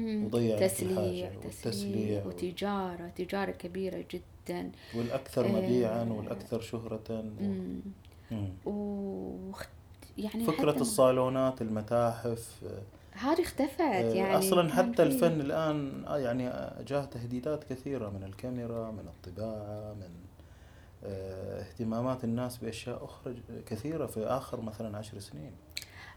وضيعنا 0.00 0.68
في 0.68 0.74
تسليع 0.74 0.96
تسليع 0.98 1.30
والتسليع 1.44 2.24
و- 2.24 2.28
وتجارة 2.28 3.08
تجارة 3.16 3.50
كبيرة 3.50 4.04
جدا 4.10 4.70
والأكثر 4.96 5.44
آه. 5.46 5.48
مبيعا 5.48 6.04
والأكثر 6.04 6.60
شهرة 6.60 7.00
و... 7.10 7.22
مم. 7.42 7.80
مم. 8.30 8.72
و 8.72 9.52
يعني 10.18 10.44
فكرة 10.44 10.72
حتى 10.72 10.80
الصالونات 10.80 11.62
المتاحف 11.62 12.64
هذه 13.18 13.42
اختفت 13.42 13.80
آه، 13.80 14.14
يعني 14.14 14.38
أصلا 14.38 14.72
حتى 14.72 15.02
الفن 15.02 15.40
الآن 15.40 16.04
آه، 16.06 16.18
يعني 16.18 16.48
آه، 16.48 16.82
جاه 16.82 17.04
تهديدات 17.04 17.64
كثيرة 17.64 18.10
من 18.10 18.24
الكاميرا 18.24 18.90
من 18.90 19.08
الطباعة 19.08 19.94
من 19.94 20.10
آه، 21.04 21.60
اهتمامات 21.60 22.24
الناس 22.24 22.56
بأشياء 22.56 23.04
أخرى 23.04 23.34
كثيرة 23.66 24.06
في 24.06 24.24
آخر 24.26 24.60
مثلا 24.60 24.98
عشر 24.98 25.18
سنين. 25.18 25.52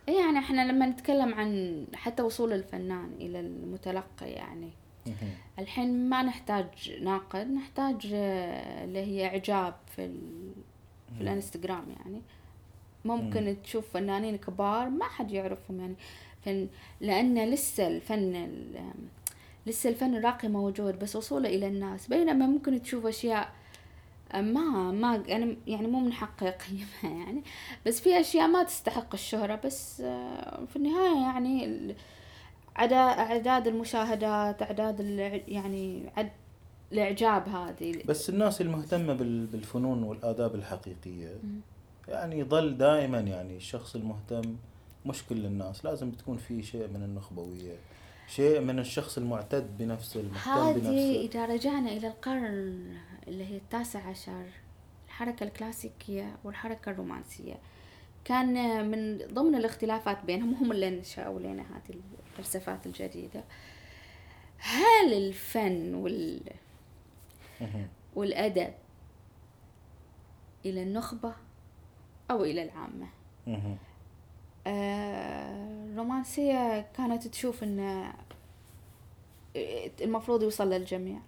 إيه 0.10 0.20
يعني 0.20 0.40
إحنا 0.40 0.72
لما 0.72 0.86
نتكلم 0.86 1.34
عن 1.34 1.86
حتى 1.96 2.24
وصول 2.24 2.54
الفنان 2.54 3.14
إلى 3.20 3.40
المتلقي 3.40 4.30
يعني. 4.30 4.70
الحين 5.60 6.10
ما 6.10 6.24
نحتاج 6.24 6.92
ناقد 7.02 7.52
نحتاج 7.52 8.06
اللي 8.14 9.00
هي 9.00 9.28
إعجاب 9.28 9.74
في 9.96 10.06
ال... 10.06 10.52
في 11.16 11.22
الانستغرام 11.22 11.84
يعني. 11.90 12.22
ممكن 13.06 13.58
تشوف 13.64 13.90
فنانين 13.94 14.38
كبار 14.38 14.90
ما 14.90 15.06
حد 15.06 15.32
يعرفهم 15.32 15.80
يعني. 15.80 15.96
فن 16.46 16.68
لأن 17.02 17.50
لسه 17.52 17.88
الفن 17.88 18.36
ال... 18.36 18.82
لسه 19.68 19.90
الفن 19.90 20.16
الراقي 20.16 20.48
موجود 20.48 21.00
بس 21.00 21.16
وصوله 21.16 21.50
إلى 21.50 21.68
الناس. 21.68 22.08
بينما 22.08 22.46
ممكن 22.46 22.82
تشوف 22.82 23.06
أشياء 23.06 23.52
ما 24.34 24.92
ما 24.92 25.16
أنا 25.16 25.56
يعني 25.68 25.88
مو 25.88 26.00
من 26.00 26.14
حقي 26.14 26.48
أقيمها 26.50 27.20
يعني. 27.26 27.44
بس 27.86 28.00
في 28.02 28.20
أشياء 28.20 28.48
ما 28.48 28.64
تستحق 28.64 29.14
الشهرة 29.14 29.56
بس 29.66 30.02
آه، 30.02 30.66
في 30.66 30.76
النهاية 30.76 31.22
يعني 31.22 31.96
أعداد 32.80 33.68
المشاهدات 33.68 34.62
أعداد 34.62 35.00
الع- 35.02 35.42
يعني 35.48 36.04
عد 36.18 36.32
الإعجاب 36.92 37.50
هذه. 37.50 38.04
بس 38.06 38.30
الناس 38.30 38.62
المهتمة 38.62 39.14
بال- 39.14 39.46
بالفنون 39.46 40.04
والآداب 40.04 40.56
الحقيقية 40.56 41.38
يعني 42.08 42.40
يظل 42.40 42.78
دائما 42.78 43.20
يعني 43.20 43.58
الشخص 43.58 43.96
المهتم 43.96 44.56
مش 45.06 45.26
كل 45.26 45.46
الناس 45.46 45.86
لازم 45.86 46.12
تكون 46.12 46.38
في 46.38 46.64
شيء 46.64 46.88
من 46.88 47.04
النخبوية 47.04 47.76
شيء 48.28 48.60
من 48.60 48.80
الشخص 48.80 49.18
المعتد 49.18 49.78
بنفسه 49.78 50.20
المهتم 50.20 50.52
هذه 50.52 50.74
بنفسه. 50.74 51.22
إذا 51.22 51.46
رجعنا 51.46 51.92
إلى 51.92 52.08
القرن 52.08 52.98
اللي 53.28 53.46
هي 53.46 53.58
التاسع 53.58 54.00
عشر 54.00 54.46
الحركة 55.06 55.44
الكلاسيكية 55.44 56.36
والحركة 56.44 56.92
الرومانسية. 56.92 57.56
كان 58.26 58.92
من 58.92 59.18
ضمن 59.34 59.56
الاختلافات 59.56 60.26
بينهم 60.26 60.54
هم 60.54 60.72
اللي 60.72 60.90
نشأوا 60.90 61.40
لنا 61.40 61.64
هذه 61.64 62.00
الفلسفات 62.30 62.86
الجديدة. 62.86 63.44
هل 64.58 65.14
الفن 65.14 65.94
وال... 65.94 66.42
والأدب 68.16 68.74
إلى 70.66 70.84
النخبة 70.84 71.34
أو 72.32 72.44
إلى 72.44 72.64
العامة؟ 72.64 73.08
الرومانسية 74.68 76.82
كانت 76.98 77.28
تشوف 77.28 77.64
أن 77.64 78.04
المفروض 80.02 80.44
يوصل 80.44 80.70
للجميع. 80.70 81.20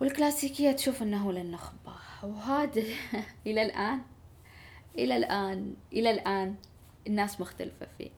والكلاسيكية 0.00 0.72
تشوف 0.72 1.02
أنه 1.02 1.32
للنخبة. 1.32 1.92
وهذا 2.22 2.82
إلى 3.46 3.62
الآن 3.62 4.00
إلى 4.98 5.16
الآن 5.16 5.74
إلى 5.92 6.10
الآن 6.10 6.54
الناس 7.06 7.40
مختلفة 7.40 7.86
فيه. 7.98 8.10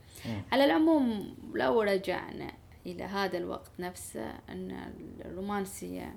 على 0.53 0.65
العموم 0.65 1.37
لو 1.55 1.83
رجعنا 1.83 2.53
إلى 2.87 3.05
هذا 3.05 3.39
الوقت 3.39 3.71
نفسه 3.79 4.31
أن 4.49 4.93
الرومانسية 5.25 6.17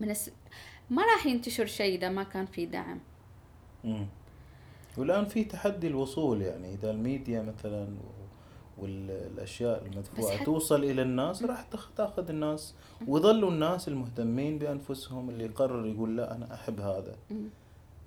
من 0.00 0.10
الس... 0.10 0.30
ما 0.90 1.02
راح 1.02 1.26
ينتشر 1.26 1.66
شيء 1.66 1.98
إذا 1.98 2.08
ما 2.08 2.22
كان 2.22 2.46
في 2.46 2.66
دعم. 2.66 3.00
مم. 4.96 5.00
والآن 5.00 5.24
في 5.24 5.44
تحدي 5.44 5.86
الوصول 5.86 6.42
يعني 6.42 6.74
إذا 6.74 6.90
الميديا 6.90 7.42
مثلا 7.42 7.88
والأشياء 8.78 9.86
المدفوعة 9.86 10.36
حت- 10.36 10.46
توصل 10.46 10.84
إلى 10.84 11.02
الناس 11.02 11.42
راح 11.42 11.64
تاخذ 11.96 12.28
الناس. 12.28 12.74
ويظلوا 13.08 13.50
الناس 13.50 13.88
المهتمين 13.88 14.58
بأنفسهم 14.58 15.30
اللي 15.30 15.44
يقرر 15.44 15.86
يقول 15.86 16.16
لا 16.16 16.34
أنا 16.36 16.54
أحب 16.54 16.80
هذا. 16.80 17.16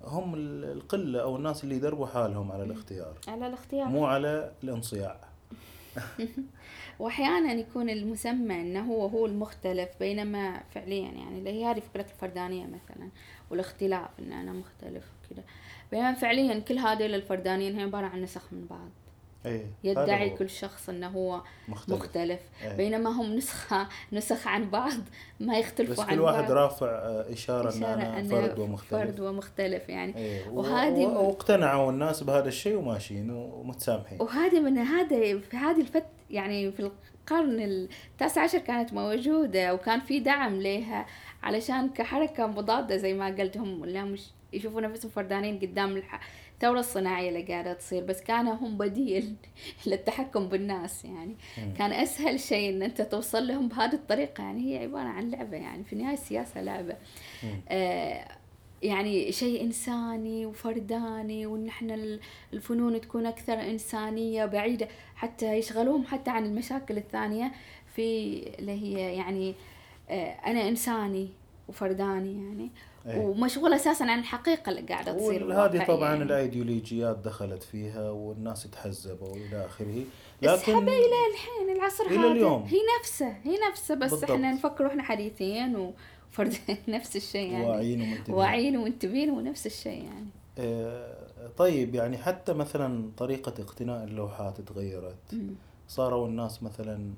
هم 0.04 0.34
ال- 0.34 0.64
القلة 0.64 1.22
أو 1.22 1.36
الناس 1.36 1.64
اللي 1.64 1.74
يدربوا 1.76 2.06
حالهم 2.06 2.52
على 2.52 2.62
الاختيار. 2.64 3.14
على 3.28 3.46
الاختيار. 3.46 3.88
مو 3.88 4.06
على 4.06 4.52
الانصياع. 4.64 5.20
واحيانا 6.98 7.52
يكون 7.52 7.90
المسمى 7.90 8.60
إنه 8.60 8.92
هو 8.92 9.06
هو 9.06 9.26
المختلف 9.26 9.88
بينما 10.00 10.60
فعليا 10.74 11.10
يعني 11.10 11.38
اللي 11.38 11.50
هي 11.50 11.64
هذه 11.64 11.80
فكره 11.80 12.02
الفردانية 12.02 12.66
مثلا 12.66 13.08
والاختلاف 13.50 14.08
ان 14.18 14.32
أنا 14.32 14.52
مختلف 14.52 15.04
وكذا. 15.24 15.42
بينما 15.90 16.12
فعليا 16.14 16.58
كل 16.58 16.78
هذول 16.78 17.14
الفردانيين 17.14 17.76
هي 17.76 17.82
عبارة 17.82 18.06
عن 18.06 18.22
نسخ 18.22 18.52
من 18.52 18.66
بعض. 18.70 18.88
هذا 19.46 19.60
يدعي 19.84 20.30
كل 20.30 20.50
شخص 20.50 20.88
إنه 20.88 21.08
هو 21.08 21.42
مختلف, 21.68 21.98
مختلف. 21.98 22.40
إيه. 22.62 22.72
بينما 22.76 23.10
هم 23.10 23.34
نسخة 23.36 23.88
نسخ 24.12 24.46
عن 24.46 24.70
بعض 24.70 24.92
ما 25.40 25.52
بس 25.58 25.64
يختلفوا 25.64 26.04
عن 26.04 26.10
كل 26.14 26.20
واحد 26.20 26.42
بعض. 26.42 26.50
رافع 26.52 26.86
آه، 26.86 27.32
إشارة, 27.32 27.68
إشارة 27.68 27.94
أنا 27.94 28.18
أنه 28.20 28.28
فرد 28.28 28.58
ومختلف. 28.58 28.90
فرد 28.90 29.20
ومختلف 29.20 29.88
يعني. 29.88 30.16
إيه. 30.16 30.48
وهذه 30.48 31.06
و- 31.06 31.26
واقتنعوا 31.28 31.90
الناس 31.90 32.22
بهذا 32.22 32.48
الشيء 32.48 32.76
وماشيين 32.76 33.30
ومتسامحين. 33.30 34.22
وهذه 34.22 34.60
من 34.60 34.78
هذا 34.78 35.38
في 35.40 35.56
هذه 35.56 35.80
الفت 35.80 36.04
يعني 36.30 36.72
في 36.72 36.80
القرن 36.80 37.60
التاسع 37.60 38.42
عشر 38.42 38.58
كانت 38.58 38.92
موجودة 38.92 39.74
وكان 39.74 40.00
في 40.00 40.20
دعم 40.20 40.60
لها 40.60 41.06
علشان 41.42 41.88
كحركة 41.88 42.46
مضادة 42.46 42.96
زي 42.96 43.14
ما 43.14 43.26
قلت 43.26 43.56
هم 43.56 43.82
هم 43.82 44.04
مش 44.04 44.22
يشوفوا 44.52 44.80
نفسهم 44.80 45.10
فردانين 45.10 45.58
قدام 45.58 46.02
الثورة 46.54 46.80
الصناعية 46.80 47.28
اللي 47.28 47.42
قاعدة 47.42 47.72
تصير 47.72 48.04
بس 48.04 48.20
كانوا 48.22 48.54
هم 48.54 48.78
بديل 48.78 49.34
للتحكم 49.86 50.48
بالناس 50.48 51.04
يعني 51.04 51.36
مم. 51.58 51.74
كان 51.78 51.92
أسهل 51.92 52.40
شيء 52.40 52.70
إن 52.70 52.82
أنت 52.82 53.02
توصل 53.02 53.46
لهم 53.48 53.68
بهذه 53.68 53.94
الطريقة 53.94 54.42
يعني 54.44 54.74
هي 54.74 54.82
عبارة 54.82 55.08
عن 55.08 55.30
لعبة 55.30 55.56
يعني 55.56 55.84
في 55.84 55.92
النهاية 55.92 56.14
السياسة 56.14 56.62
لعبة 56.62 56.96
مم. 57.42 57.60
آه، 57.68 58.28
يعني 58.82 59.32
شيء 59.32 59.62
إنساني 59.62 60.46
وفرداني 60.46 61.46
وإن 61.46 61.68
إحنا 61.68 61.94
ال- 61.94 62.20
الفنون 62.52 63.00
تكون 63.00 63.26
أكثر 63.26 63.52
إنسانية 63.54 64.44
بعيدة 64.46 64.88
حتى 65.16 65.52
يشغلوهم 65.58 66.04
حتى 66.04 66.30
عن 66.30 66.44
المشاكل 66.46 66.96
الثانية 66.98 67.52
في 67.94 68.02
اللي 68.58 68.72
هي 68.72 69.16
يعني 69.16 69.54
آه، 70.10 70.30
أنا 70.46 70.68
إنساني 70.68 71.28
وفرداني 71.68 72.32
يعني 72.48 72.70
إيه. 73.08 73.18
ومشغول 73.18 73.72
أساسا 73.72 74.04
عن 74.04 74.18
الحقيقة 74.18 74.70
اللي 74.70 74.82
قاعدة 74.82 75.12
تصير 75.12 75.44
وهذه 75.44 75.58
واقعية 75.58 75.86
طبعا 75.86 76.08
يعني. 76.08 76.22
الأيديولوجيات 76.22 77.18
دخلت 77.18 77.62
فيها 77.62 78.10
والناس 78.10 78.62
تحزبوا 78.70 79.36
إلى 79.36 79.66
آخره 79.66 80.04
لكن 80.42 80.88
إلى 80.88 81.16
الحين 81.32 81.76
العصر 81.76 82.04
إلى 82.06 82.18
هذا 82.18 82.26
اليوم. 82.32 82.62
هي 82.62 82.78
نفسه 83.00 83.28
هي 83.28 83.56
نفسه 83.70 83.94
بس 83.94 84.10
بالضبط. 84.10 84.30
إحنا 84.30 84.52
نفكر 84.52 84.86
إحنا 84.86 85.02
حديثين 85.02 85.76
وفرد 85.76 86.54
نفس 86.88 87.16
الشيء 87.16 87.52
يعني 87.52 87.66
واعيين 87.66 88.00
ومنتبهين 88.02 88.34
واعيين 88.38 88.76
ومنتبهين 88.76 89.30
ونفس 89.30 89.66
الشيء 89.66 90.04
يعني 90.04 90.26
آه، 90.58 91.16
طيب 91.56 91.94
يعني 91.94 92.18
حتى 92.18 92.52
مثلا 92.52 93.10
طريقة 93.16 93.62
اقتناء 93.62 94.04
اللوحات 94.04 94.60
تغيرت. 94.60 95.34
صاروا 95.88 96.26
الناس 96.28 96.62
مثلا 96.62 97.10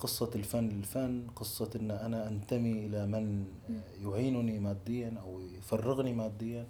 قصة 0.00 0.30
الفن 0.34 0.68
الفن 0.68 1.26
قصة 1.36 1.70
إن 1.80 1.90
أنا 1.90 2.28
أنتمي 2.28 2.86
إلى 2.86 3.06
من 3.06 3.44
يعينني 4.02 4.58
ماديا 4.58 5.14
أو 5.22 5.40
يفرغني 5.40 6.12
ماديا. 6.12 6.66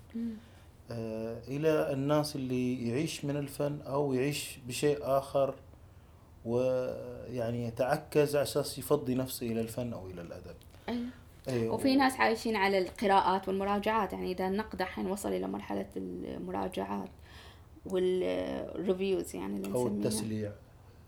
آه، 0.90 1.38
إلى 1.48 1.92
الناس 1.92 2.36
اللي 2.36 2.88
يعيش 2.88 3.24
من 3.24 3.36
الفن 3.36 3.78
أو 3.86 4.12
يعيش 4.12 4.58
بشيء 4.68 4.98
آخر 5.02 5.54
ويعني 6.44 7.64
يتعكز 7.64 8.36
على 8.36 8.42
أساس 8.42 8.78
يفضي 8.78 9.14
نفسه 9.14 9.46
إلى 9.46 9.60
الفن 9.60 9.92
أو 9.92 10.06
إلى 10.06 10.20
الأدب 10.20 10.56
أيوة. 10.88 11.06
أيوة. 11.48 11.74
وفي 11.74 11.96
ناس 11.96 12.20
عايشين 12.20 12.56
على 12.56 12.78
القراءات 12.78 13.48
والمراجعات 13.48 14.12
يعني 14.12 14.32
إذا 14.32 14.46
النقد 14.46 14.80
الحين 14.80 15.06
وصل 15.06 15.28
إلى 15.28 15.46
مرحلة 15.46 15.86
المراجعات 15.96 17.08
وال 17.86 18.20
reviews 18.20 19.36
يعني 19.36 19.56
اللي 19.56 19.68
نسميها. 19.68 19.86
التسليع 19.86 20.52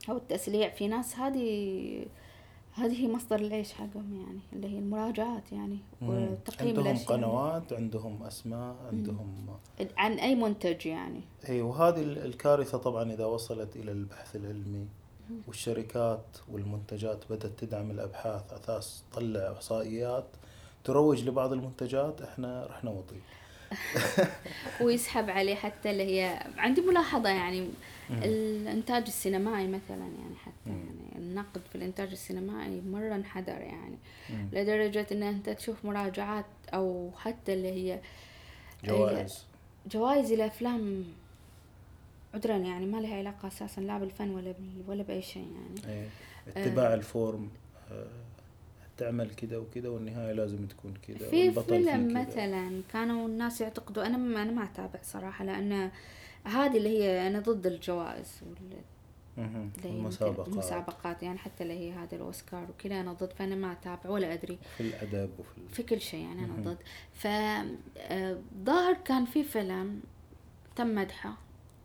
أو 0.09 0.17
التسليع 0.17 0.69
في 0.71 0.89
ناس 0.89 1.17
هذه 1.17 2.07
هذه 2.75 3.03
هي 3.03 3.09
مصدر 3.09 3.37
العيش 3.37 3.73
حقهم 3.73 4.17
يعني 4.27 4.41
اللي 4.53 4.75
هي 4.75 4.79
المراجعات 4.79 5.53
يعني. 5.53 5.79
وتقييم 6.03 6.69
عندهم 6.69 6.87
الأشياء. 6.87 7.09
قنوات 7.09 7.73
عندهم 7.73 8.23
أسماء 8.23 8.77
عندهم 8.93 9.47
عن 9.97 10.13
أي 10.13 10.35
منتج 10.35 10.87
يعني. 10.87 11.21
إي 11.49 11.63
وهذه 11.63 12.03
ال- 12.03 12.19
الكارثة 12.25 12.79
طبعا 12.79 13.13
إذا 13.13 13.25
وصلت 13.25 13.77
إلى 13.77 13.93
البحث 13.93 14.37
العلمي 14.37 14.87
والشركات 15.49 16.25
والمنتجات 16.53 17.25
بدأت 17.31 17.53
تدعم 17.59 17.91
الأبحاث 17.91 18.53
أساس 18.53 19.03
تطلع 19.13 19.53
إحصائيات 19.53 20.25
تروج 20.85 21.25
لبعض 21.29 21.53
المنتجات 21.53 22.23
إحنا 22.23 22.67
رح 22.67 22.85
نوطي 22.85 23.17
ويسحب 24.83 25.31
عليه 25.31 25.55
حتى 25.55 25.91
اللي 25.91 26.03
هي 26.03 26.47
عندي 26.57 26.81
ملاحظة 26.81 27.29
يعني 27.29 27.69
الإنتاج 28.11 29.03
السينمائي 29.07 29.69
مثلا 29.69 29.99
يعني 29.99 30.37
حتى. 30.45 30.71
يعني 30.71 31.17
النقد 31.17 31.61
في 31.69 31.75
الإنتاج 31.75 32.11
السينمائي 32.11 32.81
مرة 32.81 33.15
انحدر 33.15 33.53
يعني 33.53 33.97
مم. 34.31 34.49
لدرجة 34.53 35.07
إن 35.13 35.23
أنت 35.23 35.51
تشوف 35.51 35.85
مراجعات 35.85 36.45
أو 36.75 37.11
حتى 37.19 37.53
اللي 37.55 37.69
هي 37.69 38.01
جوائز 38.85 39.45
جوائز 39.87 40.33
الأفلام 40.33 41.05
عذرا 42.35 42.57
يعني 42.57 42.87
ما 42.87 42.97
لها 42.97 43.17
علاقة 43.17 43.49
أساسا 43.49 43.81
لا 43.81 43.99
بالفن 43.99 44.31
ولا. 44.31 44.55
ولا 44.89 45.03
بأي 45.03 45.23
شيء 45.23 45.47
يعني 45.53 45.95
إيه. 45.95 46.09
اتباع 46.57 46.95
الفورم 46.95 47.51
آه، 47.93 48.07
تعمل 49.03 49.31
كذا 49.35 49.57
وكذا 49.57 49.89
والنهاية 49.89 50.33
لازم 50.33 50.67
تكون 50.67 50.95
كذا 51.09 51.29
في 51.29 51.53
فيلم. 51.53 52.21
مثلا 52.21 52.83
كانوا 52.93 53.29
الناس 53.29 53.61
يعتقدوا 53.61 54.07
أنا 54.07 54.17
ما 54.17 54.43
أنا 54.43 54.53
ما 54.53 54.65
أتابع 54.65 55.01
صراحة 55.03 55.45
لأن 55.45 55.91
هذه 56.45 56.77
اللي 56.77 56.89
هي 56.89 57.27
أنا 57.27 57.41
ضد 57.41 57.67
الجوائز 57.67 58.43
المسابقات 59.85 60.49
المسابقات 60.49 61.23
يعني 61.23 61.39
حتى 61.39 61.63
اللي 61.63 61.75
هي 61.75 61.93
هذا 61.93 62.17
الأوسكار 62.17 62.67
وكذا 62.71 63.01
أنا 63.01 63.13
ضد 63.13 63.33
فأنا 63.33 63.55
ما 63.55 63.73
أتابع 63.73 64.11
ولا 64.11 64.33
أدري 64.33 64.59
في 64.77 64.81
الأدب 64.81 65.31
وفي 65.39 65.75
في 65.75 65.83
كل 65.83 66.01
شيء 66.01 66.21
يعني 66.21 66.45
أنا. 66.45 66.55
ضد 66.63 66.79
ف 67.13 67.27
آه، 67.27 68.39
ظاهر 68.65 68.95
كان 69.05 69.25
في 69.25 69.45
فيلم 69.45 70.01
تم 70.77 70.95
مدحه 70.95 71.35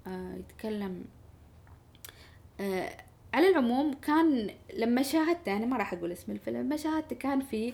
آه، 0.08 0.34
يتكلم 0.36 1.06
آه، 2.60 3.07
على 3.38 3.50
العموم 3.50 3.94
كان 3.94 4.50
لما 4.74 5.02
شاهدته 5.04 5.58
أنا 5.58 5.66
ما 5.66 5.78
راح 5.78 5.94
أقول 5.94 6.12
اسم 6.12 6.32
الفيلم 6.32 6.58
لما 6.58 6.78
شاهدته 6.78 7.16
كان 7.16 7.42
في 7.42 7.74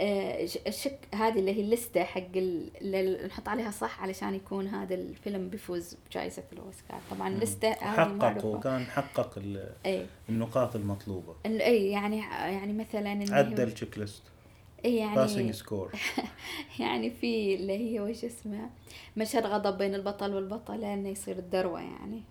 آه، 0.00 0.44
ال 0.66 0.71
check 0.71 0.98
هذه 1.14 1.38
اللي 1.38 1.54
هي 1.56 1.60
اللستة 1.60 2.04
حق 2.04 2.36
ال- 2.36 2.70
اللي 2.80 3.26
نحط 3.26 3.48
عليها 3.48 3.70
صح 3.70 4.02
علشان 4.02 4.34
يكون 4.34 4.66
هذا 4.66 4.94
الفيلم 4.94 5.48
بيفوز 5.48 5.96
بجائزة 6.10 6.42
الأوسكار. 6.52 7.00
طبعا 7.10 7.28
اللستة 7.28 7.72
حقق 7.72 8.44
وكان 8.58 8.84
حقق 8.84 9.38
النقاط 10.28 10.76
المطلوبة. 10.76 11.34
إي 11.46 11.90
يعني 11.90 12.18
يعني 12.30 12.72
مثلا 12.72 13.10
عدى 13.34 13.62
ال 13.62 13.98
checklist 13.98 14.22
يعني 14.84 15.16
passing 15.16 15.50
score 15.50 15.92
يعني 16.80 17.10
في 17.10 17.54
اللي 17.54 17.72
هي 17.92 18.00
وش 18.00 18.24
اسمها 18.24 18.70
مشهد 19.16 19.46
غضب 19.46 19.78
بين 19.78 19.94
البطل 19.94 20.34
والبطلة 20.34 20.94
إنه 20.94 21.08
يصير 21.08 21.38
الذروة 21.38 21.80
يعني. 21.80 22.22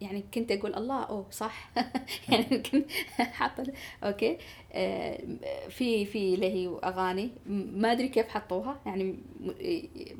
يعني 0.00 0.24
كنت 0.34 0.52
أقول 0.52 0.74
الله 0.74 1.02
أوه 1.02 1.26
صح. 1.30 1.70
يعني 2.28 2.58
كنت 2.58 2.90
حاطة 3.38 3.66
أوكي. 4.04 4.38
آه، 4.72 5.20
في 5.68 6.04
في 6.06 6.34
اللي 6.34 6.50
هي 6.52 6.78
أغاني 6.84 7.30
ما 7.48 7.92
أدري 7.92 8.08
كيف 8.08 8.28
حطوها 8.28 8.80
يعني 8.86 9.16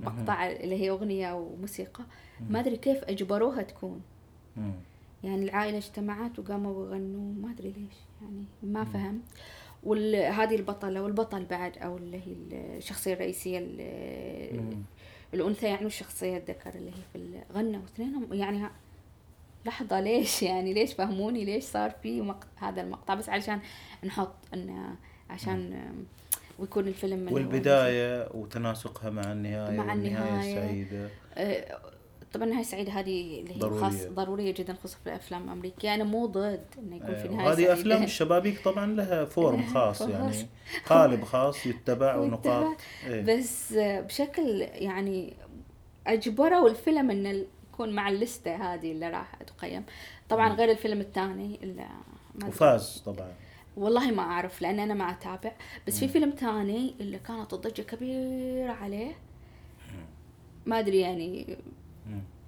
مقطع 0.03 0.47
اللي 0.51 0.81
هي 0.83 0.91
أغنية 0.91 1.33
وموسيقى 1.35 2.05
ما 2.51 2.61
أدري 2.61 2.77
كيف 2.77 3.05
أجبروها 3.05 3.63
تكون. 3.63 4.01
يعني 5.25 5.45
العائلة 5.45 5.79
اجتمعت 5.79 6.39
وقاموا 6.39 6.87
يغنوا 6.87 7.33
ما 7.43 7.51
أدري 7.51 7.69
ليش 7.69 7.97
يعني 8.23 8.45
ما 8.63 8.85
فهمت 8.85 9.23
وهذه 9.83 10.55
البطلة 10.57 11.03
والبطل 11.03 11.45
بعد 11.45 11.79
أو 11.79 11.97
اللي 11.97 12.17
هي 12.17 12.33
الشخصية 12.77 13.13
الرئيسية 13.15 13.59
ال- 13.59 14.77
الأنثى 15.35 15.67
يعني 15.67 15.85
والشخصيه 15.85 16.37
الذكر 16.37 16.75
اللي 16.75 16.91
هي 16.91 16.95
في 17.13 17.41
غنوا 17.55 17.81
اثنينهم 17.85 18.33
يعني 18.33 18.67
لحظة 19.67 20.01
ليش؟ 20.01 20.43
يعني 20.51 20.75
ليش 20.75 20.93
فهموني؟ 20.93 21.45
ليش 21.45 21.65
صار 21.65 21.91
في 22.03 22.21
مق... 22.21 22.45
هذا 22.57 22.83
المقطع؟ 22.83 23.15
بس 23.15 23.29
علشان 23.29 23.61
نحط 24.05 24.35
انه 24.55 24.97
عشان 25.31 25.83
ويكون 26.59 26.89
الفيلم 26.89 27.19
من 27.19 27.33
والبداية 27.33 28.29
وتناسقها 28.35 29.11
مع 29.11 29.33
النهاية 29.33 29.77
مع 29.77 29.93
النهاية. 29.93 30.41
السعيدة 30.41 31.09
آه، 31.35 31.79
طبعا 32.33 32.45
النهاية 32.45 32.61
السعيدة 32.65 32.93
هذه 32.93 33.41
اللي 33.41 33.55
هي 33.55 33.59
ضرورية. 33.59 33.81
خاص 33.81 34.07
ضرورية 34.07 34.55
جدا 34.55 34.75
خصوصا 34.75 34.99
في 35.05 35.07
الأفلام 35.07 35.45
الأمريكية. 35.45 35.95
أنا 35.95 36.05
مو 36.05 36.27
ضد 36.27 36.65
إنه 36.79 36.97
يكون 36.97 37.15
في 37.15 37.29
نهاية 37.29 37.47
وهذه 37.47 37.57
سعيدة. 37.57 37.73
أفلام 37.73 38.03
الشبابيك 38.13 38.65
طبعا 38.65 38.87
لها 38.87 39.25
فورم 39.25 39.67
خاص 39.75 40.01
يعني 40.01 40.47
قالب 40.87 41.25
خاص 41.25 41.67
يتبع 41.67 42.17
ونقاط 42.17 42.77
إيه. 43.07 43.23
بس 43.23 43.73
آه، 43.73 44.01
بشكل 44.01 44.61
يعني 44.61 45.37
أجبروا 46.07 46.69
الفيلم 46.69 47.11
انه 47.11 47.45
يكون 47.77 47.93
مع 47.93 48.09
اللستة 48.09 48.75
هذه 48.75 48.93
اللي 48.93 49.11
راح 49.11 49.35
تقيم. 49.35 49.85
طبعا 50.29 50.55
غير 50.55 50.71
الفيلم 50.71 51.01
الثاني 51.01 51.59
اللي. 51.63 51.87
وفاز 52.47 53.03
طبعا. 53.07 53.33
والله 53.77 54.11
ما 54.11 54.23
أعرف 54.23 54.63
لأن 54.63 54.79
أنا 54.79 54.95
ما 54.95 55.11
أتابع. 55.11 55.53
بس 55.87 55.99
في 55.99 56.09
فيلم 56.09 56.31
ثاني 56.31 56.95
اللي 57.01 57.19
كانت 57.19 57.53
الضجة 57.53 57.83
كبيرة 57.83 58.73
عليه. 58.73 59.13
ما 60.67 60.79
أدري 60.79 61.01
يعني. 61.01 61.57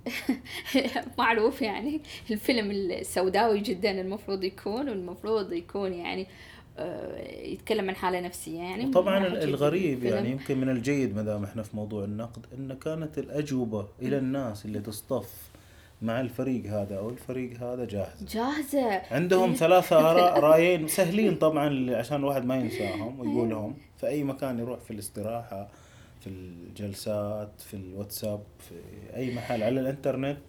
معروف 1.19 1.63
يعني. 1.63 2.01
الفيلم 2.31 2.71
السوداوي 2.71 3.61
جدا 3.61 4.01
المفروض 4.01 4.45
يكون 4.45 4.89
والمفروض 4.89 5.53
يكون 5.53 5.93
يعني 5.93 6.27
يتكلم 7.43 7.89
عن 7.89 7.97
حالة 7.97 8.21
نفسية 8.21 8.59
يعني. 8.59 8.91
طبعا 8.91 9.27
الغريب. 9.27 10.05
يعني 10.05 10.31
يمكن 10.31 10.59
من 10.59 10.69
الجيد 10.69 11.17
ما 11.17 11.23
دام 11.23 11.45
إحنا 11.45 11.63
في 11.63 11.77
موضوع 11.77 12.05
النقد 12.05 12.47
إن 12.59 12.75
كانت 12.75 13.19
الأجوبة 13.19 13.87
إلى 14.03 14.19
الناس 14.19 14.65
اللي 14.65 14.81
تصطف 14.81 15.49
مع 16.03 16.21
الفريق 16.21 16.67
هذا 16.67 16.99
أو 16.99 17.09
الفريق 17.11 17.63
هذا 17.63 17.85
جاهزة. 17.85 18.27
جاهزة. 18.35 19.03
عندهم 19.11 19.55
ثلاثة 19.65 20.11
آراء 20.11 20.41
رايين 20.41 20.89
سهلين 20.89 21.35
طبعا 21.37 21.97
عشان 21.97 22.17
الواحد 22.17 22.45
ما 22.45 22.57
ينساهم 22.57 23.21
ويقولهم. 23.21 23.75
في 24.01 24.07
أي 24.07 24.25
مكان 24.25 24.59
يروح 24.59 24.81
في 24.81 24.91
الاستراحة 24.91 25.69
في 26.21 26.27
الجلسات 26.27 27.61
في 27.61 27.75
الواتساب 27.75 28.43
في 28.59 28.75
أي 29.17 29.35
محل 29.35 29.63
على 29.63 29.81
الإنترنت. 29.81 30.39
آه، 30.39 30.48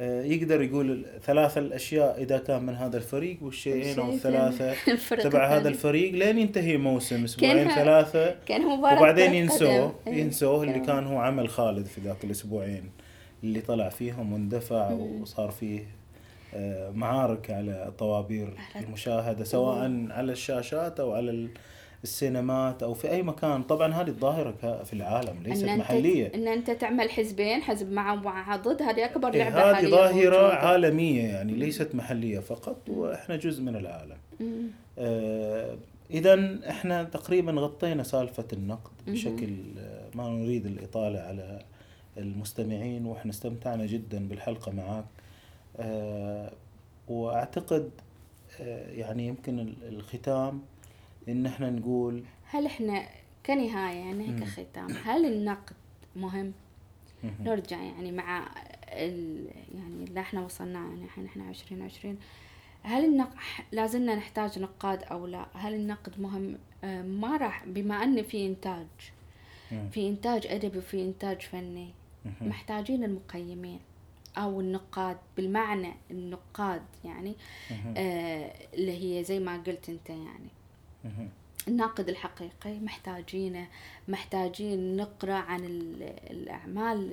يقدر 0.00 0.62
يقول 0.62 1.06
ثلاثة 1.24 1.58
الأشياء 1.60 2.22
إذا 2.22 2.38
كان 2.38 2.62
من 2.62 2.74
هذا 2.74 2.96
الفريق 2.96 3.38
والشيئين 3.42 3.98
أو 3.98 4.10
الثلاثة 4.10 4.74
تبع 5.28 5.46
هذا. 5.56 5.68
الفريق 5.68 6.12
لين 6.12 6.38
ينتهي 6.38 6.76
موسم 6.76 7.24
أسبوعين 7.24 7.68
ثلاثة 7.68 8.34
كان 8.46 8.60
مباراة 8.62 8.98
وبعدين 8.98 9.34
ينسوه. 9.34 9.94
إيه. 10.06 10.14
ينسوه 10.14 10.62
اللي 10.62 10.74
كان- 10.74 10.86
كان 10.86 11.06
هو 11.06 11.18
عمل 11.18 11.48
خالد 11.48 11.86
في 11.86 12.00
ذاك 12.00 12.24
الأسبوعين 12.24 12.90
اللي 13.44 13.60
طلع 13.60 13.88
فيهم 13.88 14.32
واندفع 14.32 14.90
وصار 14.92 15.50
فيه 15.50 15.86
آه، 16.54 16.90
معارك 16.90 17.50
على 17.50 17.92
طوابير 17.98 18.54
المشاهدة 18.76 19.44
سواء 19.44 19.78
على 20.10 20.32
الشاشات 20.32 21.00
أو 21.00 21.12
على 21.12 21.48
السينمات 22.04 22.82
أو 22.82 22.94
في 22.94 23.10
أي 23.10 23.22
مكان. 23.22 23.62
طبعا 23.62 23.92
هذه 23.92 24.08
الظاهرة 24.08 24.50
ك- 24.50 24.82
في 24.84 24.92
العالم 24.92 25.42
ليست 25.42 25.62
إن 25.62 25.68
أنت 25.68 25.80
محلية. 25.80 26.32
إن 26.34 26.48
أنت 26.48 26.70
تعمل 26.70 27.10
حزبين 27.10 27.62
حزب 27.62 27.92
مع 27.92 28.12
ومع 28.12 28.56
ضد 28.56 28.82
هذه 28.82 29.04
أكبر 29.04 29.34
إيه، 29.34 29.38
لعبة 29.50 29.78
هذه 29.78 29.86
ظاهرة 29.90 30.12
موجودة. 30.42 30.54
عالمية 30.54 31.22
يعني 31.24 31.52
ليست 31.52 31.94
محلية 31.94 32.38
فقط 32.38 32.76
وإحنا 32.88 33.36
جزء 33.36 33.62
من 33.62 33.76
العالم. 33.76 34.16
مم. 34.40 34.66
آه، 34.98 35.76
إذا 36.10 36.58
إحنا 36.70 37.04
تقريبا 37.04 37.52
غطينا 37.52 38.02
سالفة 38.02 38.44
النقد 38.52 38.90
بشكل 39.06 39.54
آه، 39.78 40.08
ما 40.14 40.28
نريد 40.28 40.66
الإطالة 40.66 41.20
على 41.20 41.58
المستمعين 42.18 43.06
وإحنا 43.06 43.30
استمتعنا 43.30 43.86
جدا 43.86 44.28
بالحلقة 44.28 44.72
معك 44.72 45.04
آه، 45.76 46.52
وأعتقد 47.08 47.90
آه، 48.60 48.90
يعني 48.90 49.26
يمكن 49.26 49.58
ال- 49.60 49.74
الختام 49.88 50.60
إن 51.28 51.46
إحنا 51.46 51.70
نقول 51.70 52.24
هل 52.44 52.66
إحنا 52.66 53.04
كنهاية 53.46 53.96
يعني 53.96 54.26
مم. 54.26 54.40
كختام 54.40 54.90
هل 55.04 55.26
النقد 55.26 55.76
مهم؟ 56.16 56.52
نرجع 57.40 57.82
يعني 57.82 58.12
مع 58.12 58.46
ال 58.88 59.46
يعني 59.74 60.04
اللي 60.04 60.20
إحنا 60.20 60.40
وصلنا 60.44 60.78
يعني 60.78 61.04
الحين 61.04 61.24
إحنا 61.26 61.44
عشرين 61.44 61.82
عشرين 61.82 62.18
هل 62.82 63.04
النقد 63.04 63.34
لازلنا 63.72 64.14
نحتاج 64.14 64.58
نقاد 64.58 65.02
أو 65.02 65.26
لا 65.26 65.46
هل 65.54 65.74
النقد 65.74 66.20
مهم 66.20 66.58
آه، 66.84 67.02
ما 67.02 67.36
راح 67.36 67.64
بما 67.66 67.94
أن 68.02 68.22
في 68.22 68.46
إنتاج. 68.46 68.86
في 69.90 70.08
إنتاج 70.08 70.46
أدبي 70.46 70.78
وفي 70.78 71.02
إنتاج 71.02 71.40
فني. 71.40 71.88
محتاجين 72.40 73.04
المقيمين 73.04 73.80
أو 74.36 74.60
النقاد 74.60 75.16
بالمعنى 75.36 75.92
النقاد 76.10 76.82
يعني. 77.04 77.34
آه 77.96 78.52
اللي 78.74 79.18
هي 79.18 79.24
زي 79.24 79.38
ما 79.38 79.56
قلت 79.56 79.88
أنت 79.88 80.10
يعني. 80.10 80.48
الناقد 81.68 82.08
الحقيقي 82.08 82.78
محتاجينه 82.80 83.66
محتاجين 84.08 84.96
نقرأ 84.96 85.32
عن 85.34 85.64
ال- 85.64 86.12
الأعمال. 86.30 87.12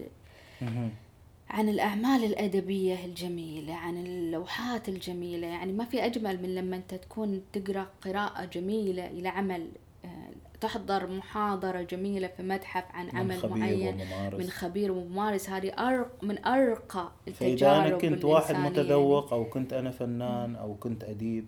عن 1.50 1.70
الأعمال 1.70 2.24
الأدبية 2.24 3.06
الجميلة 3.06 3.74
عن 3.76 3.98
اللوحات 3.98 4.90
الجميلة. 4.90 5.48
يعني 5.48 5.72
ما 5.72 5.86
في 5.86 6.06
أجمل 6.06 6.42
من 6.42 6.56
لما 6.56 6.76
أنت 6.76 6.96
تكون 6.96 7.42
تقرأ 7.54 7.88
قراءة 8.02 8.46
جميلة 8.46 9.08
إلى 9.08 9.28
عمل 9.30 9.68
آه، 10.06 10.30
تحضر 10.62 11.08
محاضرة 11.08 11.82
جميلة 11.82 12.28
في 12.28 12.44
متحف 12.44 12.84
عن 12.94 13.06
من 13.06 13.16
عمل 13.18 13.38
خبير 13.38 13.58
معين 13.58 14.02
وممارس. 14.02 14.40
من 14.40 14.50
خبير 14.50 14.92
وممارس. 14.92 15.50
هذه 15.50 15.70
أرق 15.70 16.24
من 16.24 16.46
أرقى 16.46 17.12
فإذا 17.26 17.48
التجارب 17.52 17.86
أنا 17.88 17.98
كنت 17.98 18.26
واحد 18.26 18.56
متذوق 18.56 19.34
أو 19.34 19.46
كنت 19.46 19.74
أنا 19.74 19.92
فنان 19.92 20.56
أو 20.56 20.76
كنت 20.76 21.04
أديب 21.04 21.46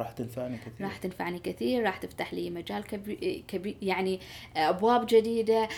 راح 0.00 0.12
تنفعني 0.12 0.56
كثير. 0.56 0.86
راح 0.86 0.96
تنفعني 0.96 1.38
كثير 1.38 1.82
راح 1.82 1.96
تفتح 1.96 2.34
لي 2.34 2.50
مجال 2.50 2.84
كبير 2.84 3.44
كبير 3.48 3.76
يعني 3.82 4.20
أبواب 4.56 5.06
جديدة. 5.06 5.68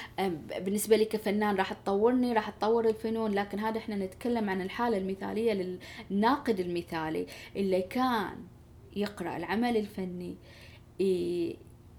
بالنسبة 0.58 0.96
لي 0.96 1.04
كفنان 1.04 1.56
راح 1.56 1.72
تطورني 1.72 2.32
راح 2.32 2.50
تطور 2.50 2.88
الفنون. 2.88 3.32
لكن 3.32 3.58
هذا 3.58 3.78
إحنا 3.78 3.96
نتكلم 3.96 4.50
عن 4.50 4.62
الحالة 4.62 4.98
المثالية 4.98 5.78
للناقد 6.10 6.60
المثالي 6.60 7.26
اللي 7.56 7.82
كان 7.82 8.36
يقرأ 8.96 9.36
العمل 9.36 9.76
الفني 9.76 10.36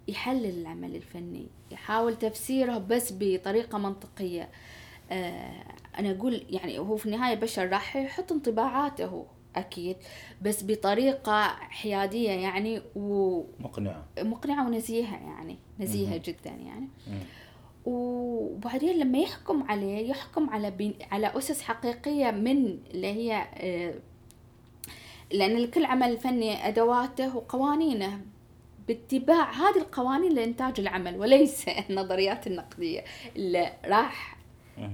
يحلل 0.07 0.59
العمل 0.61 0.95
الفني 0.95 1.47
يحاول 1.72 2.15
تفسيره 2.15 2.78
بس 2.78 3.13
بطريقة 3.20 3.78
منطقية. 3.78 4.49
آه 5.11 5.63
أنا 5.99 6.11
أقول 6.11 6.45
يعني 6.49 6.80
هو 6.80 6.97
في 6.97 7.05
النهاية 7.05 7.36
بشر 7.36 7.70
راح 7.70 7.95
يحط 7.95 8.32
انطباعاته 8.32 9.26
أكيد. 9.55 9.97
بس 10.41 10.63
بطريقة 10.63 11.47
حيادية 11.47 12.31
يعني 12.31 12.81
ومقنعه 12.95 14.05
مقنعة. 14.19 14.67
ونزيهة 14.67 15.15
يعني 15.15 15.57
نزيهة 15.79 16.17
جدا 16.17 16.49
يعني. 16.49 16.87
وبعدين 17.85 18.99
لما 18.99 19.17
يحكم 19.17 19.63
عليه 19.63 20.09
يحكم 20.09 20.49
على 20.49 20.71
بي... 20.71 20.95
على 21.11 21.37
أسس 21.37 21.61
حقيقية 21.61 22.31
من 22.31 22.77
اللي 22.93 23.07
هي 23.07 23.47
آه، 23.53 23.93
لأن 25.31 25.57
لكل 25.57 25.85
عمل 25.85 26.17
فني 26.17 26.67
أدواته 26.67 27.37
وقوانينه 27.37 28.21
باتباع 28.87 29.51
هذه 29.51 29.77
القوانين 29.77 30.33
لإنتاج 30.33 30.79
العمل 30.79 31.19
وليس 31.19 31.65
النظريات 31.89 32.47
النقدية 32.47 33.03
اللي 33.35 33.73
راح 33.85 34.39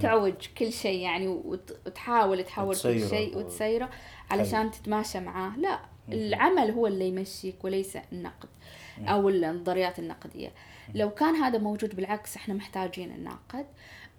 تعوج 0.00 0.32
كل 0.58 0.72
شيء 0.72 1.00
يعني 1.00 1.28
وتحاول 1.28 2.44
تحول 2.44 2.76
كل 2.76 3.08
شيء 3.08 3.38
وتسيره. 3.38 3.90
علشان 4.30 4.70
تتماشى 4.70 5.20
معاه. 5.20 5.56
لا 5.58 5.80
العمل 6.08 6.70
هو 6.70 6.86
اللي 6.86 7.08
يمشيك 7.08 7.64
وليس 7.64 7.98
النقد 8.12 8.48
أو 8.98 9.28
النظريات 9.28 9.98
النقدية. 9.98 10.52
لو 10.94 11.10
كان 11.10 11.34
هذا 11.34 11.58
موجود 11.58 11.96
بالعكس 11.96 12.36
إحنا 12.36 12.54
محتاجين 12.54 13.12
الناقد. 13.12 13.66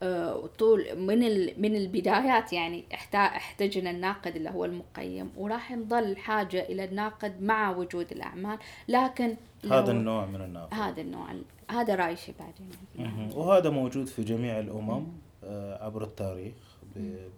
آه، 0.04 0.50
طول 0.60 0.86
من 0.96 1.20
من 1.62 1.76
البدايات 1.76 2.54
يعني 2.54 2.84
احتاجنا 3.14 3.90
الناقد 3.90 4.36
اللي 4.36 4.50
هو 4.50 4.66
المقيم 4.66 5.32
وراح 5.38 5.72
نظل 5.72 6.18
حاجة 6.18 6.62
إلى 6.62 6.84
الناقد 6.84 7.42
مع 7.42 7.72
وجود 7.72 8.12
الأعمال. 8.12 8.58
لكن 8.88 9.36
هذا 9.72 9.92
النوع 9.92 10.26
من 10.26 10.42
الناقد. 10.42 10.74
هذا 10.74 11.02
النوع 11.02 11.28
هذا 11.72 11.96
رأي 11.96 12.16
بعدين. 12.40 13.32
وهذا 13.36 13.70
موجود 13.70 14.08
في 14.08 14.24
جميع 14.24 14.60
الأمم 14.60 15.06
آه، 15.44 15.86
عبر 15.86 16.04
التاريخ 16.04 16.54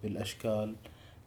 بالأشكال 0.02 0.74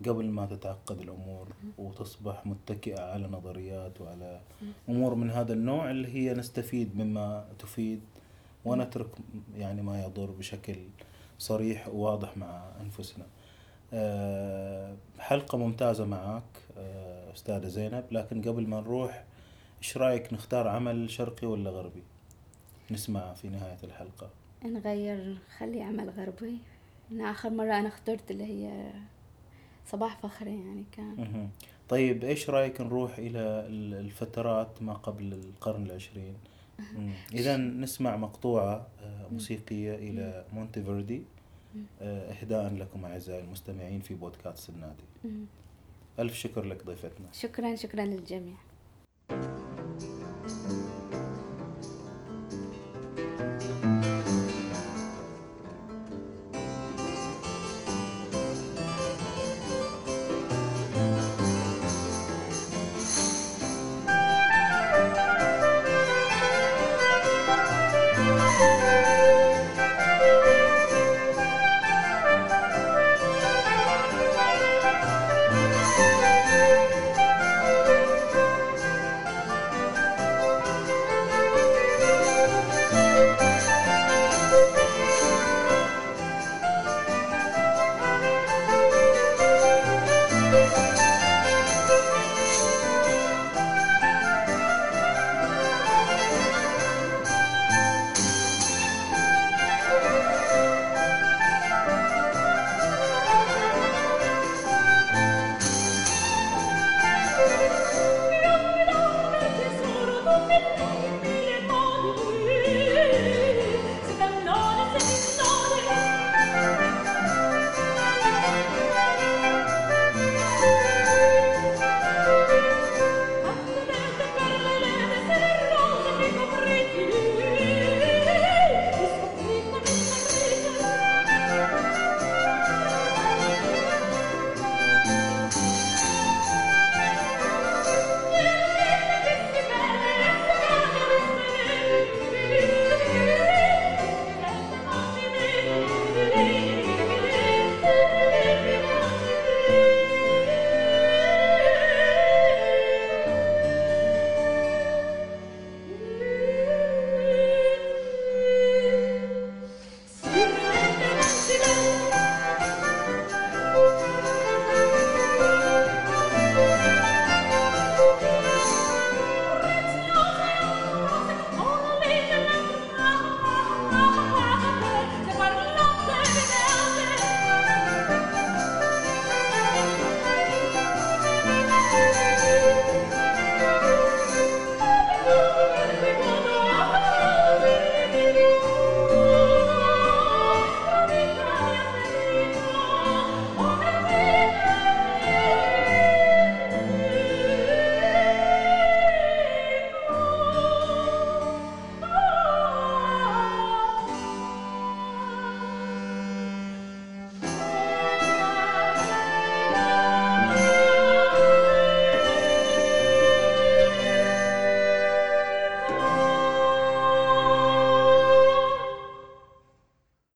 قبل 0.09 0.25
ما 0.25 0.45
تتعقد 0.45 1.01
الأمور 1.01 1.47
وتصبح 1.77 2.45
متكئة 2.45 3.01
على 3.01 3.27
نظريات 3.27 4.01
وعلى 4.01 4.41
أمور 4.89 5.15
من 5.15 5.29
هذا 5.31 5.53
النوع 5.53 5.91
اللي 5.91 6.07
هي 6.07 6.33
نستفيد 6.33 6.95
مما 6.95 7.45
تفيد 7.59 8.01
ونترك 8.65 9.09
يعني 9.55 9.81
ما 9.81 10.03
يضر 10.03 10.31
بشكل 10.31 10.75
صريح 11.39 11.87
وواضح 11.87 12.37
مع 12.37 12.71
أنفسنا. 12.81 13.25
آه، 13.93 14.95
حلقة 15.19 15.57
ممتازة 15.57 16.05
معك 16.05 16.43
آه، 16.77 17.33
أستاذة 17.33 17.67
زينب 17.67 18.03
لكن 18.11 18.41
قبل 18.41 18.67
ما 18.67 18.81
نروح 18.81 19.23
إيش 19.77 19.97
رأيك 19.97 20.33
نختار 20.33 20.67
عمل 20.67 21.09
شرقي 21.09 21.47
ولا 21.47 21.69
غربي؟ 21.69 22.03
نسمع 22.91 23.33
في 23.33 23.49
نهاية 23.49 23.77
الحلقة. 23.83 24.29
نغير 24.65 25.37
خلي 25.57 25.81
عمل 25.81 26.09
غربي. 26.09 26.57
أنا 27.11 27.31
آخر 27.31 27.49
مرة 27.49 27.79
أنا 27.79 27.87
اخترت 27.87 28.31
اللي 28.31 28.43
هي 28.43 28.91
صباح 29.87 30.17
فخري 30.17 30.51
يعني 30.51 30.83
كان. 30.91 31.49
طيب 31.89 32.23
إيش 32.23 32.49
رأيك 32.49 32.81
نروح 32.81 33.17
إلى 33.17 33.39
الفترات 33.99 34.81
ما 34.81 34.93
قبل 34.93 35.33
القرن 35.33 35.85
العشرين؟ 35.85 36.35
إذا 37.33 37.57
نسمع 37.57 38.15
مقطوعة 38.15 38.87
آه، 39.01 39.27
موسيقية 39.31 39.95
إلى 39.95 40.45
مونتيفيردي 40.53 41.23
آه، 42.01 42.31
إهداء 42.31 42.73
لكم 42.73 43.05
أعزائي 43.05 43.43
المستمعين 43.43 44.01
في 44.01 44.13
بودكاست 44.13 44.69
النادي. 44.69 45.03
ألف 46.19 46.33
شكر 46.33 46.65
لك 46.65 46.85
ضيفتنا. 46.85 47.27
شكرا 47.33 47.75
شكرا 47.75 48.05
للجميع. 48.05 48.55